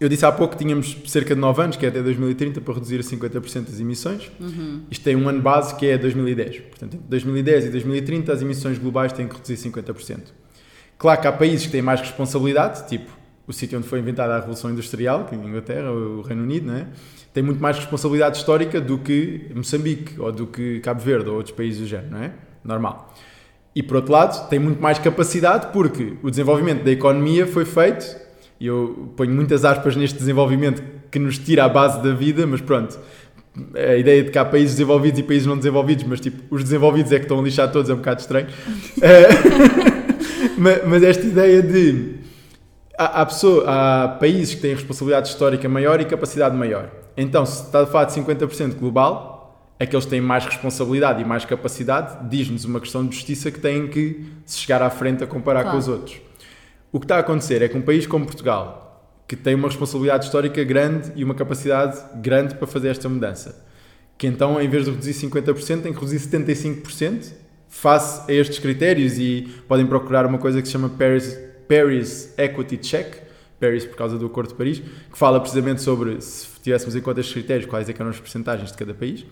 Eu 0.02 0.10
disse 0.10 0.26
há 0.26 0.32
pouco 0.32 0.58
que 0.58 0.64
tínhamos 0.64 0.98
cerca 1.06 1.36
de 1.36 1.40
9 1.40 1.62
anos, 1.62 1.78
que 1.78 1.86
é 1.86 1.90
até 1.90 2.02
2030, 2.02 2.60
para 2.60 2.74
reduzir 2.74 3.00
a 3.00 3.04
50% 3.04 3.70
as 3.70 3.80
emissões. 3.80 4.32
Uhum. 4.40 4.82
Isto 4.90 5.04
tem 5.04 5.16
um 5.16 5.30
ano 5.30 5.40
base 5.40 5.76
que 5.76 5.86
é 5.86 5.96
2010. 5.96 6.60
Portanto, 6.62 6.96
entre 6.96 7.08
2010 7.08 7.66
e 7.66 7.70
2030 7.70 8.34
as 8.34 8.42
emissões 8.42 8.80
globais 8.80 9.14
têm 9.14 9.28
que 9.28 9.36
reduzir 9.36 9.58
50%. 9.70 10.20
Claro 10.98 11.22
que 11.22 11.28
há 11.28 11.32
países 11.32 11.68
que 11.68 11.72
têm 11.72 11.84
mais 11.84 12.02
responsabilidade, 12.02 12.88
tipo 12.88 13.22
o 13.48 13.54
sítio 13.54 13.78
onde 13.78 13.88
foi 13.88 14.00
inventada 14.00 14.34
a 14.34 14.38
Revolução 14.38 14.72
Industrial, 14.72 15.26
que 15.26 15.36
é 15.36 15.38
a 15.38 15.42
Inglaterra, 15.42 15.92
o 15.92 16.22
Reino 16.22 16.44
Unido, 16.44 16.68
não 16.68 16.76
é? 16.76 16.88
tem 17.34 17.44
muito 17.44 17.62
mais 17.62 17.78
responsabilidade 17.78 18.38
histórica 18.38 18.82
do 18.82 18.98
que 18.98 19.52
Moçambique, 19.56 20.20
ou 20.20 20.32
do 20.32 20.48
que 20.48 20.80
Cabo 20.82 21.00
Verde, 21.00 21.30
ou 21.30 21.38
outros 21.38 21.56
países 21.56 21.80
do 21.80 21.88
género, 21.88 22.12
não 22.12 22.24
é? 22.24 22.34
Normal. 22.64 23.14
E 23.74 23.82
por 23.82 23.98
outro 23.98 24.12
lado, 24.12 24.50
tem 24.50 24.60
muito 24.60 24.82
mais 24.82 25.00
capacidade 25.00 25.68
porque 25.72 26.18
o 26.22 26.30
desenvolvimento 26.30 26.84
da 26.84 26.92
economia 26.92 27.48
foi 27.48 27.66
feito, 27.66 28.06
e 28.62 28.67
eu 28.67 29.12
ponho 29.17 29.32
muitas 29.32 29.65
aspas 29.65 29.95
neste 29.95 30.19
desenvolvimento 30.19 30.84
que 31.10 31.17
nos 31.17 31.39
tira 31.39 31.65
a 31.65 31.67
base 31.67 32.00
da 32.04 32.13
vida, 32.13 32.45
mas 32.45 32.62
pronto, 32.62 32.95
a 33.76 33.95
ideia 33.95 34.24
de 34.24 34.30
que 34.30 34.38
há 34.38 34.45
países 34.45 34.74
desenvolvidos 34.76 35.19
e 35.19 35.24
países 35.24 35.47
não 35.47 35.58
desenvolvidos, 35.58 36.04
mas 36.04 36.19
tipo, 36.19 36.43
os 36.54 36.63
desenvolvidos 36.63 37.12
é 37.12 37.15
que 37.15 37.26
estão 37.26 37.39
a 37.39 37.41
lixar 37.41 37.71
todos, 37.71 37.89
é 37.89 37.93
um 37.95 37.97
bocado 37.97 38.21
estranho. 38.21 38.47
Eh, 39.02 40.86
mas 40.86 41.02
esta 41.02 41.26
ideia 41.26 41.60
de 41.63 42.17
há, 42.95 43.21
há, 43.21 43.26
pessoa, 43.26 43.63
há 43.67 44.08
países 44.10 44.54
que 44.54 44.62
têm 44.62 44.76
responsabilidade 44.76 45.30
histórica 45.30 45.67
maior 45.67 46.00
e 46.00 46.06
capacidade 46.06 46.56
maior. 46.56 46.91
Então, 47.17 47.43
se 47.47 47.63
está 47.63 47.82
a 47.82 47.88
falar 47.88 48.06
de 48.06 48.13
50% 48.13 48.76
global, 48.76 49.60
aqueles 49.80 50.06
que 50.06 50.12
têm 50.12 50.21
mais 50.21 50.45
responsabilidade 50.45 51.19
e 51.19 51.26
mais 51.26 51.45
capacidade, 51.45 52.30
diz-nos 52.30 52.63
uma 52.65 52.80
questão 52.80 53.04
de 53.04 53.15
justiça 53.15 53.50
que 53.50 53.60
têm 53.60 53.88
que 53.88 54.24
se 54.45 54.60
chegar 54.60 54.84
à 54.84 54.89
frente 54.91 55.24
a 55.24 55.28
comparar 55.28 55.63
claro. 55.63 55.78
com 55.78 55.80
os 55.80 55.88
outros. 55.88 56.21
O 56.91 56.99
que 56.99 57.06
está 57.06 57.15
a 57.15 57.19
acontecer 57.19 57.62
é 57.62 57.69
que 57.69 57.77
um 57.77 57.82
país 57.82 58.06
como 58.06 58.25
Portugal, 58.25 59.08
que 59.25 59.36
tem 59.38 59.56
uma 59.56 59.69
responsabilidade 59.69 60.25
histórica 60.25 60.62
grande 60.63 61.12
e 61.15 61.23
uma 61.23 61.34
capacidade 61.34 61.97
grande 62.21 62.56
para 62.56 62.67
fazer 62.67 62.89
esta 62.89 63.08
mudança, 63.08 63.65
que 64.17 64.27
então, 64.27 64.62
em 64.62 64.69
vez 64.69 64.84
de 64.84 64.91
reduzir 64.91 65.13
50%, 65.13 65.84
tem 65.84 65.93
que 65.93 65.99
reduzir 65.99 66.19
75% 66.19 67.32
face 67.69 68.30
a 68.30 68.34
estes 68.36 68.60
critérios 68.60 69.17
e 69.17 69.47
podem 69.69 69.88
procurar 69.88 70.25
uma 70.25 70.38
coisa 70.38 70.62
que 70.62 70.67
se 70.67 70.73
chama 70.73 70.89
Paris, 70.89 71.39
Paris 71.65 72.34
Equity 72.38 72.77
Check, 72.77 73.15
Paris 73.58 73.86
por 73.86 73.95
causa 73.95 74.17
do 74.17 74.25
Acordo 74.25 74.49
de 74.49 74.56
Paris, 74.56 74.80
que 74.80 75.17
fala 75.17 75.39
precisamente 75.39 75.82
sobre, 75.82 76.19
se 76.19 76.47
tivéssemos 76.62 76.93
em 76.93 76.99
conta 76.99 77.21
estes 77.21 77.34
critérios, 77.34 77.65
quais 77.67 77.88
é 77.88 77.93
que 77.93 78.01
eram 78.01 78.12
as 78.12 78.19
percentagens 78.19 78.69
de 78.69 78.77
cada 78.77 78.93
país. 78.93 79.25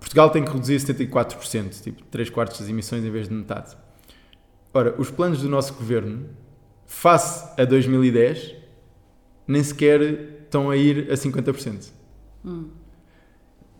Portugal 0.00 0.30
tem 0.30 0.44
que 0.44 0.50
reduzir 0.50 0.76
74%, 0.78 1.82
tipo 1.82 2.02
3 2.04 2.30
quartos 2.30 2.58
das 2.58 2.68
emissões 2.68 3.04
em 3.04 3.10
vez 3.12 3.28
de 3.28 3.34
metade. 3.34 3.76
Ora, 4.74 4.96
os 4.98 5.08
planos 5.08 5.40
do 5.40 5.48
nosso 5.48 5.74
governo, 5.74 6.26
face 6.88 7.46
a 7.60 7.64
2010, 7.64 8.56
nem 9.46 9.62
sequer 9.62 10.00
estão 10.42 10.70
a 10.70 10.76
ir 10.76 11.12
a 11.12 11.14
50%. 11.14 11.92
Hum. 12.44 12.70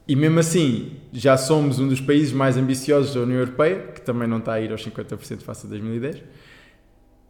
E 0.06 0.14
mesmo 0.14 0.38
assim, 0.38 0.92
já 1.12 1.36
somos 1.36 1.78
um 1.78 1.88
dos 1.88 2.00
países 2.00 2.32
mais 2.32 2.56
ambiciosos 2.56 3.14
da 3.14 3.20
União 3.20 3.40
Europeia, 3.40 3.88
que 3.94 4.00
também 4.00 4.28
não 4.28 4.38
está 4.38 4.52
a 4.52 4.60
ir 4.60 4.70
aos 4.70 4.86
50% 4.86 5.40
face 5.40 5.66
a 5.66 5.68
2010. 5.70 6.22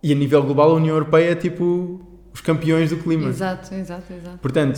E 0.02 0.12
a 0.12 0.14
nível 0.14 0.42
global, 0.42 0.72
a 0.72 0.74
União 0.74 0.94
Europeia 0.94 1.30
é 1.30 1.34
tipo 1.34 2.00
os 2.32 2.40
campeões 2.40 2.90
do 2.90 2.98
clima. 2.98 3.28
Exato, 3.28 3.74
exato, 3.74 4.12
exato. 4.12 4.38
Portanto, 4.38 4.76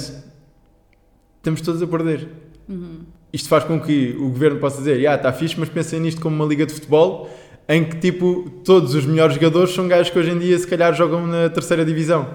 estamos 1.36 1.60
todos 1.60 1.82
a 1.82 1.86
perder. 1.86 2.28
Uhum. 2.68 3.00
Isto 3.32 3.48
faz 3.48 3.64
com 3.64 3.78
que 3.80 4.16
o 4.18 4.30
governo 4.30 4.58
possa 4.60 4.78
dizer: 4.78 5.06
ah, 5.06 5.14
está 5.14 5.32
fixe, 5.32 5.58
mas 5.58 5.68
pensem 5.68 6.00
nisto 6.00 6.20
como 6.20 6.34
uma 6.36 6.46
liga 6.46 6.64
de 6.64 6.72
futebol 6.72 7.28
em 7.70 7.84
que 7.84 7.96
tipo 7.98 8.50
todos 8.64 8.96
os 8.96 9.06
melhores 9.06 9.34
jogadores 9.34 9.72
são 9.72 9.86
gajos 9.86 10.10
que 10.10 10.18
hoje 10.18 10.32
em 10.32 10.38
dia 10.38 10.58
se 10.58 10.66
calhar 10.66 10.92
jogam 10.92 11.24
na 11.24 11.48
terceira 11.48 11.84
divisão. 11.84 12.34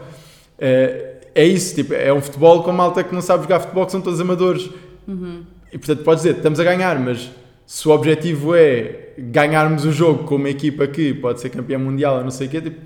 É, 0.58 1.18
é 1.36 1.46
isso, 1.46 1.76
tipo, 1.76 1.94
é 1.94 2.14
um 2.14 2.22
futebol 2.22 2.64
com 2.64 2.72
malta 2.72 3.04
que 3.04 3.14
não 3.14 3.22
sabe 3.22 3.44
jogar 3.44 3.60
futebol, 3.60 3.86
que 3.86 3.92
são 3.92 4.00
todos 4.00 4.22
amadores. 4.22 4.70
Uhum. 5.06 5.44
E 5.74 5.78
portanto, 5.78 6.04
podes 6.06 6.24
dizer, 6.24 6.38
estamos 6.38 6.58
a 6.58 6.64
ganhar, 6.64 6.98
mas 6.98 7.30
se 7.68 7.86
o 7.86 7.92
objetivo 7.92 8.56
é 8.56 9.10
ganharmos 9.18 9.84
o 9.84 9.92
jogo 9.92 10.24
com 10.24 10.36
uma 10.36 10.50
equipa 10.50 10.88
que 10.88 11.14
pode 11.14 11.42
ser 11.42 11.50
campeã 11.50 11.78
mundial 11.78 12.16
ou 12.16 12.24
não 12.24 12.32
sei 12.32 12.48
o 12.48 12.50
quê, 12.50 12.62
tipo, 12.62 12.80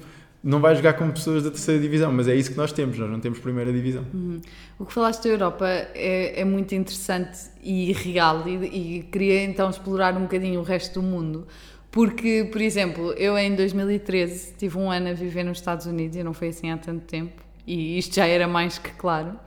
não 0.43 0.59
vai 0.59 0.75
jogar 0.75 0.93
com 0.93 1.11
pessoas 1.11 1.43
da 1.43 1.51
terceira 1.51 1.79
divisão, 1.79 2.11
mas 2.11 2.27
é 2.27 2.35
isso 2.35 2.49
que 2.49 2.57
nós 2.57 2.71
temos, 2.71 2.97
nós 2.97 3.11
não 3.11 3.19
temos 3.19 3.37
primeira 3.37 3.71
divisão. 3.71 4.03
Uhum. 4.11 4.41
O 4.79 4.85
que 4.85 4.93
falaste 4.93 5.23
da 5.25 5.29
Europa 5.29 5.67
é, 5.67 6.41
é 6.41 6.45
muito 6.45 6.73
interessante 6.73 7.37
e 7.61 7.93
real, 7.93 8.47
e, 8.47 8.55
e, 8.97 9.03
queria 9.03 9.43
então 9.43 9.69
explorar 9.69 10.17
um 10.17 10.21
bocadinho 10.21 10.61
o 10.61 10.63
resto 10.63 10.99
do 10.99 11.05
mundo. 11.05 11.45
Porque, 11.91 12.47
por 12.51 12.61
exemplo, 12.61 13.13
eu 13.13 13.37
em 13.37 13.55
2013 13.55 14.53
tive 14.57 14.77
um 14.77 14.91
ano 14.91 15.09
a 15.09 15.13
viver 15.13 15.43
nos 15.43 15.57
Estados 15.57 15.85
Unidos 15.87 16.15
e 16.17 16.23
não 16.23 16.33
foi 16.33 16.49
assim 16.49 16.69
há 16.69 16.77
tanto 16.77 17.05
tempo, 17.05 17.41
e 17.65 17.97
isto 17.97 18.15
já 18.15 18.27
era 18.27 18.47
mais 18.47 18.77
que 18.77 18.91
claro. 18.91 19.39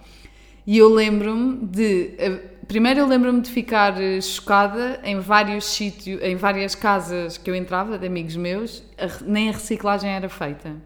E 0.66 0.78
eu 0.78 0.88
lembro-me 0.88 1.66
de. 1.66 2.14
Primeiro, 2.68 3.00
eu 3.00 3.06
lembro-me 3.06 3.40
de 3.40 3.50
ficar 3.50 4.00
eh, 4.00 4.20
chocada 4.20 5.00
em 5.04 5.18
vários 5.18 5.64
sítios, 5.64 6.22
em 6.22 6.36
várias 6.36 6.74
casas 6.74 7.36
que 7.36 7.50
eu 7.50 7.54
entrava, 7.54 7.98
de 7.98 8.06
amigos 8.06 8.36
meus, 8.36 8.82
nem 9.26 9.48
a 9.48 9.52
reciclagem 9.52 10.10
era 10.10 10.28
feita. 10.28 10.76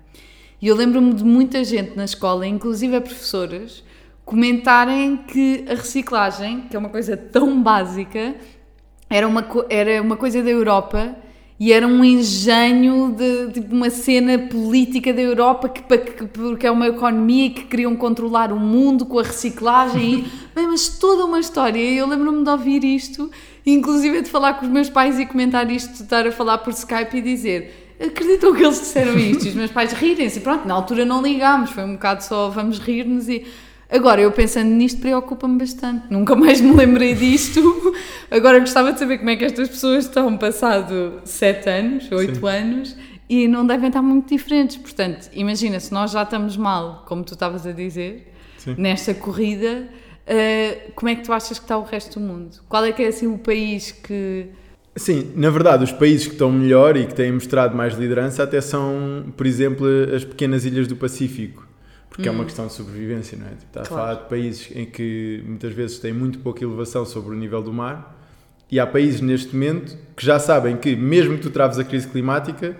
E 0.61 0.69
eu 0.69 0.75
lembro-me 0.75 1.13
de 1.13 1.23
muita 1.23 1.63
gente 1.63 1.95
na 1.95 2.05
escola, 2.05 2.47
inclusive 2.47 2.97
a 2.97 3.01
professoras, 3.01 3.85
comentarem 4.25 5.19
que 5.19 5.67
a 5.69 5.75
reciclagem, 5.75 6.63
que 6.63 6.75
é 6.75 6.79
uma 6.79 6.89
coisa 6.89 7.17
tão 7.17 7.63
básica, 7.63 8.35
era 9.09 9.29
uma, 9.29 9.47
era 9.69 10.03
uma 10.03 10.17
coisa 10.17 10.43
da 10.43 10.51
Europa 10.51 11.15
e 11.59 11.73
era 11.73 11.87
um 11.87 12.05
engenho 12.05 13.15
de, 13.17 13.61
de, 13.61 13.75
uma 13.75 13.89
cena 13.89 14.39
política 14.39 15.13
da 15.13 15.23
Europa 15.23 15.69
que, 15.69 15.83
que, 15.83 16.27
porque 16.27 16.67
é 16.67 16.71
uma 16.71 16.89
economia 16.89 17.51
que 17.51 17.65
queriam 17.65 17.97
controlar 17.97 18.53
o 18.53 18.61
mundo 18.61 19.07
com 19.07 19.19
a 19.19 19.23
reciclagem 19.23 20.15
e, 20.15 20.17
bem, 20.55 20.67
mas 20.67 20.89
toda 20.89 21.25
uma 21.25 21.41
história. 21.41 21.79
Eu 21.79 22.07
lembro-me 22.07 22.45
de 22.45 22.51
ouvir 22.51 22.85
isto 22.85 23.31
inclusive 23.67 24.23
de 24.23 24.31
falar 24.31 24.55
com 24.55 24.65
os 24.65 24.71
meus 24.71 24.89
pais 24.89 25.19
e 25.19 25.27
comentar 25.27 25.69
isto 25.71 26.03
estar 26.03 26.27
a 26.27 26.31
falar 26.31 26.59
por 26.59 26.73
Skype 26.73 27.17
e 27.17 27.21
dizer 27.21 27.87
acreditam 28.01 28.55
que 28.55 28.63
eles 28.63 28.79
disseram 28.79 29.19
isto? 29.19 29.47
E 29.47 29.49
os 29.49 29.55
meus 29.55 29.71
pais 29.71 29.93
rirem-se. 29.93 30.41
Pronto, 30.41 30.69
na 30.69 30.75
altura 30.75 31.05
não 31.05 31.23
ligámos 31.23 31.71
foi 31.71 31.85
um 31.85 31.95
bocado 31.95 32.23
só 32.23 32.49
vamos 32.49 32.79
rir-nos 32.79 33.29
e 33.29 33.45
Agora, 33.89 34.21
eu 34.21 34.33
pensando 34.33 34.71
nisto, 34.71 35.01
preocupa-me 35.01 35.59
bastante. 35.59 36.07
Nunca 36.11 36.35
mais 36.35 36.61
me 36.61 36.75
lembrei 36.75 37.15
disto. 37.15 37.95
Agora 38.31 38.59
gostava 38.59 38.93
de 38.93 38.99
saber 38.99 39.19
como 39.19 39.31
é 39.31 39.37
que 39.37 39.45
estas 39.45 39.69
pessoas 39.69 40.07
estão 40.07 40.37
passado 40.37 41.21
7 41.25 41.71
anos, 41.71 42.11
8 42.11 42.47
anos, 42.47 42.97
e 43.29 43.47
não 43.47 43.65
devem 43.65 43.87
estar 43.89 44.03
muito 44.03 44.29
diferentes. 44.35 44.77
Portanto, 44.77 45.29
imagina, 45.33 45.79
se 45.79 45.93
nós 45.93 46.11
já 46.11 46.25
estamos 46.25 46.57
mal, 46.57 47.05
como 47.07 47.23
tu 47.23 47.35
estavas 47.35 47.65
a 47.65 47.73
dizer, 47.73 48.33
Sim. 48.59 48.75
nesta 48.77 49.15
corrida, 49.15 49.85
uh, 50.27 50.93
como 50.97 51.09
é 51.09 51.15
que 51.15 51.23
tu 51.23 51.33
achas 51.33 51.57
que 51.59 51.65
está 51.65 51.79
o 51.79 51.85
resto 51.85 52.19
do 52.19 52.27
mundo? 52.27 52.57
Qual 52.69 52.85
é 52.85 52.91
que 52.91 53.03
é 53.03 53.07
assim 53.07 53.29
o 53.29 53.39
país 53.39 53.93
que. 53.93 54.47
Sim, 54.97 55.33
na 55.37 55.51
verdade, 55.51 55.85
os 55.85 55.93
países 55.93 56.27
que 56.27 56.33
estão 56.33 56.51
melhor 56.51 56.97
e 56.97 57.07
que 57.07 57.15
têm 57.15 57.31
mostrado 57.31 57.77
mais 57.77 57.95
liderança 57.97 58.43
até 58.43 58.61
são, 58.61 59.27
por 59.37 59.47
exemplo, 59.47 59.87
as 60.13 60.25
pequenas 60.25 60.65
ilhas 60.65 60.89
do 60.89 60.97
Pacífico 60.97 61.66
porque 62.17 62.29
hum. 62.31 62.33
é 62.33 62.35
uma 62.35 62.43
hum. 62.43 62.47
questão 62.47 62.67
de 62.67 62.73
sobrevivência, 62.73 63.37
não 63.39 63.47
é? 63.47 63.51
Tipo, 63.51 63.65
está 63.67 63.83
claro. 63.83 64.03
a 64.03 64.07
falar 64.07 64.23
de 64.23 64.29
países 64.31 64.71
em 64.75 64.87
que 64.87 65.45
muitas 65.47 65.73
vezes 65.73 65.99
tem 65.99 66.15
muito 66.15 66.39
pouca 66.39 66.65
elevação 66.65 67.05
sobre 67.05 67.35
o 67.35 67.39
nível 67.39 67.63
do 67.63 67.73
mar 67.73 68.17
e 68.73 68.81
há 68.81 68.87
países 68.87 69.21
neste 69.21 69.53
momento 69.53 69.97
que 70.17 70.25
já 70.25 70.39
sabem 70.39 70.77
que, 70.79 70.97
mesmo 70.97 71.37
que 71.37 71.43
tu 71.43 71.51
traves 71.51 71.79
a 71.79 71.85
crise 71.85 72.09
climática, 72.09 72.75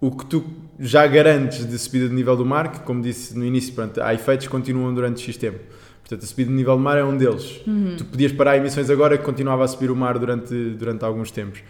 o 0.00 0.10
que 0.10 0.26
tu 0.26 0.44
já 0.78 1.06
garantes 1.06 1.64
de 1.64 1.78
subida 1.78 2.08
de 2.08 2.14
nível 2.14 2.36
do 2.36 2.44
mar, 2.44 2.72
que 2.72 2.80
como 2.80 3.00
disse 3.00 3.38
no 3.38 3.44
início, 3.44 3.72
pronto, 3.74 4.02
há 4.02 4.12
efeitos 4.12 4.46
que 4.46 4.50
continuam 4.50 4.92
durante 4.92 5.20
X 5.20 5.36
tempo. 5.36 5.60
Portanto, 6.00 6.24
a 6.24 6.26
subida 6.26 6.50
de 6.50 6.56
nível 6.56 6.76
do 6.76 6.82
mar 6.82 6.98
é 6.98 7.04
um 7.04 7.16
deles. 7.16 7.60
Uhum. 7.66 7.94
Tu 7.96 8.04
podias 8.04 8.32
parar 8.32 8.56
emissões 8.56 8.90
agora 8.90 9.16
que 9.16 9.24
continuava 9.24 9.64
a 9.64 9.68
subir 9.68 9.90
o 9.90 9.96
mar 9.96 10.18
durante, 10.18 10.52
durante 10.70 11.04
alguns 11.04 11.30
tempos. 11.30 11.62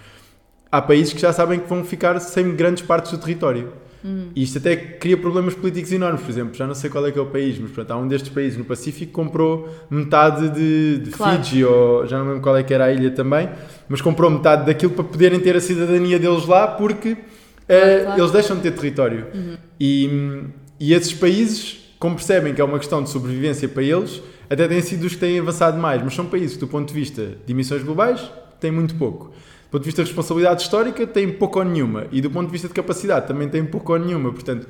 Há 0.70 0.80
países 0.80 1.12
que 1.12 1.20
já 1.20 1.32
sabem 1.32 1.58
que 1.58 1.68
vão 1.68 1.84
ficar 1.84 2.18
sem 2.20 2.54
grandes 2.54 2.82
partes 2.82 3.10
do 3.10 3.18
território. 3.18 3.72
Uhum. 4.02 4.30
E 4.34 4.42
isto 4.42 4.58
até 4.58 4.76
cria 4.76 5.16
problemas 5.16 5.54
políticos 5.54 5.92
enormes, 5.92 6.22
por 6.22 6.30
exemplo, 6.30 6.54
já 6.54 6.66
não 6.66 6.74
sei 6.74 6.88
qual 6.88 7.06
é 7.06 7.12
que 7.12 7.18
é 7.18 7.22
o 7.22 7.26
país, 7.26 7.58
mas 7.58 7.70
pronto, 7.70 7.90
há 7.90 7.96
um 7.96 8.08
destes 8.08 8.30
países 8.30 8.56
no 8.56 8.64
Pacífico 8.64 9.06
que 9.06 9.12
comprou 9.12 9.68
metade 9.90 10.48
de, 10.50 10.98
de 10.98 11.10
claro. 11.10 11.42
Fiji, 11.42 11.64
ou 11.64 12.06
já 12.06 12.18
não 12.18 12.26
lembro 12.26 12.40
qual 12.40 12.56
é 12.56 12.62
que 12.62 12.72
era 12.72 12.86
a 12.86 12.92
ilha 12.92 13.10
também, 13.10 13.48
mas 13.88 14.00
comprou 14.00 14.30
metade 14.30 14.64
daquilo 14.64 14.92
para 14.92 15.04
poderem 15.04 15.38
ter 15.40 15.54
a 15.54 15.60
cidadania 15.60 16.18
deles 16.18 16.46
lá, 16.46 16.66
porque 16.66 17.14
claro, 17.14 18.00
uh, 18.00 18.04
claro. 18.04 18.20
eles 18.20 18.30
deixam 18.32 18.56
de 18.56 18.62
ter 18.62 18.70
território. 18.72 19.26
Uhum. 19.34 19.56
E, 19.78 20.42
e 20.78 20.94
esses 20.94 21.12
países, 21.12 21.94
como 21.98 22.14
percebem 22.14 22.54
que 22.54 22.60
é 22.60 22.64
uma 22.64 22.78
questão 22.78 23.02
de 23.02 23.10
sobrevivência 23.10 23.68
para 23.68 23.82
eles, 23.82 24.22
até 24.48 24.66
têm 24.66 24.80
sido 24.80 25.04
os 25.04 25.14
que 25.14 25.20
têm 25.20 25.38
avançado 25.38 25.78
mais, 25.78 26.02
mas 26.02 26.14
são 26.14 26.24
países 26.24 26.54
que, 26.54 26.60
do 26.60 26.68
ponto 26.68 26.88
de 26.88 26.94
vista 26.94 27.34
de 27.44 27.52
emissões 27.52 27.82
globais, 27.82 28.30
têm 28.58 28.70
muito 28.70 28.94
pouco. 28.94 29.32
Do 29.70 29.78
ponto 29.78 29.82
de 29.82 29.86
vista 29.86 30.02
de 30.02 30.08
responsabilidade 30.08 30.62
histórica, 30.62 31.06
tem 31.06 31.30
pouco 31.30 31.60
ou 31.60 31.64
nenhuma. 31.64 32.08
E 32.10 32.20
do 32.20 32.28
ponto 32.28 32.46
de 32.46 32.52
vista 32.52 32.66
de 32.66 32.74
capacidade, 32.74 33.28
também 33.28 33.48
tem 33.48 33.64
pouco 33.64 33.92
ou 33.92 34.00
nenhuma. 34.00 34.32
Portanto, 34.32 34.66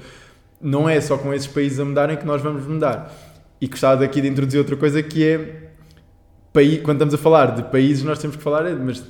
não 0.61 0.87
é 0.87 1.01
só 1.01 1.17
com 1.17 1.33
esses 1.33 1.49
países 1.49 1.81
a 1.81 1.87
mudarem 1.87 2.19
que 2.19 2.27
nós 2.27 2.43
vamos 2.43 2.67
mudar. 2.67 3.11
E 3.59 3.67
gostava 3.67 4.03
daqui 4.03 4.21
de 4.21 4.29
introduzir 4.29 4.59
outra 4.59 4.77
coisa 4.77 5.03
que 5.03 5.25
é. 5.27 5.71
Quando 6.83 6.97
estamos 6.97 7.15
a 7.15 7.19
falar 7.19 7.55
de 7.55 7.63
países, 7.71 8.05
nós 8.05 8.19
temos 8.19 8.37
que 8.37 8.43
falar, 8.43 8.65
mas 8.77 9.03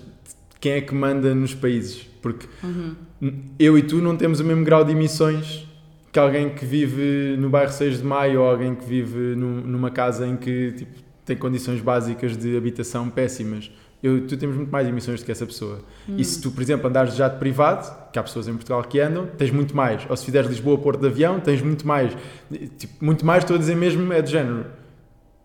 quem 0.60 0.72
é 0.72 0.80
que 0.80 0.94
manda 0.94 1.34
nos 1.34 1.54
países? 1.54 2.06
Porque 2.22 2.46
uhum. 2.62 2.94
eu 3.58 3.76
e 3.76 3.82
tu 3.82 3.96
não 3.96 4.16
temos 4.16 4.38
o 4.38 4.44
mesmo 4.44 4.64
grau 4.64 4.84
de 4.84 4.92
emissões 4.92 5.66
que 6.12 6.18
alguém 6.18 6.50
que 6.50 6.64
vive 6.64 7.36
no 7.36 7.48
bairro 7.48 7.72
6 7.72 7.98
de 7.98 8.04
Maio 8.04 8.42
ou 8.42 8.48
alguém 8.48 8.74
que 8.76 8.84
vive 8.84 9.34
numa 9.36 9.90
casa 9.90 10.26
em 10.26 10.36
que 10.36 10.72
tipo, 10.72 10.92
tem 11.24 11.36
condições 11.36 11.80
básicas 11.80 12.36
de 12.36 12.56
habitação 12.56 13.08
péssimas 13.08 13.70
eu, 14.02 14.26
tu 14.26 14.36
temos 14.36 14.56
muito 14.56 14.70
mais 14.70 14.88
emissões 14.88 15.20
do 15.20 15.26
que 15.26 15.32
essa 15.32 15.44
pessoa. 15.44 15.80
Hum. 16.08 16.14
E 16.16 16.24
se 16.24 16.40
tu, 16.40 16.50
por 16.50 16.62
exemplo, 16.62 16.88
andares 16.88 17.12
de 17.12 17.18
jato 17.18 17.38
privado, 17.38 18.10
que 18.10 18.18
há 18.18 18.22
pessoas 18.22 18.48
em 18.48 18.54
Portugal 18.54 18.82
que 18.82 18.98
andam, 18.98 19.26
tens 19.26 19.50
muito 19.50 19.76
mais. 19.76 20.02
Ou 20.08 20.16
se 20.16 20.24
fizeres 20.24 20.48
Lisboa-Porto 20.48 21.00
de 21.00 21.06
avião, 21.06 21.38
tens 21.38 21.60
muito 21.60 21.86
mais. 21.86 22.16
Tipo, 22.78 23.04
muito 23.04 23.26
mais, 23.26 23.44
estou 23.44 23.56
a 23.56 23.58
dizer 23.58 23.76
mesmo, 23.76 24.10
é 24.12 24.22
de 24.22 24.30
género. 24.30 24.66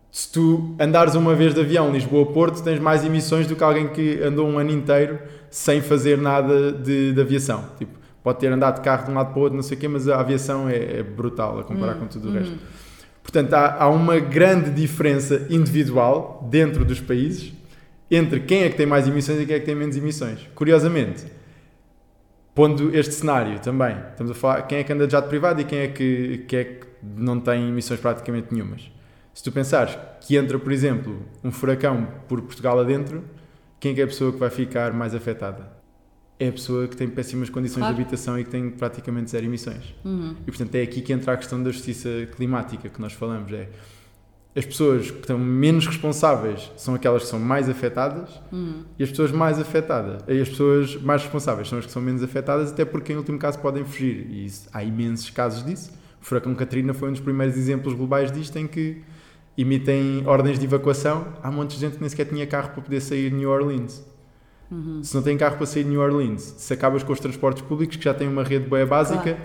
Se 0.10 0.32
tu 0.32 0.74
andares 0.80 1.16
uma 1.16 1.36
vez 1.36 1.54
de 1.54 1.60
avião 1.60 1.92
Lisboa-Porto, 1.92 2.64
tens 2.64 2.80
mais 2.80 3.04
emissões 3.04 3.46
do 3.46 3.58
que 3.58 3.64
alguém 3.64 3.90
que 3.90 4.24
andou 4.24 4.48
um 4.48 4.58
ano 4.58 4.72
inteiro 4.72 5.20
sem 5.50 5.82
fazer 5.82 6.18
nada 6.18 6.72
de, 6.72 7.12
de 7.12 7.20
aviação. 7.22 7.66
Tipo, 7.78 7.92
pode 8.24 8.40
ter 8.40 8.48
andado 8.48 8.76
de 8.76 8.82
carro 8.82 9.06
de 9.06 9.12
um 9.12 9.16
lado 9.16 9.32
para 9.32 9.40
o 9.40 9.42
outro, 9.44 9.58
não 9.58 9.64
sei 9.64 9.76
o 9.76 9.80
quê, 9.82 9.88
mas 9.90 10.08
a 10.08 10.18
aviação 10.18 10.70
é, 10.70 11.00
é 11.00 11.04
brutal 11.04 11.60
a 11.60 11.64
comparar 11.66 11.98
hum. 11.98 12.00
com 12.00 12.08
tudo 12.08 12.30
o 12.30 12.32
resto. 12.32 12.54
Hum. 12.54 12.58
Portanto, 13.22 13.54
há, 13.54 13.84
há 13.84 13.90
uma 13.90 14.18
grande 14.20 14.72
diferença 14.72 15.46
individual 15.50 16.48
dentro 16.50 16.86
dos 16.86 17.02
países 17.02 17.52
entre 18.10 18.40
quem 18.42 18.64
é 18.64 18.70
que 18.70 18.78
tem 18.78 18.86
mais 18.86 19.08
emissões 19.08 19.42
e 19.42 19.46
quem 19.46 19.56
é 19.56 19.60
que 19.60 19.66
tem 19.66 19.76
menos 19.76 19.98
emissões. 19.98 20.48
Curiosamente, 20.54 21.26
pondo 22.54 22.96
este 22.96 23.14
cenário 23.14 23.60
também, 23.60 23.98
estamos 24.12 24.32
a 24.32 24.36
falar 24.36 24.62
quem 24.64 24.80
é 24.80 24.84
que 24.84 24.94
anda 24.94 25.06
de 25.06 25.12
jato 25.12 25.28
privado 25.28 25.62
e 25.62 25.66
quem 25.66 25.80
é 25.80 25.88
que, 25.88 26.46
quem 26.48 26.60
é 26.60 26.64
que 26.64 26.88
não 27.04 27.40
tem 27.40 27.68
emissões 27.68 28.00
praticamente 28.00 28.54
nenhumas. 28.54 28.92
Se 29.34 29.44
tu 29.44 29.52
pensares 29.52 29.98
que 30.22 30.38
entra, 30.38 30.58
por 30.58 30.72
exemplo, 30.72 31.22
um 31.44 31.52
furacão 31.52 32.08
por 32.28 32.42
Portugal 32.42 32.80
adentro, 32.80 33.24
quem 33.80 33.92
é 33.92 33.96
que 33.96 34.02
é 34.02 34.04
a 34.06 34.08
pessoa 34.08 34.32
que 34.32 34.40
vai 34.40 34.50
ficar 34.50 34.94
mais 34.94 35.14
afetada? 35.14 35.74
É 36.40 36.48
a 36.48 36.52
pessoa 36.52 36.88
que 36.88 36.96
tem 36.96 37.08
péssimas 37.10 37.50
condições 37.50 37.80
claro. 37.80 37.96
de 37.96 38.02
habitação 38.02 38.40
e 38.40 38.44
que 38.44 38.50
tem 38.50 38.70
praticamente 38.70 39.32
zero 39.32 39.46
emissões. 39.46 39.94
Uhum. 40.04 40.36
E 40.42 40.52
portanto 40.52 40.76
é 40.76 40.82
aqui 40.82 41.02
que 41.02 41.12
entra 41.12 41.34
a 41.34 41.38
questão 41.38 41.62
da 41.62 41.72
justiça 41.72 42.10
climática 42.36 42.90
que 42.90 43.00
nós 43.00 43.14
falamos. 43.14 43.52
É 43.52 43.70
as 44.56 44.66
pessoas 44.66 45.12
que 45.12 45.20
estão 45.20 45.38
menos 45.38 45.86
responsáveis 45.86 46.72
são 46.78 46.96
aquelas 46.96 47.24
que 47.24 47.28
são 47.30 47.40
mais 47.40 47.68
afetadas 47.70 48.30
e 48.98 49.04
as 49.04 49.10
pessoas 49.10 49.32
mais 49.32 49.60
afetadas, 49.60 50.24
e 50.28 50.40
as 50.40 50.48
pessoas 50.48 50.96
mais 51.02 51.22
responsáveis 51.24 51.68
são 51.68 51.78
as 51.78 51.86
que 51.86 51.92
são 51.92 52.02
menos 52.02 52.24
afetadas, 52.24 52.72
até 52.72 52.86
porque 52.86 53.12
em 53.12 53.18
último 53.18 53.38
caso 53.38 53.60
podem 53.60 53.84
fugir. 53.84 54.28
E 54.30 54.46
isso- 54.46 54.70
há 54.74 54.82
imensos 54.84 55.30
casos 55.30 55.66
disso. 55.66 55.92
O 56.22 56.26
furacão 56.26 56.56
Katrina 56.56 56.94
foi 56.94 57.10
um 57.10 57.12
dos 57.12 57.22
primeiros 57.22 57.58
exemplos 57.58 57.94
globais 57.94 58.32
disto 58.32 58.56
em 58.58 58.66
que 58.66 59.02
emitem 59.58 60.24
ordens 60.26 60.58
de 60.58 60.66
evacuação. 60.66 61.28
Há 61.44 61.50
um 61.50 61.54
monte 61.54 61.76
de 61.76 61.82
gente 61.82 61.96
que 61.96 62.02
nem 62.02 62.10
sequer 62.10 62.26
tinha 62.26 62.48
carro 62.48 62.70
para 62.70 62.82
poder 62.82 63.02
sair 63.02 63.30
de 63.30 63.36
New 63.36 63.50
Orleans. 63.50 64.04
Se 65.04 65.14
não 65.14 65.22
tem 65.22 65.38
carro 65.38 65.58
para 65.58 65.66
sair 65.66 65.84
de 65.84 65.90
New 65.90 66.02
Orleans, 66.02 66.42
se 66.58 66.74
acabas 66.74 67.04
com 67.04 67.14
os 67.14 67.20
transportes 67.20 67.62
públicos, 67.62 67.96
que 67.98 68.04
já 68.04 68.14
têm 68.14 68.28
uma 68.28 68.44
rede 68.44 68.68
boa 68.68 68.84
básica, 68.86 69.22
Claro. 69.22 69.38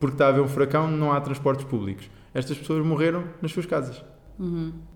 porque 0.00 0.14
está 0.14 0.26
a 0.26 0.28
haver 0.30 0.40
um 0.40 0.48
furacão, 0.48 0.90
não 0.90 1.12
há 1.12 1.20
transportes 1.20 1.64
públicos. 1.66 2.08
Estas 2.34 2.56
pessoas 2.56 2.84
morreram 2.84 3.22
nas 3.42 3.52
suas 3.52 3.66
casas. 3.66 4.02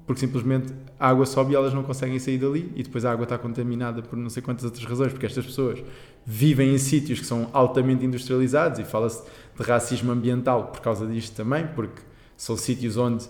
Porque 0.06 0.20
simplesmente 0.20 0.72
a 1.00 1.08
água 1.08 1.26
sobe 1.26 1.52
e 1.52 1.56
elas 1.56 1.74
não 1.74 1.82
conseguem 1.82 2.18
sair 2.18 2.38
dali 2.38 2.70
e 2.76 2.82
depois 2.82 3.04
a 3.04 3.12
água 3.12 3.24
está 3.24 3.36
contaminada 3.36 4.02
por 4.02 4.16
não 4.16 4.30
sei 4.30 4.42
quantas 4.42 4.64
outras 4.64 4.84
razões, 4.84 5.12
porque 5.12 5.26
estas 5.26 5.44
pessoas 5.44 5.82
vivem 6.24 6.74
em 6.74 6.78
sítios 6.78 7.20
que 7.20 7.26
são 7.26 7.48
altamente 7.52 8.04
industrializados 8.04 8.78
e 8.78 8.84
fala-se 8.84 9.22
de 9.56 9.62
racismo 9.62 10.12
ambiental 10.12 10.68
por 10.68 10.80
causa 10.80 11.06
disto 11.06 11.34
também, 11.34 11.66
porque 11.74 12.00
são 12.36 12.56
sítios 12.56 12.96
onde 12.96 13.24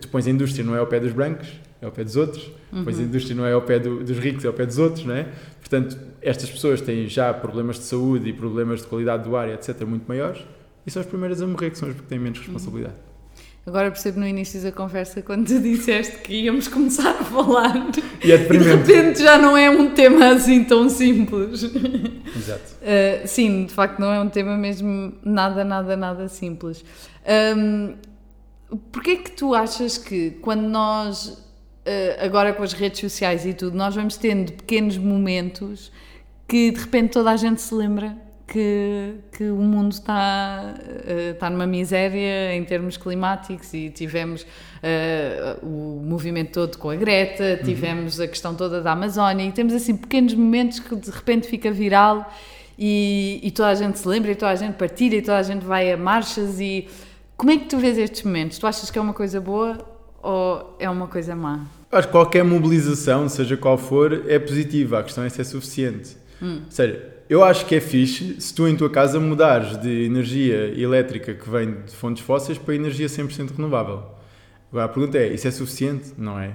tu 0.00 0.08
pões 0.08 0.26
a 0.26 0.30
indústria 0.30 0.64
não 0.64 0.74
é 0.74 0.78
ao 0.78 0.86
pé 0.86 1.00
dos 1.00 1.12
brancos, 1.12 1.48
é 1.80 1.86
ao 1.86 1.92
pé 1.92 2.04
dos 2.04 2.16
outros, 2.16 2.50
pões 2.84 2.98
a 2.98 3.02
indústria 3.02 3.34
não 3.36 3.44
é 3.46 3.52
ao 3.52 3.62
pé 3.62 3.78
do- 3.78 4.02
dos 4.04 4.18
ricos, 4.18 4.44
é 4.44 4.48
ao 4.48 4.54
pé 4.54 4.66
dos 4.66 4.78
outros, 4.78 5.04
não 5.04 5.14
é? 5.14 5.28
Portanto, 5.60 5.96
estas 6.20 6.50
pessoas 6.50 6.80
têm 6.80 7.06
já 7.08 7.32
problemas 7.32 7.76
de 7.76 7.84
saúde 7.84 8.28
e 8.28 8.32
problemas 8.32 8.80
de 8.82 8.86
qualidade 8.88 9.24
do 9.24 9.34
ar, 9.36 9.48
e 9.48 9.52
etc., 9.52 9.82
muito 9.86 10.04
maiores 10.06 10.44
e 10.86 10.90
são 10.90 11.00
as 11.00 11.06
primeiras 11.08 11.40
a 11.42 11.46
morrer, 11.46 11.70
que 11.70 11.78
são 11.78 11.88
as 11.88 11.94
que 11.94 12.02
têm 12.02 12.18
menos 12.18 12.38
responsabilidade. 12.40 12.94
Agora 13.68 13.90
percebo 13.90 14.20
no 14.20 14.26
início 14.26 14.62
da 14.62 14.72
conversa 14.72 15.20
quando 15.20 15.46
tu 15.46 15.60
disseste 15.60 16.18
que 16.18 16.34
íamos 16.34 16.68
começar 16.68 17.10
a 17.10 17.24
falar 17.24 17.90
E 18.24 18.32
é 18.32 18.38
de 18.38 18.56
repente 18.56 19.22
já 19.22 19.36
não 19.36 19.54
é 19.54 19.68
um 19.68 19.90
tema 19.90 20.30
assim 20.30 20.64
tão 20.64 20.88
simples. 20.88 21.64
Exato. 21.64 22.74
Uh, 22.80 23.26
sim, 23.28 23.66
de 23.66 23.74
facto 23.74 23.98
não 23.98 24.10
é 24.10 24.18
um 24.18 24.28
tema 24.28 24.56
mesmo 24.56 25.12
nada, 25.22 25.62
nada, 25.64 25.96
nada 25.96 26.28
simples. 26.28 26.82
Um, 27.56 27.94
Porquê 28.92 29.10
é 29.12 29.16
que 29.16 29.30
tu 29.30 29.54
achas 29.54 29.96
que 29.96 30.30
quando 30.42 30.62
nós, 30.62 31.26
uh, 31.26 32.24
agora 32.24 32.52
com 32.52 32.62
as 32.62 32.72
redes 32.72 33.00
sociais 33.00 33.46
e 33.46 33.54
tudo, 33.54 33.76
nós 33.76 33.94
vamos 33.94 34.16
tendo 34.16 34.52
pequenos 34.52 34.98
momentos 34.98 35.90
que 36.46 36.70
de 36.70 36.80
repente 36.80 37.12
toda 37.12 37.30
a 37.30 37.36
gente 37.36 37.60
se 37.60 37.74
lembra 37.74 38.16
que, 38.48 39.14
que 39.30 39.44
o 39.44 39.56
mundo 39.56 39.92
está, 39.92 40.74
uh, 40.74 41.32
está 41.32 41.50
numa 41.50 41.66
miséria 41.66 42.54
em 42.54 42.64
termos 42.64 42.96
climáticos 42.96 43.74
e 43.74 43.90
tivemos 43.90 44.42
uh, 44.42 45.66
o 45.66 46.02
movimento 46.02 46.52
todo 46.52 46.78
com 46.78 46.88
a 46.88 46.96
Greta, 46.96 47.60
tivemos 47.62 48.18
a 48.18 48.26
questão 48.26 48.54
toda 48.54 48.80
da 48.80 48.92
Amazónia 48.92 49.44
e 49.44 49.52
temos 49.52 49.74
assim 49.74 49.94
pequenos 49.94 50.32
momentos 50.32 50.80
que 50.80 50.96
de 50.96 51.10
repente 51.10 51.46
fica 51.46 51.70
viral 51.70 52.32
e, 52.78 53.38
e 53.42 53.50
toda 53.50 53.68
a 53.68 53.74
gente 53.74 53.98
se 53.98 54.08
lembra 54.08 54.32
e 54.32 54.34
toda 54.34 54.52
a 54.52 54.56
gente 54.56 54.74
partilha 54.74 55.16
e 55.16 55.22
toda 55.22 55.36
a 55.36 55.42
gente 55.42 55.64
vai 55.64 55.92
a 55.92 55.96
marchas 55.96 56.58
e 56.58 56.88
como 57.36 57.52
é 57.52 57.58
que 57.58 57.66
tu 57.66 57.76
vês 57.76 57.98
estes 57.98 58.22
momentos? 58.22 58.58
Tu 58.58 58.66
achas 58.66 58.90
que 58.90 58.98
é 58.98 59.02
uma 59.02 59.14
coisa 59.14 59.40
boa 59.40 59.78
ou 60.22 60.74
é 60.78 60.88
uma 60.88 61.06
coisa 61.06 61.36
má? 61.36 61.66
Acho 61.92 62.08
que 62.08 62.12
qualquer 62.12 62.44
mobilização, 62.44 63.28
seja 63.28 63.56
qual 63.56 63.78
for, 63.78 64.24
é 64.26 64.38
positiva. 64.38 64.98
A 64.98 65.02
questão 65.02 65.22
é 65.24 65.28
se 65.28 65.40
é 65.40 65.44
suficiente. 65.44 66.16
Ou 66.40 66.70
seja, 66.70 67.17
eu 67.28 67.44
acho 67.44 67.66
que 67.66 67.74
é 67.74 67.80
fixe 67.80 68.40
se 68.40 68.54
tu 68.54 68.66
em 68.66 68.76
tua 68.76 68.88
casa 68.88 69.20
mudares 69.20 69.76
de 69.76 70.04
energia 70.04 70.72
elétrica 70.80 71.34
que 71.34 71.48
vem 71.48 71.82
de 71.86 71.94
fontes 71.94 72.22
fósseis 72.22 72.56
para 72.56 72.74
energia 72.74 73.06
100% 73.06 73.56
renovável. 73.56 74.02
Agora 74.70 74.86
a 74.86 74.88
pergunta 74.88 75.18
é, 75.18 75.32
isso 75.32 75.46
é 75.46 75.50
suficiente? 75.50 76.12
Não 76.16 76.38
é. 76.38 76.54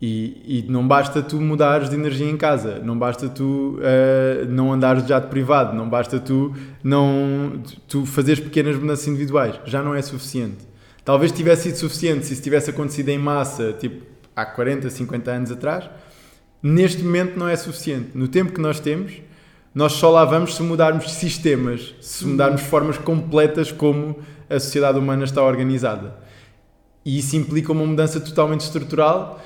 E, 0.00 0.64
e 0.66 0.70
não 0.70 0.86
basta 0.86 1.22
tu 1.22 1.40
mudares 1.40 1.88
de 1.88 1.94
energia 1.94 2.28
em 2.28 2.36
casa, 2.36 2.80
não 2.80 2.98
basta 2.98 3.28
tu 3.28 3.78
eh, 3.80 4.44
não 4.48 4.72
andares 4.72 5.04
de 5.04 5.10
jato 5.10 5.28
privado, 5.28 5.76
não 5.76 5.88
basta 5.88 6.18
tu 6.18 6.52
não 6.82 7.62
tu 7.86 8.04
fazeres 8.04 8.40
pequenas 8.40 8.76
mudanças 8.76 9.06
individuais, 9.06 9.60
já 9.64 9.80
não 9.80 9.94
é 9.94 10.02
suficiente. 10.02 10.66
Talvez 11.04 11.30
tivesse 11.30 11.64
sido 11.64 11.76
suficiente 11.76 12.26
se 12.26 12.32
isso 12.32 12.42
tivesse 12.42 12.70
acontecido 12.70 13.10
em 13.10 13.18
massa, 13.18 13.72
tipo 13.74 14.04
há 14.34 14.44
40, 14.44 14.90
50 14.90 15.30
anos 15.30 15.52
atrás. 15.52 15.88
Neste 16.60 17.02
momento 17.02 17.38
não 17.38 17.48
é 17.48 17.56
suficiente. 17.56 18.10
No 18.14 18.28
tempo 18.28 18.52
que 18.52 18.60
nós 18.60 18.80
temos, 18.80 19.12
nós 19.74 19.92
só 19.92 20.10
lá 20.10 20.24
vamos 20.24 20.54
se 20.54 20.62
mudarmos 20.62 21.10
sistemas, 21.12 21.94
se 22.00 22.26
mudarmos 22.26 22.62
formas 22.62 22.98
completas 22.98 23.72
como 23.72 24.16
a 24.48 24.60
sociedade 24.60 24.98
humana 24.98 25.24
está 25.24 25.42
organizada. 25.42 26.14
E 27.04 27.18
isso 27.18 27.36
implica 27.36 27.72
uma 27.72 27.84
mudança 27.84 28.20
totalmente 28.20 28.60
estrutural 28.60 29.40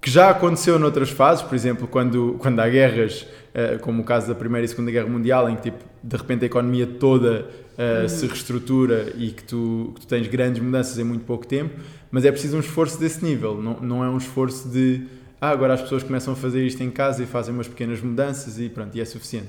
que 0.00 0.10
já 0.10 0.28
aconteceu 0.28 0.78
noutras 0.78 1.08
fases, 1.08 1.42
por 1.42 1.54
exemplo, 1.54 1.88
quando, 1.88 2.36
quando 2.38 2.60
há 2.60 2.68
guerras, 2.68 3.26
eh, 3.54 3.78
como 3.78 4.02
o 4.02 4.04
caso 4.04 4.28
da 4.28 4.34
Primeira 4.34 4.66
e 4.66 4.68
Segunda 4.68 4.90
Guerra 4.90 5.08
Mundial, 5.08 5.48
em 5.48 5.56
que 5.56 5.62
tipo, 5.62 5.82
de 6.02 6.14
repente 6.14 6.42
a 6.42 6.46
economia 6.46 6.86
toda 6.86 7.48
eh, 7.78 8.06
se 8.06 8.26
reestrutura 8.26 9.14
e 9.16 9.30
que 9.30 9.42
tu, 9.42 9.92
que 9.94 10.02
tu 10.02 10.06
tens 10.06 10.28
grandes 10.28 10.62
mudanças 10.62 10.98
em 10.98 11.04
muito 11.04 11.24
pouco 11.24 11.46
tempo, 11.46 11.74
mas 12.10 12.26
é 12.26 12.30
preciso 12.30 12.58
um 12.58 12.60
esforço 12.60 13.00
desse 13.00 13.24
nível, 13.24 13.58
não, 13.62 13.80
não 13.80 14.04
é 14.04 14.10
um 14.10 14.18
esforço 14.18 14.68
de 14.68 15.06
ah, 15.44 15.50
agora 15.50 15.74
as 15.74 15.82
pessoas 15.82 16.02
começam 16.02 16.32
a 16.32 16.36
fazer 16.36 16.64
isto 16.64 16.82
em 16.82 16.90
casa 16.90 17.22
e 17.22 17.26
fazem 17.26 17.52
umas 17.54 17.68
pequenas 17.68 18.00
mudanças 18.00 18.58
e 18.58 18.68
pronto, 18.68 18.96
e 18.96 19.00
é 19.00 19.04
suficiente. 19.04 19.48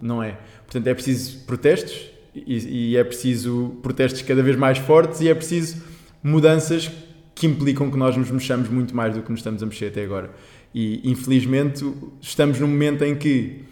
Não 0.00 0.22
é. 0.22 0.38
Portanto, 0.64 0.86
é 0.86 0.94
preciso 0.94 1.38
protestos 1.44 2.10
e, 2.34 2.90
e 2.90 2.96
é 2.96 3.02
preciso 3.02 3.76
protestos 3.82 4.22
cada 4.22 4.42
vez 4.42 4.56
mais 4.56 4.78
fortes 4.78 5.20
e 5.20 5.28
é 5.28 5.34
preciso 5.34 5.82
mudanças 6.22 6.90
que 7.34 7.46
implicam 7.46 7.90
que 7.90 7.96
nós 7.96 8.16
nos 8.16 8.30
mexamos 8.30 8.68
muito 8.68 8.94
mais 8.94 9.14
do 9.14 9.22
que 9.22 9.30
nos 9.30 9.40
estamos 9.40 9.62
a 9.62 9.66
mexer 9.66 9.86
até 9.86 10.04
agora. 10.04 10.30
E 10.72 11.00
infelizmente 11.10 11.84
estamos 12.20 12.60
num 12.60 12.68
momento 12.68 13.02
em 13.02 13.16
que 13.16 13.64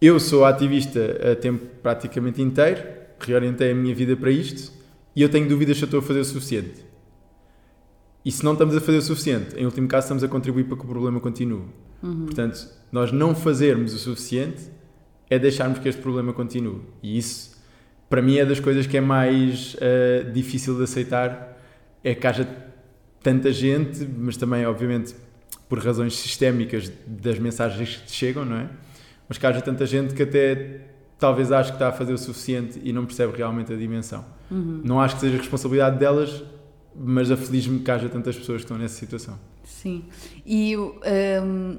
eu 0.00 0.18
sou 0.20 0.44
ativista 0.44 1.32
a 1.32 1.36
tempo 1.36 1.66
praticamente 1.82 2.40
inteiro, 2.40 2.82
reorientei 3.18 3.72
a 3.72 3.74
minha 3.74 3.94
vida 3.94 4.16
para 4.16 4.30
isto 4.30 4.72
e 5.14 5.22
eu 5.22 5.28
tenho 5.28 5.48
dúvidas 5.48 5.76
se 5.76 5.82
eu 5.82 5.86
estou 5.86 6.00
a 6.00 6.02
fazer 6.02 6.20
o 6.20 6.24
suficiente. 6.24 6.89
E 8.24 8.30
se 8.30 8.44
não 8.44 8.52
estamos 8.52 8.76
a 8.76 8.80
fazer 8.80 8.98
o 8.98 9.02
suficiente, 9.02 9.56
em 9.56 9.64
último 9.64 9.88
caso 9.88 10.04
estamos 10.04 10.22
a 10.24 10.28
contribuir 10.28 10.64
para 10.64 10.76
que 10.76 10.84
o 10.84 10.86
problema 10.86 11.20
continue. 11.20 11.64
Portanto, 12.24 12.68
nós 12.90 13.12
não 13.12 13.34
fazermos 13.34 13.94
o 13.94 13.98
suficiente 13.98 14.70
é 15.28 15.38
deixarmos 15.38 15.78
que 15.78 15.88
este 15.88 16.00
problema 16.02 16.32
continue. 16.32 16.80
E 17.02 17.16
isso, 17.16 17.56
para 18.08 18.20
mim, 18.20 18.36
é 18.36 18.44
das 18.44 18.58
coisas 18.58 18.86
que 18.86 18.96
é 18.96 19.00
mais 19.00 19.76
eh, 19.80 20.26
difícil 20.32 20.76
de 20.76 20.82
aceitar, 20.82 21.56
é 22.02 22.14
que 22.14 22.26
haja 22.26 22.48
tanta 23.22 23.52
gente, 23.52 24.06
mas 24.18 24.36
também, 24.36 24.66
obviamente, 24.66 25.14
por 25.68 25.78
razões 25.78 26.16
sistémicas 26.16 26.90
das 27.06 27.38
mensagens 27.38 27.96
que 27.96 28.06
te 28.06 28.12
chegam, 28.12 28.44
não 28.44 28.56
é? 28.56 28.68
Mas 29.28 29.38
que 29.38 29.46
haja 29.46 29.60
tanta 29.60 29.86
gente 29.86 30.14
que 30.14 30.24
até 30.24 30.80
talvez 31.16 31.52
ache 31.52 31.70
que 31.70 31.76
está 31.76 31.88
a 31.88 31.92
fazer 31.92 32.12
o 32.12 32.18
suficiente 32.18 32.80
e 32.82 32.92
não 32.92 33.04
percebe 33.06 33.36
realmente 33.36 33.72
a 33.72 33.76
dimensão. 33.76 34.24
Não 34.82 35.00
acho 35.00 35.14
que 35.14 35.20
seja 35.20 35.36
responsabilidade 35.36 35.98
delas, 35.98 36.42
mas 36.94 37.30
aflige-me 37.30 37.80
que 37.80 37.90
haja 37.90 38.08
tantas 38.08 38.36
pessoas 38.36 38.58
que 38.58 38.64
estão 38.64 38.78
nessa 38.78 38.94
situação. 38.94 39.38
Sim. 39.64 40.04
E 40.44 40.76
hum, 40.76 41.78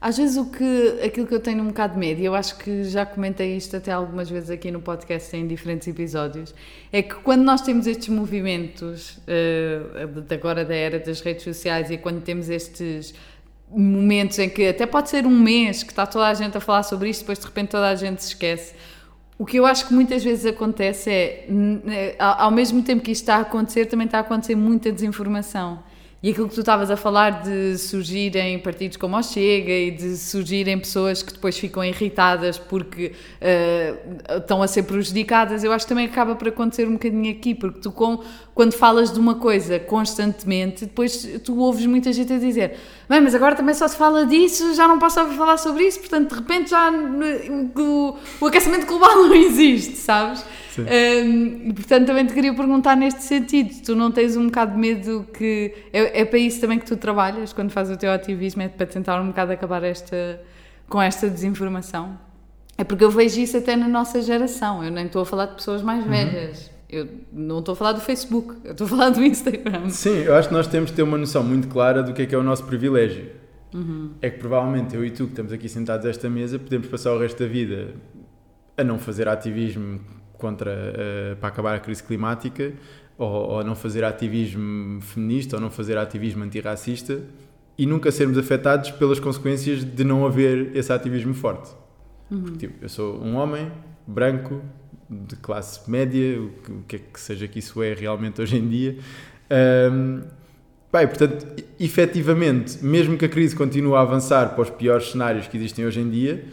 às 0.00 0.16
vezes 0.16 0.36
o 0.36 0.46
que, 0.46 1.00
aquilo 1.04 1.26
que 1.26 1.34
eu 1.34 1.40
tenho 1.40 1.62
um 1.62 1.68
bocado 1.68 1.94
de 1.94 1.98
medo, 1.98 2.20
e 2.20 2.24
eu 2.24 2.34
acho 2.34 2.58
que 2.58 2.84
já 2.84 3.06
comentei 3.06 3.56
isto 3.56 3.76
até 3.76 3.92
algumas 3.92 4.28
vezes 4.28 4.50
aqui 4.50 4.70
no 4.70 4.80
podcast 4.80 5.34
em 5.36 5.46
diferentes 5.46 5.88
episódios, 5.88 6.54
é 6.92 7.02
que 7.02 7.14
quando 7.16 7.42
nós 7.42 7.62
temos 7.62 7.86
estes 7.86 8.08
movimentos, 8.08 9.18
uh, 9.18 10.24
agora 10.32 10.64
da 10.64 10.74
era 10.74 10.98
das 10.98 11.20
redes 11.20 11.44
sociais, 11.44 11.90
e 11.90 11.96
quando 11.96 12.22
temos 12.22 12.48
estes 12.48 13.14
momentos 13.68 14.38
em 14.38 14.48
que 14.48 14.68
até 14.68 14.86
pode 14.86 15.10
ser 15.10 15.26
um 15.26 15.38
mês 15.38 15.82
que 15.82 15.90
está 15.90 16.06
toda 16.06 16.28
a 16.28 16.34
gente 16.34 16.56
a 16.56 16.60
falar 16.60 16.82
sobre 16.82 17.08
isto, 17.08 17.20
depois 17.20 17.38
de 17.38 17.46
repente 17.46 17.70
toda 17.70 17.88
a 17.88 17.94
gente 17.94 18.22
se 18.22 18.28
esquece. 18.28 18.74
O 19.38 19.44
que 19.44 19.58
eu 19.58 19.66
acho 19.66 19.86
que 19.86 19.92
muitas 19.92 20.24
vezes 20.24 20.46
acontece 20.46 21.10
é, 21.10 21.46
eh, 21.88 22.16
ao 22.18 22.50
mesmo 22.50 22.82
tempo 22.82 23.02
que 23.02 23.12
isto 23.12 23.22
está 23.22 23.36
a 23.36 23.40
acontecer, 23.40 23.84
também 23.84 24.06
está 24.06 24.18
a 24.18 24.22
acontecer 24.22 24.54
muita 24.54 24.90
desinformação. 24.90 25.78
E 26.22 26.30
aquilo 26.30 26.48
que 26.48 26.54
tu 26.54 26.60
estavas 26.60 26.90
a 26.90 26.96
falar 26.96 27.42
de 27.42 27.76
surgirem 27.76 28.58
partidos 28.58 28.96
como 28.96 29.16
o 29.16 29.22
Chega 29.22 29.70
e 29.70 29.90
de 29.90 30.16
surgirem 30.16 30.78
pessoas 30.78 31.22
que 31.22 31.32
depois 31.32 31.58
ficam 31.58 31.84
irritadas 31.84 32.58
porque 32.58 33.12
eh, 33.38 33.94
estão 34.38 34.62
a 34.62 34.66
ser 34.66 34.84
prejudicadas, 34.84 35.62
eu 35.62 35.70
acho 35.70 35.84
que 35.84 35.90
também 35.90 36.06
acaba 36.06 36.34
por 36.34 36.48
acontecer 36.48 36.88
um 36.88 36.94
bocadinho 36.94 37.30
aqui, 37.30 37.54
porque 37.54 37.80
tu 37.80 37.92
com, 37.92 38.24
quando 38.54 38.72
falas 38.72 39.12
de 39.12 39.20
uma 39.20 39.34
coisa 39.34 39.78
constantemente, 39.78 40.86
depois 40.86 41.22
tu 41.44 41.58
ouves 41.58 41.84
muita 41.84 42.10
gente 42.12 42.32
a 42.32 42.38
dizer 42.38 42.76
Bem, 43.08 43.20
mas 43.20 43.34
agora 43.36 43.54
também 43.54 43.72
só 43.72 43.86
se 43.86 43.96
fala 43.96 44.26
disso, 44.26 44.74
já 44.74 44.88
não 44.88 44.98
posso 44.98 45.20
ouvir 45.20 45.36
falar 45.36 45.56
sobre 45.58 45.84
isso, 45.84 46.00
portanto 46.00 46.30
de 46.30 46.34
repente 46.34 46.70
já 46.70 46.90
o, 46.90 48.16
o 48.40 48.46
aquecimento 48.46 48.84
global 48.84 49.14
não 49.28 49.34
existe, 49.34 49.96
sabes? 49.96 50.44
Sim. 50.70 50.82
Um, 50.82 51.68
e 51.68 51.72
portanto 51.72 52.06
também 52.06 52.26
te 52.26 52.34
queria 52.34 52.52
perguntar 52.52 52.96
neste 52.96 53.22
sentido, 53.22 53.80
tu 53.84 53.94
não 53.94 54.10
tens 54.10 54.36
um 54.36 54.46
bocado 54.46 54.72
de 54.72 54.78
medo 54.78 55.24
que 55.32 55.72
é, 55.92 56.20
é 56.20 56.24
para 56.24 56.38
isso 56.38 56.60
também 56.60 56.78
que 56.80 56.84
tu 56.84 56.96
trabalhas 56.96 57.52
quando 57.52 57.70
fazes 57.70 57.94
o 57.94 57.98
teu 57.98 58.10
ativismo, 58.10 58.62
é 58.62 58.68
para 58.68 58.86
tentar 58.86 59.20
um 59.20 59.28
bocado 59.28 59.52
acabar 59.52 59.84
esta, 59.84 60.40
com 60.88 61.00
esta 61.00 61.30
desinformação? 61.30 62.18
É 62.76 62.82
porque 62.82 63.04
eu 63.04 63.10
vejo 63.10 63.40
isso 63.40 63.56
até 63.56 63.76
na 63.76 63.88
nossa 63.88 64.20
geração, 64.20 64.82
eu 64.82 64.90
nem 64.90 65.06
estou 65.06 65.22
a 65.22 65.26
falar 65.26 65.46
de 65.46 65.54
pessoas 65.54 65.80
mais 65.80 66.04
velhas. 66.04 66.75
Eu 66.88 67.08
não 67.32 67.58
estou 67.58 67.72
a 67.72 67.76
falar 67.76 67.92
do 67.92 68.00
Facebook, 68.00 68.54
eu 68.64 68.72
estou 68.72 68.86
a 68.86 68.90
falar 68.90 69.10
do 69.10 69.22
Instagram. 69.24 69.88
Sim, 69.90 70.18
eu 70.18 70.34
acho 70.34 70.48
que 70.48 70.54
nós 70.54 70.66
temos 70.66 70.90
de 70.90 70.96
ter 70.96 71.02
uma 71.02 71.18
noção 71.18 71.42
muito 71.42 71.68
clara 71.68 72.02
do 72.02 72.12
que 72.12 72.22
é 72.22 72.26
que 72.26 72.34
é 72.34 72.38
o 72.38 72.42
nosso 72.42 72.64
privilégio. 72.64 73.30
É 74.22 74.30
que 74.30 74.38
provavelmente 74.38 74.94
eu 74.94 75.04
e 75.04 75.10
tu, 75.10 75.24
que 75.24 75.30
estamos 75.30 75.52
aqui 75.52 75.68
sentados 75.68 76.06
a 76.06 76.10
esta 76.10 76.30
mesa, 76.30 76.58
podemos 76.58 76.86
passar 76.86 77.12
o 77.12 77.18
resto 77.18 77.42
da 77.42 77.48
vida 77.48 77.94
a 78.76 78.84
não 78.84 78.98
fazer 78.98 79.28
ativismo 79.28 80.00
contra, 80.38 80.70
eh, 80.70 81.36
para 81.40 81.48
acabar 81.48 81.74
a 81.74 81.80
crise 81.80 82.02
climática, 82.02 82.72
ou, 83.18 83.28
ou 83.28 83.60
a 83.60 83.64
não 83.64 83.74
fazer 83.74 84.04
ativismo 84.04 85.00
feminista, 85.00 85.56
ou 85.56 85.62
não 85.62 85.70
fazer 85.70 85.98
ativismo 85.98 86.44
antirracista, 86.44 87.20
e 87.76 87.84
nunca 87.84 88.10
sermos 88.10 88.38
afetados 88.38 88.90
pelas 88.92 89.18
consequências 89.18 89.84
de 89.84 90.04
não 90.04 90.24
haver 90.24 90.74
esse 90.76 90.92
ativismo 90.92 91.34
forte. 91.34 91.74
Porque, 92.28 92.66
tipo, 92.66 92.84
eu 92.84 92.88
sou 92.88 93.22
um 93.22 93.36
homem 93.36 93.70
branco, 94.06 94.62
de 95.08 95.36
classe 95.36 95.88
média, 95.90 96.40
o 96.40 96.82
que, 96.88 96.96
é 96.96 96.98
que 96.98 97.20
seja 97.20 97.46
que 97.46 97.58
isso 97.58 97.82
é 97.82 97.94
realmente 97.94 98.40
hoje 98.40 98.56
em 98.56 98.68
dia. 98.68 98.96
Pá, 100.90 101.02
e, 101.02 101.06
portanto, 101.06 101.46
efetivamente, 101.78 102.84
mesmo 102.84 103.18
que 103.18 103.24
a 103.24 103.28
crise 103.28 103.54
continue 103.54 103.94
a 103.94 104.00
avançar 104.00 104.54
para 104.54 104.62
os 104.62 104.70
piores 104.70 105.10
cenários 105.10 105.46
que 105.46 105.56
existem 105.56 105.84
hoje 105.84 106.00
em 106.00 106.08
dia, 106.08 106.44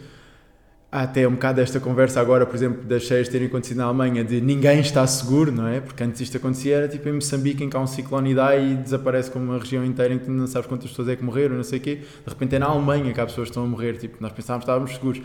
há 0.90 1.02
até 1.02 1.26
um 1.26 1.32
bocado 1.32 1.60
esta 1.60 1.80
conversa 1.80 2.20
agora, 2.20 2.46
por 2.46 2.54
exemplo, 2.54 2.84
das 2.84 3.02
cheias 3.02 3.28
terem 3.28 3.48
acontecido 3.48 3.78
na 3.78 3.84
Alemanha, 3.84 4.22
de 4.22 4.40
ninguém 4.40 4.78
está 4.80 5.04
seguro, 5.06 5.50
não 5.50 5.66
é? 5.66 5.80
Porque 5.80 6.04
antes 6.04 6.20
isto 6.20 6.36
acontecia, 6.36 6.76
era 6.76 6.88
tipo 6.88 7.08
em 7.08 7.12
Moçambique, 7.14 7.64
em 7.64 7.68
que 7.68 7.76
há 7.76 7.80
um 7.80 7.86
ciclone 7.86 8.30
e 8.30 8.34
dá 8.34 8.56
e 8.56 8.76
desaparece 8.76 9.30
como 9.30 9.46
uma 9.46 9.58
região 9.58 9.84
inteira 9.84 10.14
em 10.14 10.18
que 10.18 10.30
não 10.30 10.46
sabes 10.46 10.68
quantas 10.68 10.90
pessoas 10.90 11.08
é 11.08 11.16
que 11.16 11.24
morreram, 11.24 11.56
não 11.56 11.64
sei 11.64 11.80
o 11.80 11.82
quê. 11.82 11.96
De 11.96 12.28
repente 12.28 12.54
é 12.54 12.58
na 12.60 12.66
Alemanha 12.66 13.12
que 13.12 13.20
há 13.20 13.26
pessoas 13.26 13.46
que 13.46 13.50
estão 13.50 13.64
a 13.64 13.66
morrer, 13.66 13.94
tipo, 13.94 14.18
nós 14.20 14.32
pensávamos 14.32 14.64
que 14.64 14.70
estávamos 14.70 14.92
seguros. 14.92 15.20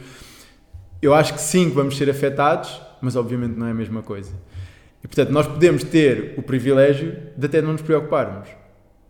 Eu 1.01 1.13
acho 1.13 1.33
que 1.33 1.41
sim, 1.41 1.69
que 1.69 1.75
vamos 1.75 1.97
ser 1.97 2.09
afetados, 2.09 2.81
mas 3.01 3.15
obviamente 3.15 3.57
não 3.57 3.67
é 3.67 3.71
a 3.71 3.73
mesma 3.73 4.01
coisa. 4.01 4.31
E 5.03 5.07
portanto, 5.07 5.29
nós 5.29 5.47
podemos 5.47 5.83
ter 5.83 6.33
o 6.37 6.41
privilégio 6.43 7.15
de 7.37 7.45
até 7.45 7.61
não 7.61 7.71
nos 7.73 7.81
preocuparmos, 7.81 8.49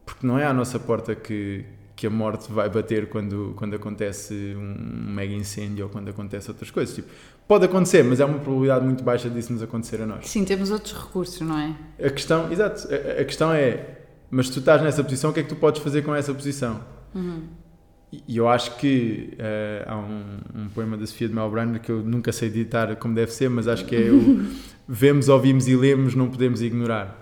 porque 0.06 0.26
não 0.26 0.38
é 0.38 0.46
à 0.46 0.54
nossa 0.54 0.80
porta 0.80 1.16
que, 1.16 1.66
que 1.96 2.06
a 2.06 2.10
morte 2.10 2.52
vai 2.52 2.70
bater 2.70 3.08
quando, 3.10 3.54
quando 3.58 3.76
acontece 3.76 4.34
um 4.56 5.12
mega 5.14 5.34
incêndio 5.34 5.86
ou 5.86 5.90
quando 5.92 6.10
acontece 6.10 6.50
outras 6.50 6.70
coisas. 6.70 6.94
Tipo, 6.94 7.10
pode 7.48 7.66
acontecer, 7.66 8.04
mas 8.04 8.20
é 8.20 8.26
uma 8.26 8.38
probabilidade 8.40 8.86
muito 8.86 9.04
baixa 9.04 9.30
disso 9.30 9.52
nos 9.52 9.64
acontecer 9.64 10.02
a 10.02 10.06
nós. 10.06 10.28
Sim, 10.28 10.46
temos 10.46 10.70
outros 10.70 10.94
recursos, 10.94 11.42
não 11.42 11.58
é? 11.58 11.76
A 12.06 12.10
questão, 12.12 12.52
exato, 12.52 12.88
a, 12.94 13.22
a 13.22 13.26
questão 13.26 13.52
é, 13.52 13.98
mas 14.30 14.48
se 14.48 14.54
tu 14.54 14.60
estás 14.60 14.82
nessa 14.84 15.04
posição, 15.04 15.32
o 15.32 15.34
que 15.34 15.40
é 15.40 15.44
que 15.44 15.50
tu 15.50 15.56
podes 15.56 15.82
fazer 15.82 16.04
com 16.04 16.14
essa 16.14 16.34
posição? 16.34 16.80
E- 17.16 17.69
E 18.12 18.38
eu 18.38 18.48
acho 18.50 18.76
que 18.78 19.36
eh, 19.38 19.86
há 19.88 19.96
um, 19.96 20.64
um 20.64 20.70
poema 20.70 20.98
da 20.98 21.06
Sofia 21.06 21.28
de 21.28 21.36
Melbourne 21.36 21.80
que 21.80 21.92
eu 21.92 22.02
nunca 22.02 22.32
sei 22.32 22.48
editar 22.48 22.96
como 22.96 23.14
deve 23.14 23.32
ser, 23.32 23.50
mas 23.50 23.68
acho 23.68 23.86
que 23.86 23.96
é 23.96 24.10
o 24.10 24.46
vemos, 24.90 25.30
ouvimos 25.30 25.68
e 25.68 25.76
lemos, 25.76 26.16
não 26.16 26.28
podemos 26.28 26.62
ignorar. 26.62 27.16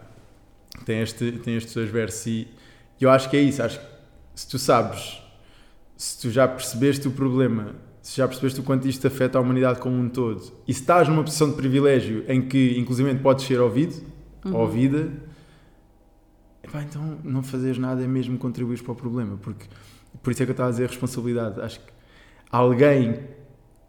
Tem, 0.85 1.01
este, 1.01 1.33
tem 1.33 1.57
estes 1.57 1.73
dois 1.73 1.89
versos 1.89 2.25
e 2.27 2.47
eu 3.01 3.09
acho 3.09 3.29
que 3.29 3.35
é 3.35 3.41
isso. 3.41 3.61
Acho 3.61 3.79
que 3.79 3.85
se 4.33 4.47
tu 4.47 4.57
sabes, 4.57 5.21
se 5.97 6.21
tu 6.21 6.29
já 6.29 6.47
percebeste 6.47 7.07
o 7.07 7.11
problema, 7.11 7.75
se 8.01 8.15
já 8.15 8.27
percebeste 8.27 8.61
o 8.61 8.63
quanto 8.63 8.87
isto 8.87 9.05
afeta 9.05 9.37
a 9.37 9.41
humanidade 9.41 9.79
como 9.79 9.97
um 9.97 10.07
todo, 10.07 10.41
e 10.65 10.73
se 10.73 10.79
estás 10.79 11.09
numa 11.09 11.23
posição 11.23 11.49
de 11.49 11.57
privilégio 11.57 12.23
em 12.29 12.47
que, 12.47 12.77
inclusive, 12.77 13.13
podes 13.15 13.45
ser 13.45 13.59
ouvido, 13.59 13.95
ouvida, 14.45 15.11
epá, 16.63 16.83
então 16.83 17.17
não 17.23 17.43
fazeres 17.43 17.77
nada 17.77 18.01
é 18.01 18.07
mesmo 18.07 18.37
contribuir 18.37 18.81
para 18.81 18.93
o 18.93 18.95
problema, 18.95 19.37
porque 19.41 19.65
por 20.21 20.31
isso 20.31 20.43
é 20.43 20.45
que 20.45 20.51
eu 20.51 20.53
estava 20.53 20.69
a 20.69 20.71
dizer 20.71 20.87
responsabilidade. 20.87 21.61
Acho 21.61 21.79
que 21.79 21.91
alguém 22.51 23.19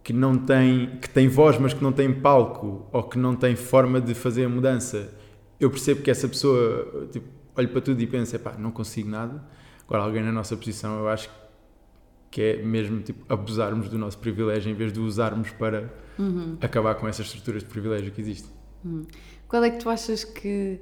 que 0.03 0.13
não 0.13 0.37
tem, 0.37 0.97
que 1.01 1.09
tem 1.09 1.27
voz, 1.27 1.57
mas 1.59 1.73
que 1.73 1.83
não 1.83 1.91
tem 1.91 2.11
palco 2.11 2.87
ou 2.91 3.03
que 3.03 3.17
não 3.17 3.35
tem 3.35 3.55
forma 3.55 3.99
de 4.01 4.13
fazer 4.13 4.45
a 4.45 4.49
mudança, 4.49 5.13
eu 5.59 5.69
percebo 5.69 6.01
que 6.01 6.09
essa 6.09 6.27
pessoa 6.27 7.07
tipo, 7.11 7.27
olha 7.55 7.67
para 7.67 7.81
tudo 7.81 8.01
e 8.01 8.07
pensa, 8.07 8.37
epá, 8.37 8.53
não 8.57 8.71
consigo 8.71 9.09
nada. 9.09 9.43
Agora, 9.85 10.03
alguém 10.03 10.23
na 10.23 10.31
nossa 10.31 10.55
posição, 10.55 10.99
eu 10.99 11.09
acho 11.09 11.29
que 12.31 12.41
é 12.41 12.63
mesmo 12.63 13.01
tipo, 13.01 13.25
abusarmos 13.31 13.89
do 13.89 13.97
nosso 13.97 14.17
privilégio 14.19 14.71
em 14.71 14.75
vez 14.75 14.93
de 14.93 14.99
o 14.99 15.03
usarmos 15.03 15.49
para 15.51 15.91
acabar 16.61 16.95
com 16.95 17.07
essas 17.07 17.25
estruturas 17.25 17.63
de 17.63 17.69
privilégio 17.69 18.11
que 18.11 18.21
existem. 18.21 18.51
Qual 19.47 19.63
é 19.63 19.69
que 19.69 19.79
tu 19.79 19.89
achas 19.89 20.23
que. 20.23 20.79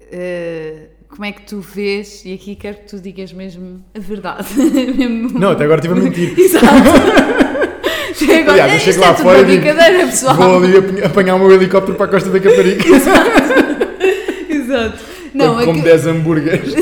eh, 0.00 0.90
como 1.12 1.26
é 1.26 1.32
que 1.32 1.42
tu 1.42 1.60
vês, 1.60 2.24
e 2.24 2.32
aqui 2.32 2.56
quero 2.56 2.78
que 2.78 2.86
tu 2.88 2.98
digas 2.98 3.32
mesmo 3.34 3.84
a 3.94 3.98
verdade. 4.00 4.48
mesmo... 4.96 5.38
Não, 5.38 5.50
até 5.50 5.64
agora 5.64 5.78
estive 5.80 6.00
a 6.00 6.02
mentir. 6.02 6.34
Exato. 6.40 6.66
Até 6.66 8.38
agora, 8.40 8.52
Aliás, 8.52 8.70
eu 8.72 8.76
isto 8.78 8.84
chego 8.92 9.04
é 9.04 9.06
lá 9.06 9.14
tudo 9.14 9.22
fora 9.24 9.38
uma 9.38 9.44
digo, 9.46 9.62
brincadeira, 9.62 10.06
pessoal. 10.06 10.36
Vou 10.36 10.56
ali 10.64 10.76
ap- 10.78 11.04
apanhar 11.06 11.34
o 11.34 11.38
meu 11.38 11.52
helicóptero 11.52 11.96
para 11.98 12.06
a 12.06 12.08
Costa 12.08 12.30
da 12.30 12.40
Caparica. 12.40 12.84
Exato. 14.48 14.98
Não, 15.34 15.48
como 15.56 15.70
aquilo- 15.70 15.82
10 15.82 16.06
hambúrgueres. 16.06 16.74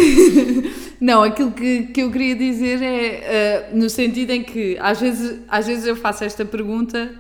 Não, 1.01 1.23
aquilo 1.23 1.51
que, 1.53 1.85
que 1.85 2.03
eu 2.03 2.11
queria 2.11 2.35
dizer 2.37 2.83
é 2.83 3.07
eh, 3.25 3.69
no 3.73 3.89
sentido 3.89 4.31
em 4.31 4.43
que 4.43 4.77
às 4.81 5.01
vezes, 5.01 5.39
às 5.49 5.67
vezes 5.67 5.87
eu 5.87 5.97
faço 5.97 6.25
esta 6.25 6.45
pergunta, 6.45 7.11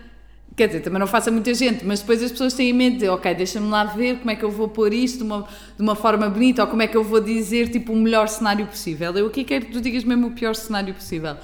quer 0.61 0.66
dizer, 0.66 0.80
também 0.80 0.98
não 1.00 1.06
faço 1.06 1.30
a 1.30 1.32
muita 1.32 1.54
gente, 1.54 1.86
mas 1.86 2.00
depois 2.00 2.22
as 2.22 2.30
pessoas 2.30 2.52
têm 2.52 2.68
em 2.68 2.72
mente, 2.74 3.08
ok, 3.08 3.34
deixa-me 3.34 3.68
lá 3.70 3.84
ver 3.84 4.18
como 4.18 4.30
é 4.30 4.36
que 4.36 4.44
eu 4.44 4.50
vou 4.50 4.68
pôr 4.68 4.92
isto 4.92 5.18
de 5.18 5.24
uma, 5.24 5.46
de 5.76 5.82
uma 5.82 5.94
forma 5.94 6.28
bonita 6.28 6.62
ou 6.62 6.68
como 6.68 6.82
é 6.82 6.86
que 6.86 6.96
eu 6.96 7.02
vou 7.02 7.18
dizer 7.20 7.68
tipo 7.70 7.92
o 7.94 7.96
melhor 7.96 8.28
cenário 8.28 8.66
possível. 8.66 9.12
Eu 9.16 9.26
aqui 9.28 9.42
quero 9.44 9.66
que 9.66 9.72
tu 9.72 9.80
digas 9.80 10.04
mesmo 10.04 10.26
o 10.26 10.30
pior 10.32 10.54
cenário 10.54 10.92
possível. 10.92 11.36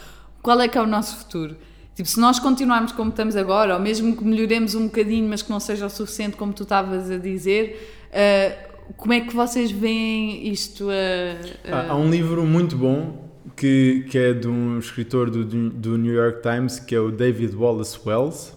Qual 0.42 0.60
é 0.60 0.68
que 0.68 0.76
é 0.76 0.82
o 0.82 0.86
nosso 0.86 1.16
futuro? 1.16 1.56
Tipo, 1.94 2.08
se 2.08 2.20
nós 2.20 2.38
continuarmos 2.38 2.92
como 2.92 3.08
estamos 3.08 3.36
agora, 3.36 3.72
ou 3.74 3.80
mesmo 3.80 4.14
que 4.14 4.22
melhoremos 4.22 4.74
um 4.74 4.84
bocadinho, 4.84 5.26
mas 5.28 5.40
que 5.40 5.50
não 5.50 5.58
seja 5.58 5.86
o 5.86 5.90
suficiente, 5.90 6.36
como 6.36 6.52
tu 6.52 6.64
estavas 6.64 7.10
a 7.10 7.16
dizer, 7.16 8.06
eh, 8.12 8.54
como 8.98 9.14
é 9.14 9.20
que 9.22 9.34
vocês 9.34 9.70
veem 9.70 10.46
isto 10.48 10.88
a. 10.90 11.72
a- 11.72 11.80
Há, 11.88 11.90
há 11.92 11.96
um 11.96 12.10
livro 12.10 12.44
muito 12.44 12.76
bom 12.76 13.24
que, 13.56 14.04
que 14.10 14.18
é 14.18 14.34
de 14.34 14.46
um 14.46 14.78
escritor 14.78 15.30
do, 15.30 15.42
do 15.70 15.96
New 15.96 16.12
York 16.12 16.42
Times, 16.42 16.78
que 16.78 16.94
é 16.94 17.00
o 17.00 17.10
David 17.10 17.56
Wallace 17.56 17.98
Wells, 18.04 18.52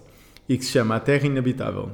e 0.49 0.57
que 0.57 0.65
se 0.65 0.71
chama 0.71 0.95
A 0.95 0.99
Terra 0.99 1.27
Inabitável. 1.27 1.91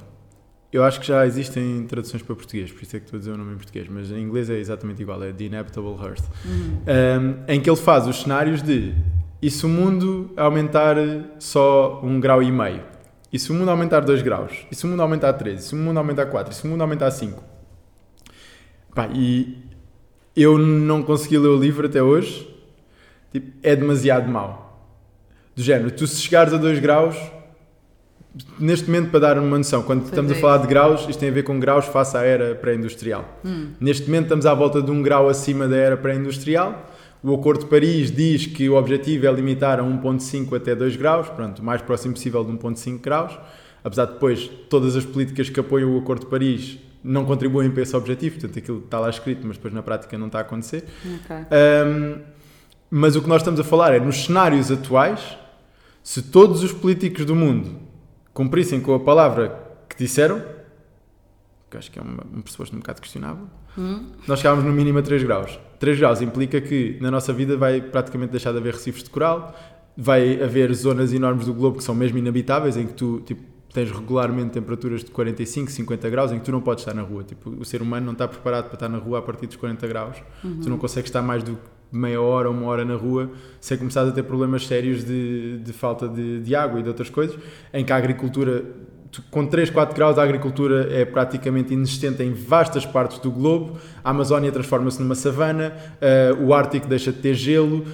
Eu 0.72 0.84
acho 0.84 1.00
que 1.00 1.08
já 1.08 1.26
existem 1.28 1.86
traduções 1.88 2.24
para 2.24 2.36
português, 2.36 2.72
por 2.72 2.82
isso 2.82 2.96
é 2.96 3.00
que 3.00 3.06
estou 3.06 3.18
a 3.18 3.20
dizer 3.20 3.32
o 3.32 3.38
nome 3.38 3.54
em 3.54 3.58
português, 3.58 3.88
mas 3.88 4.10
em 4.10 4.22
inglês 4.22 4.50
é 4.50 4.58
exatamente 4.58 5.02
igual, 5.02 5.22
é 5.24 5.32
The 5.32 5.44
Inhabitable 5.44 5.96
Earth. 6.02 6.24
Um, 6.46 7.44
em 7.48 7.62
que 7.62 7.70
ele 7.70 7.78
faz 7.78 8.08
os 8.08 8.22
cenários 8.22 8.62
de 8.64 8.94
e 9.42 9.52
se 9.52 9.66
o 9.66 9.70
mundo 9.70 10.32
aumentar 10.36 10.96
só 11.38 12.02
um 12.04 12.20
grau 12.20 12.42
e 12.42 12.52
meio? 12.52 12.82
E 13.32 13.38
se 13.38 13.52
o 13.52 13.54
mundo 13.54 13.70
aumentar 13.70 14.00
2 14.00 14.22
graus? 14.22 14.66
E 14.72 14.76
se 14.76 14.86
o 14.86 14.88
mundo 14.88 15.02
aumentar 15.02 15.34
3? 15.34 15.60
E 15.60 15.64
se 15.64 15.74
o 15.76 15.78
mundo 15.78 15.98
aumentar 15.98 16.26
4? 16.26 16.52
E 16.52 16.56
se 16.56 16.64
o 16.66 16.68
mundo 16.68 16.82
aumentar 16.82 17.12
5? 17.12 17.44
Pá, 18.94 19.08
e 19.14 19.58
eu 20.36 20.58
não 20.58 21.04
consegui 21.04 21.38
ler 21.38 21.50
o 21.50 21.60
livro 21.60 21.86
até 21.86 22.02
hoje. 22.02 22.50
Tipo, 23.32 23.52
é 23.62 23.76
demasiado 23.76 24.30
mau. 24.30 24.90
Do 25.56 25.62
género, 25.62 25.92
tu 25.92 26.08
se 26.08 26.22
chegares 26.22 26.54
a 26.54 26.58
2 26.58 26.80
graus, 26.80 27.16
neste 28.60 28.88
momento, 28.88 29.12
para 29.12 29.20
dar 29.20 29.40
uma 29.40 29.58
noção, 29.58 29.82
quando 29.84 30.06
estamos 30.06 30.32
a 30.32 30.36
é 30.36 30.40
falar 30.40 30.58
de 30.58 30.68
graus, 30.68 31.08
isto 31.08 31.20
tem 31.20 31.30
a 31.30 31.32
ver 31.32 31.44
com 31.44 31.60
graus 31.60 31.86
face 31.86 32.18
à 32.18 32.22
era 32.22 32.56
pré-industrial. 32.56 33.40
Neste 33.80 34.06
momento, 34.08 34.24
estamos 34.24 34.46
à 34.46 34.54
volta 34.54 34.82
de 34.82 34.92
um 34.92 35.02
grau 35.02 35.30
acima 35.30 35.68
da 35.68 35.76
era 35.76 35.98
pré-industrial. 35.98 36.92
O 37.24 37.34
Acordo 37.34 37.62
de 37.62 37.70
Paris 37.70 38.12
diz 38.12 38.46
que 38.46 38.70
o 38.70 38.76
objetivo 38.76 39.26
é 39.26 39.32
limitar 39.32 39.80
a 39.80 39.84
1,5 39.84 40.56
até 40.56 40.76
2 40.76 40.96
graus, 40.96 41.30
pronto, 41.30 41.60
o 41.60 41.66
mais 41.66 41.82
próximo 41.82 42.14
possível 42.14 42.44
de 42.44 42.52
1,5 42.52 43.00
graus. 43.02 43.38
Apesar 43.84 44.06
de 44.06 44.14
depois 44.14 44.50
todas 44.70 44.96
as 44.96 45.06
políticas 45.06 45.50
que 45.50 45.60
apoiam 45.60 45.96
o 45.96 46.00
Acordo 46.00 46.22
de 46.22 46.28
Paris 46.28 46.80
não 47.04 47.24
contribuem 47.24 47.70
para 47.70 47.84
esse 47.84 47.96
objetivo, 47.96 48.40
portanto 48.40 48.60
aquilo 48.60 48.80
está 48.80 49.00
lá 49.00 49.10
escrito, 49.10 49.42
mas 49.46 49.58
depois 49.58 49.74
na 49.74 49.84
prática 49.84 50.18
não 50.18 50.28
está 50.28 50.40
a 50.40 50.42
acontecer. 50.42 50.86
Ok. 51.04 51.36
Um, 51.86 52.20
mas 52.90 53.16
o 53.16 53.22
que 53.22 53.30
nós 53.30 53.42
estamos 53.42 53.60
a 53.60 53.64
falar 53.64 53.94
é 53.94 54.00
nos 54.00 54.26
cenários 54.26 54.72
atuais, 54.72 55.38
se 56.04 56.22
todos 56.22 56.64
os 56.64 56.72
políticos 56.72 57.26
do 57.26 57.36
mundo 57.36 57.85
cumprissem 58.36 58.82
com 58.82 58.94
a 58.94 59.00
palavra 59.00 59.58
que 59.90 59.98
disseram, 59.98 60.44
que 61.72 61.78
acho 61.78 61.90
que 61.90 61.98
é 61.98 62.02
uma, 62.02 62.24
um 62.36 62.42
pressuposto 62.42 62.76
um 62.76 62.80
bocado 62.80 63.02
questionável, 63.02 63.48
nós 64.28 64.40
chegávamos 64.40 64.66
no 64.66 64.74
mínimo 64.74 65.00
a 65.00 65.02
3 65.02 65.24
graus. 65.24 65.58
3 65.80 65.98
graus 65.98 66.22
implica 66.22 66.62
que 66.62 66.98
na 67.02 67.10
nossa 67.10 67.34
vida 67.34 67.58
vai 67.58 67.82
praticamente 67.82 68.32
deixar 68.32 68.52
de 68.52 68.58
haver 68.58 68.74
recifes 68.74 69.04
de 69.04 69.10
coral, 69.10 69.56
vai 69.98 70.44
haver 70.44 70.74
zonas 70.74 71.14
enormes 71.14 71.46
do 71.46 71.54
globo 71.54 71.78
que 71.78 71.84
são 71.84 71.96
mesmo 71.96 72.18
inabitáveis, 72.18 72.76
em 72.76 72.86
que 72.88 72.94
tu 72.94 73.22
tipo, 73.22 73.42
tens 73.74 73.90
regularmente 73.90 74.52
temperaturas 74.52 75.04
de 75.04 75.12
45, 75.12 75.72
50 75.72 76.10
graus, 76.10 76.32
em 76.34 76.40
que 76.40 76.46
tu 76.46 76.52
não 76.52 76.62
podes 76.62 76.82
estar 76.82 76.94
na 76.94 77.02
rua. 77.04 77.24
Tipo, 77.24 77.50
o 77.52 77.64
ser 77.64 77.82
humano 77.82 78.06
não 78.06 78.14
está 78.14 78.28
preparado 78.28 78.66
para 78.66 78.74
estar 78.74 78.90
na 78.90 78.98
rua 78.98 79.20
a 79.20 79.22
partir 79.22 79.48
dos 79.48 79.56
40 79.56 79.88
graus. 79.88 80.18
Tu 80.62 80.70
não 80.70 80.78
consegues 80.78 81.10
estar 81.10 81.22
mais 81.22 81.42
do 81.42 81.54
que 81.54 81.75
meia 81.96 82.22
hora 82.22 82.50
ou 82.50 82.56
uma 82.56 82.68
hora 82.68 82.86
na 82.86 82.96
rua 82.96 83.32
sem 83.60 83.78
começar 83.78 84.08
a 84.08 84.12
ter 84.12 84.24
problemas 84.24 84.68
sérios 84.68 85.04
de, 85.04 85.58
de 85.60 85.74
falta 85.74 86.08
de, 86.08 86.40
de 86.42 86.56
água 86.56 86.80
e 86.80 86.84
de 86.84 86.90
outras 86.90 87.10
coisas, 87.10 87.38
em 87.74 87.84
que 87.84 87.92
a 87.92 87.96
agricultura 87.96 88.64
tu- 89.12 89.24
com 89.32 89.46
3, 89.46 89.70
4 89.70 89.96
graus 89.96 90.18
a 90.18 90.24
agricultura 90.24 90.88
é 90.92 91.06
praticamente 91.06 91.74
inexistente 91.74 92.22
em 92.22 92.34
vastas 92.34 92.86
partes 92.86 93.20
do 93.20 93.32
globo, 93.32 93.78
a 94.04 94.10
Amazónia 94.10 94.52
transforma-se 94.52 95.02
numa 95.02 95.16
savana, 95.16 95.74
eh, 96.02 96.36
o 96.40 96.54
Ártico 96.54 96.88
deixa 96.88 97.12
de 97.12 97.20
ter 97.20 97.34
gelo, 97.34 97.86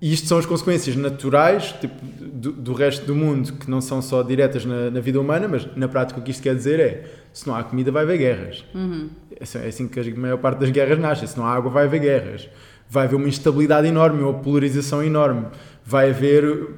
e 0.00 0.12
isto 0.12 0.28
são 0.28 0.38
as 0.38 0.44
consequências 0.44 0.94
naturais 0.94 1.74
tipo, 1.80 1.94
do, 2.04 2.52
do, 2.52 2.72
resto 2.74 3.06
do 3.06 3.14
mundo, 3.14 3.54
que 3.54 3.70
não 3.70 3.80
são 3.80 4.02
só 4.02 4.22
diretas 4.22 4.64
na, 4.64 4.90
na, 4.90 5.00
vida 5.00 5.18
humana, 5.18 5.48
mas 5.48 5.66
na 5.74 5.88
prática 5.88 6.20
o 6.20 6.22
que 6.22 6.30
isto 6.30 6.42
quer 6.42 6.54
dizer 6.54 6.78
é: 6.78 7.04
se 7.32 7.46
não 7.46 7.56
há 7.56 7.64
comida, 7.64 7.90
vai 7.90 8.02
haver 8.02 8.18
guerras. 8.18 8.64
Uhum. 8.74 9.08
É 9.40 9.68
assim 9.68 9.88
que 9.88 9.98
a 9.98 10.14
maior 10.14 10.36
parte 10.36 10.58
das 10.58 10.70
guerras 10.70 10.98
nasce. 10.98 11.26
Se 11.26 11.38
não 11.38 11.46
há 11.46 11.54
água, 11.54 11.70
vai 11.70 11.84
haver 11.84 12.00
guerras. 12.00 12.48
Vai 12.88 13.04
haver 13.04 13.16
uma 13.16 13.28
instabilidade 13.28 13.86
enorme, 13.86 14.22
uma 14.22 14.34
polarização 14.34 15.02
enorme. 15.02 15.46
Vai 15.84 16.10
haver 16.10 16.68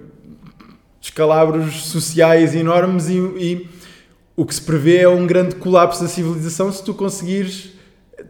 descalabros 1.01 1.87
sociais 1.87 2.55
enormes 2.55 3.09
e, 3.09 3.19
e 3.19 3.69
o 4.37 4.45
que 4.45 4.55
se 4.55 4.63
prevê 4.63 4.99
é 4.99 5.09
um 5.09 5.27
grande 5.27 5.55
colapso 5.57 6.03
da 6.03 6.09
civilização 6.09 6.71
se 6.71 6.85
tu 6.85 6.95
conseguires 6.95 7.78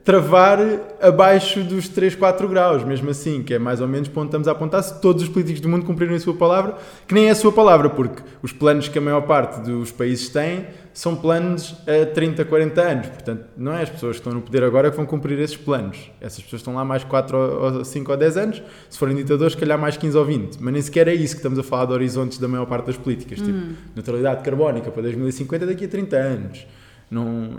travar 0.08 0.58
abaixo 1.02 1.62
dos 1.62 1.86
3, 1.86 2.14
4 2.14 2.48
graus, 2.48 2.82
mesmo 2.82 3.10
assim, 3.10 3.42
que 3.42 3.52
é 3.52 3.58
mais 3.58 3.78
ou 3.82 3.86
menos 3.86 4.08
para 4.08 4.22
onde 4.22 4.28
estamos 4.28 4.48
a 4.48 4.52
apontar, 4.52 4.82
se 4.82 4.98
todos 5.02 5.22
os 5.22 5.28
políticos 5.28 5.60
do 5.60 5.68
mundo 5.68 5.84
cumprirem 5.84 6.16
a 6.16 6.18
sua 6.18 6.32
palavra, 6.32 6.78
que 7.06 7.12
nem 7.12 7.26
é 7.26 7.30
a 7.30 7.34
sua 7.34 7.52
palavra, 7.52 7.90
porque 7.90 8.22
os 8.42 8.50
planos 8.50 8.88
que 8.88 8.96
a 8.96 9.02
maior 9.02 9.20
parte 9.26 9.60
dos 9.60 9.92
países 9.92 10.30
têm 10.30 10.64
são 10.94 11.14
planos 11.14 11.76
a 11.86 12.06
30, 12.06 12.42
40 12.46 12.80
anos, 12.80 13.06
portanto, 13.08 13.44
não 13.54 13.74
é 13.74 13.82
as 13.82 13.90
pessoas 13.90 14.12
que 14.12 14.20
estão 14.20 14.32
no 14.32 14.40
poder 14.40 14.64
agora 14.64 14.90
que 14.90 14.96
vão 14.96 15.04
cumprir 15.04 15.38
esses 15.40 15.58
planos, 15.58 16.10
essas 16.22 16.42
pessoas 16.42 16.60
estão 16.60 16.74
lá 16.74 16.86
mais 16.86 17.04
4 17.04 17.36
ou 17.36 17.84
5 17.84 18.10
ou 18.10 18.16
10 18.16 18.36
anos, 18.38 18.62
se 18.88 18.98
forem 18.98 19.14
ditadores, 19.14 19.52
se 19.52 19.58
calhar 19.58 19.78
mais 19.78 19.98
15 19.98 20.16
ou 20.16 20.24
20, 20.24 20.56
mas 20.58 20.72
nem 20.72 20.80
sequer 20.80 21.06
é 21.08 21.12
isso 21.12 21.34
que 21.34 21.40
estamos 21.40 21.58
a 21.58 21.62
falar 21.62 21.84
de 21.84 21.92
horizontes 21.92 22.38
da 22.38 22.48
maior 22.48 22.64
parte 22.64 22.86
das 22.86 22.96
políticas, 22.96 23.40
tipo, 23.40 23.50
hum. 23.50 23.74
neutralidade 23.94 24.42
carbónica 24.42 24.90
para 24.90 25.02
2050 25.02 25.66
daqui 25.66 25.84
a 25.84 25.88
30 25.88 26.16
anos, 26.16 26.66
não, 27.10 27.58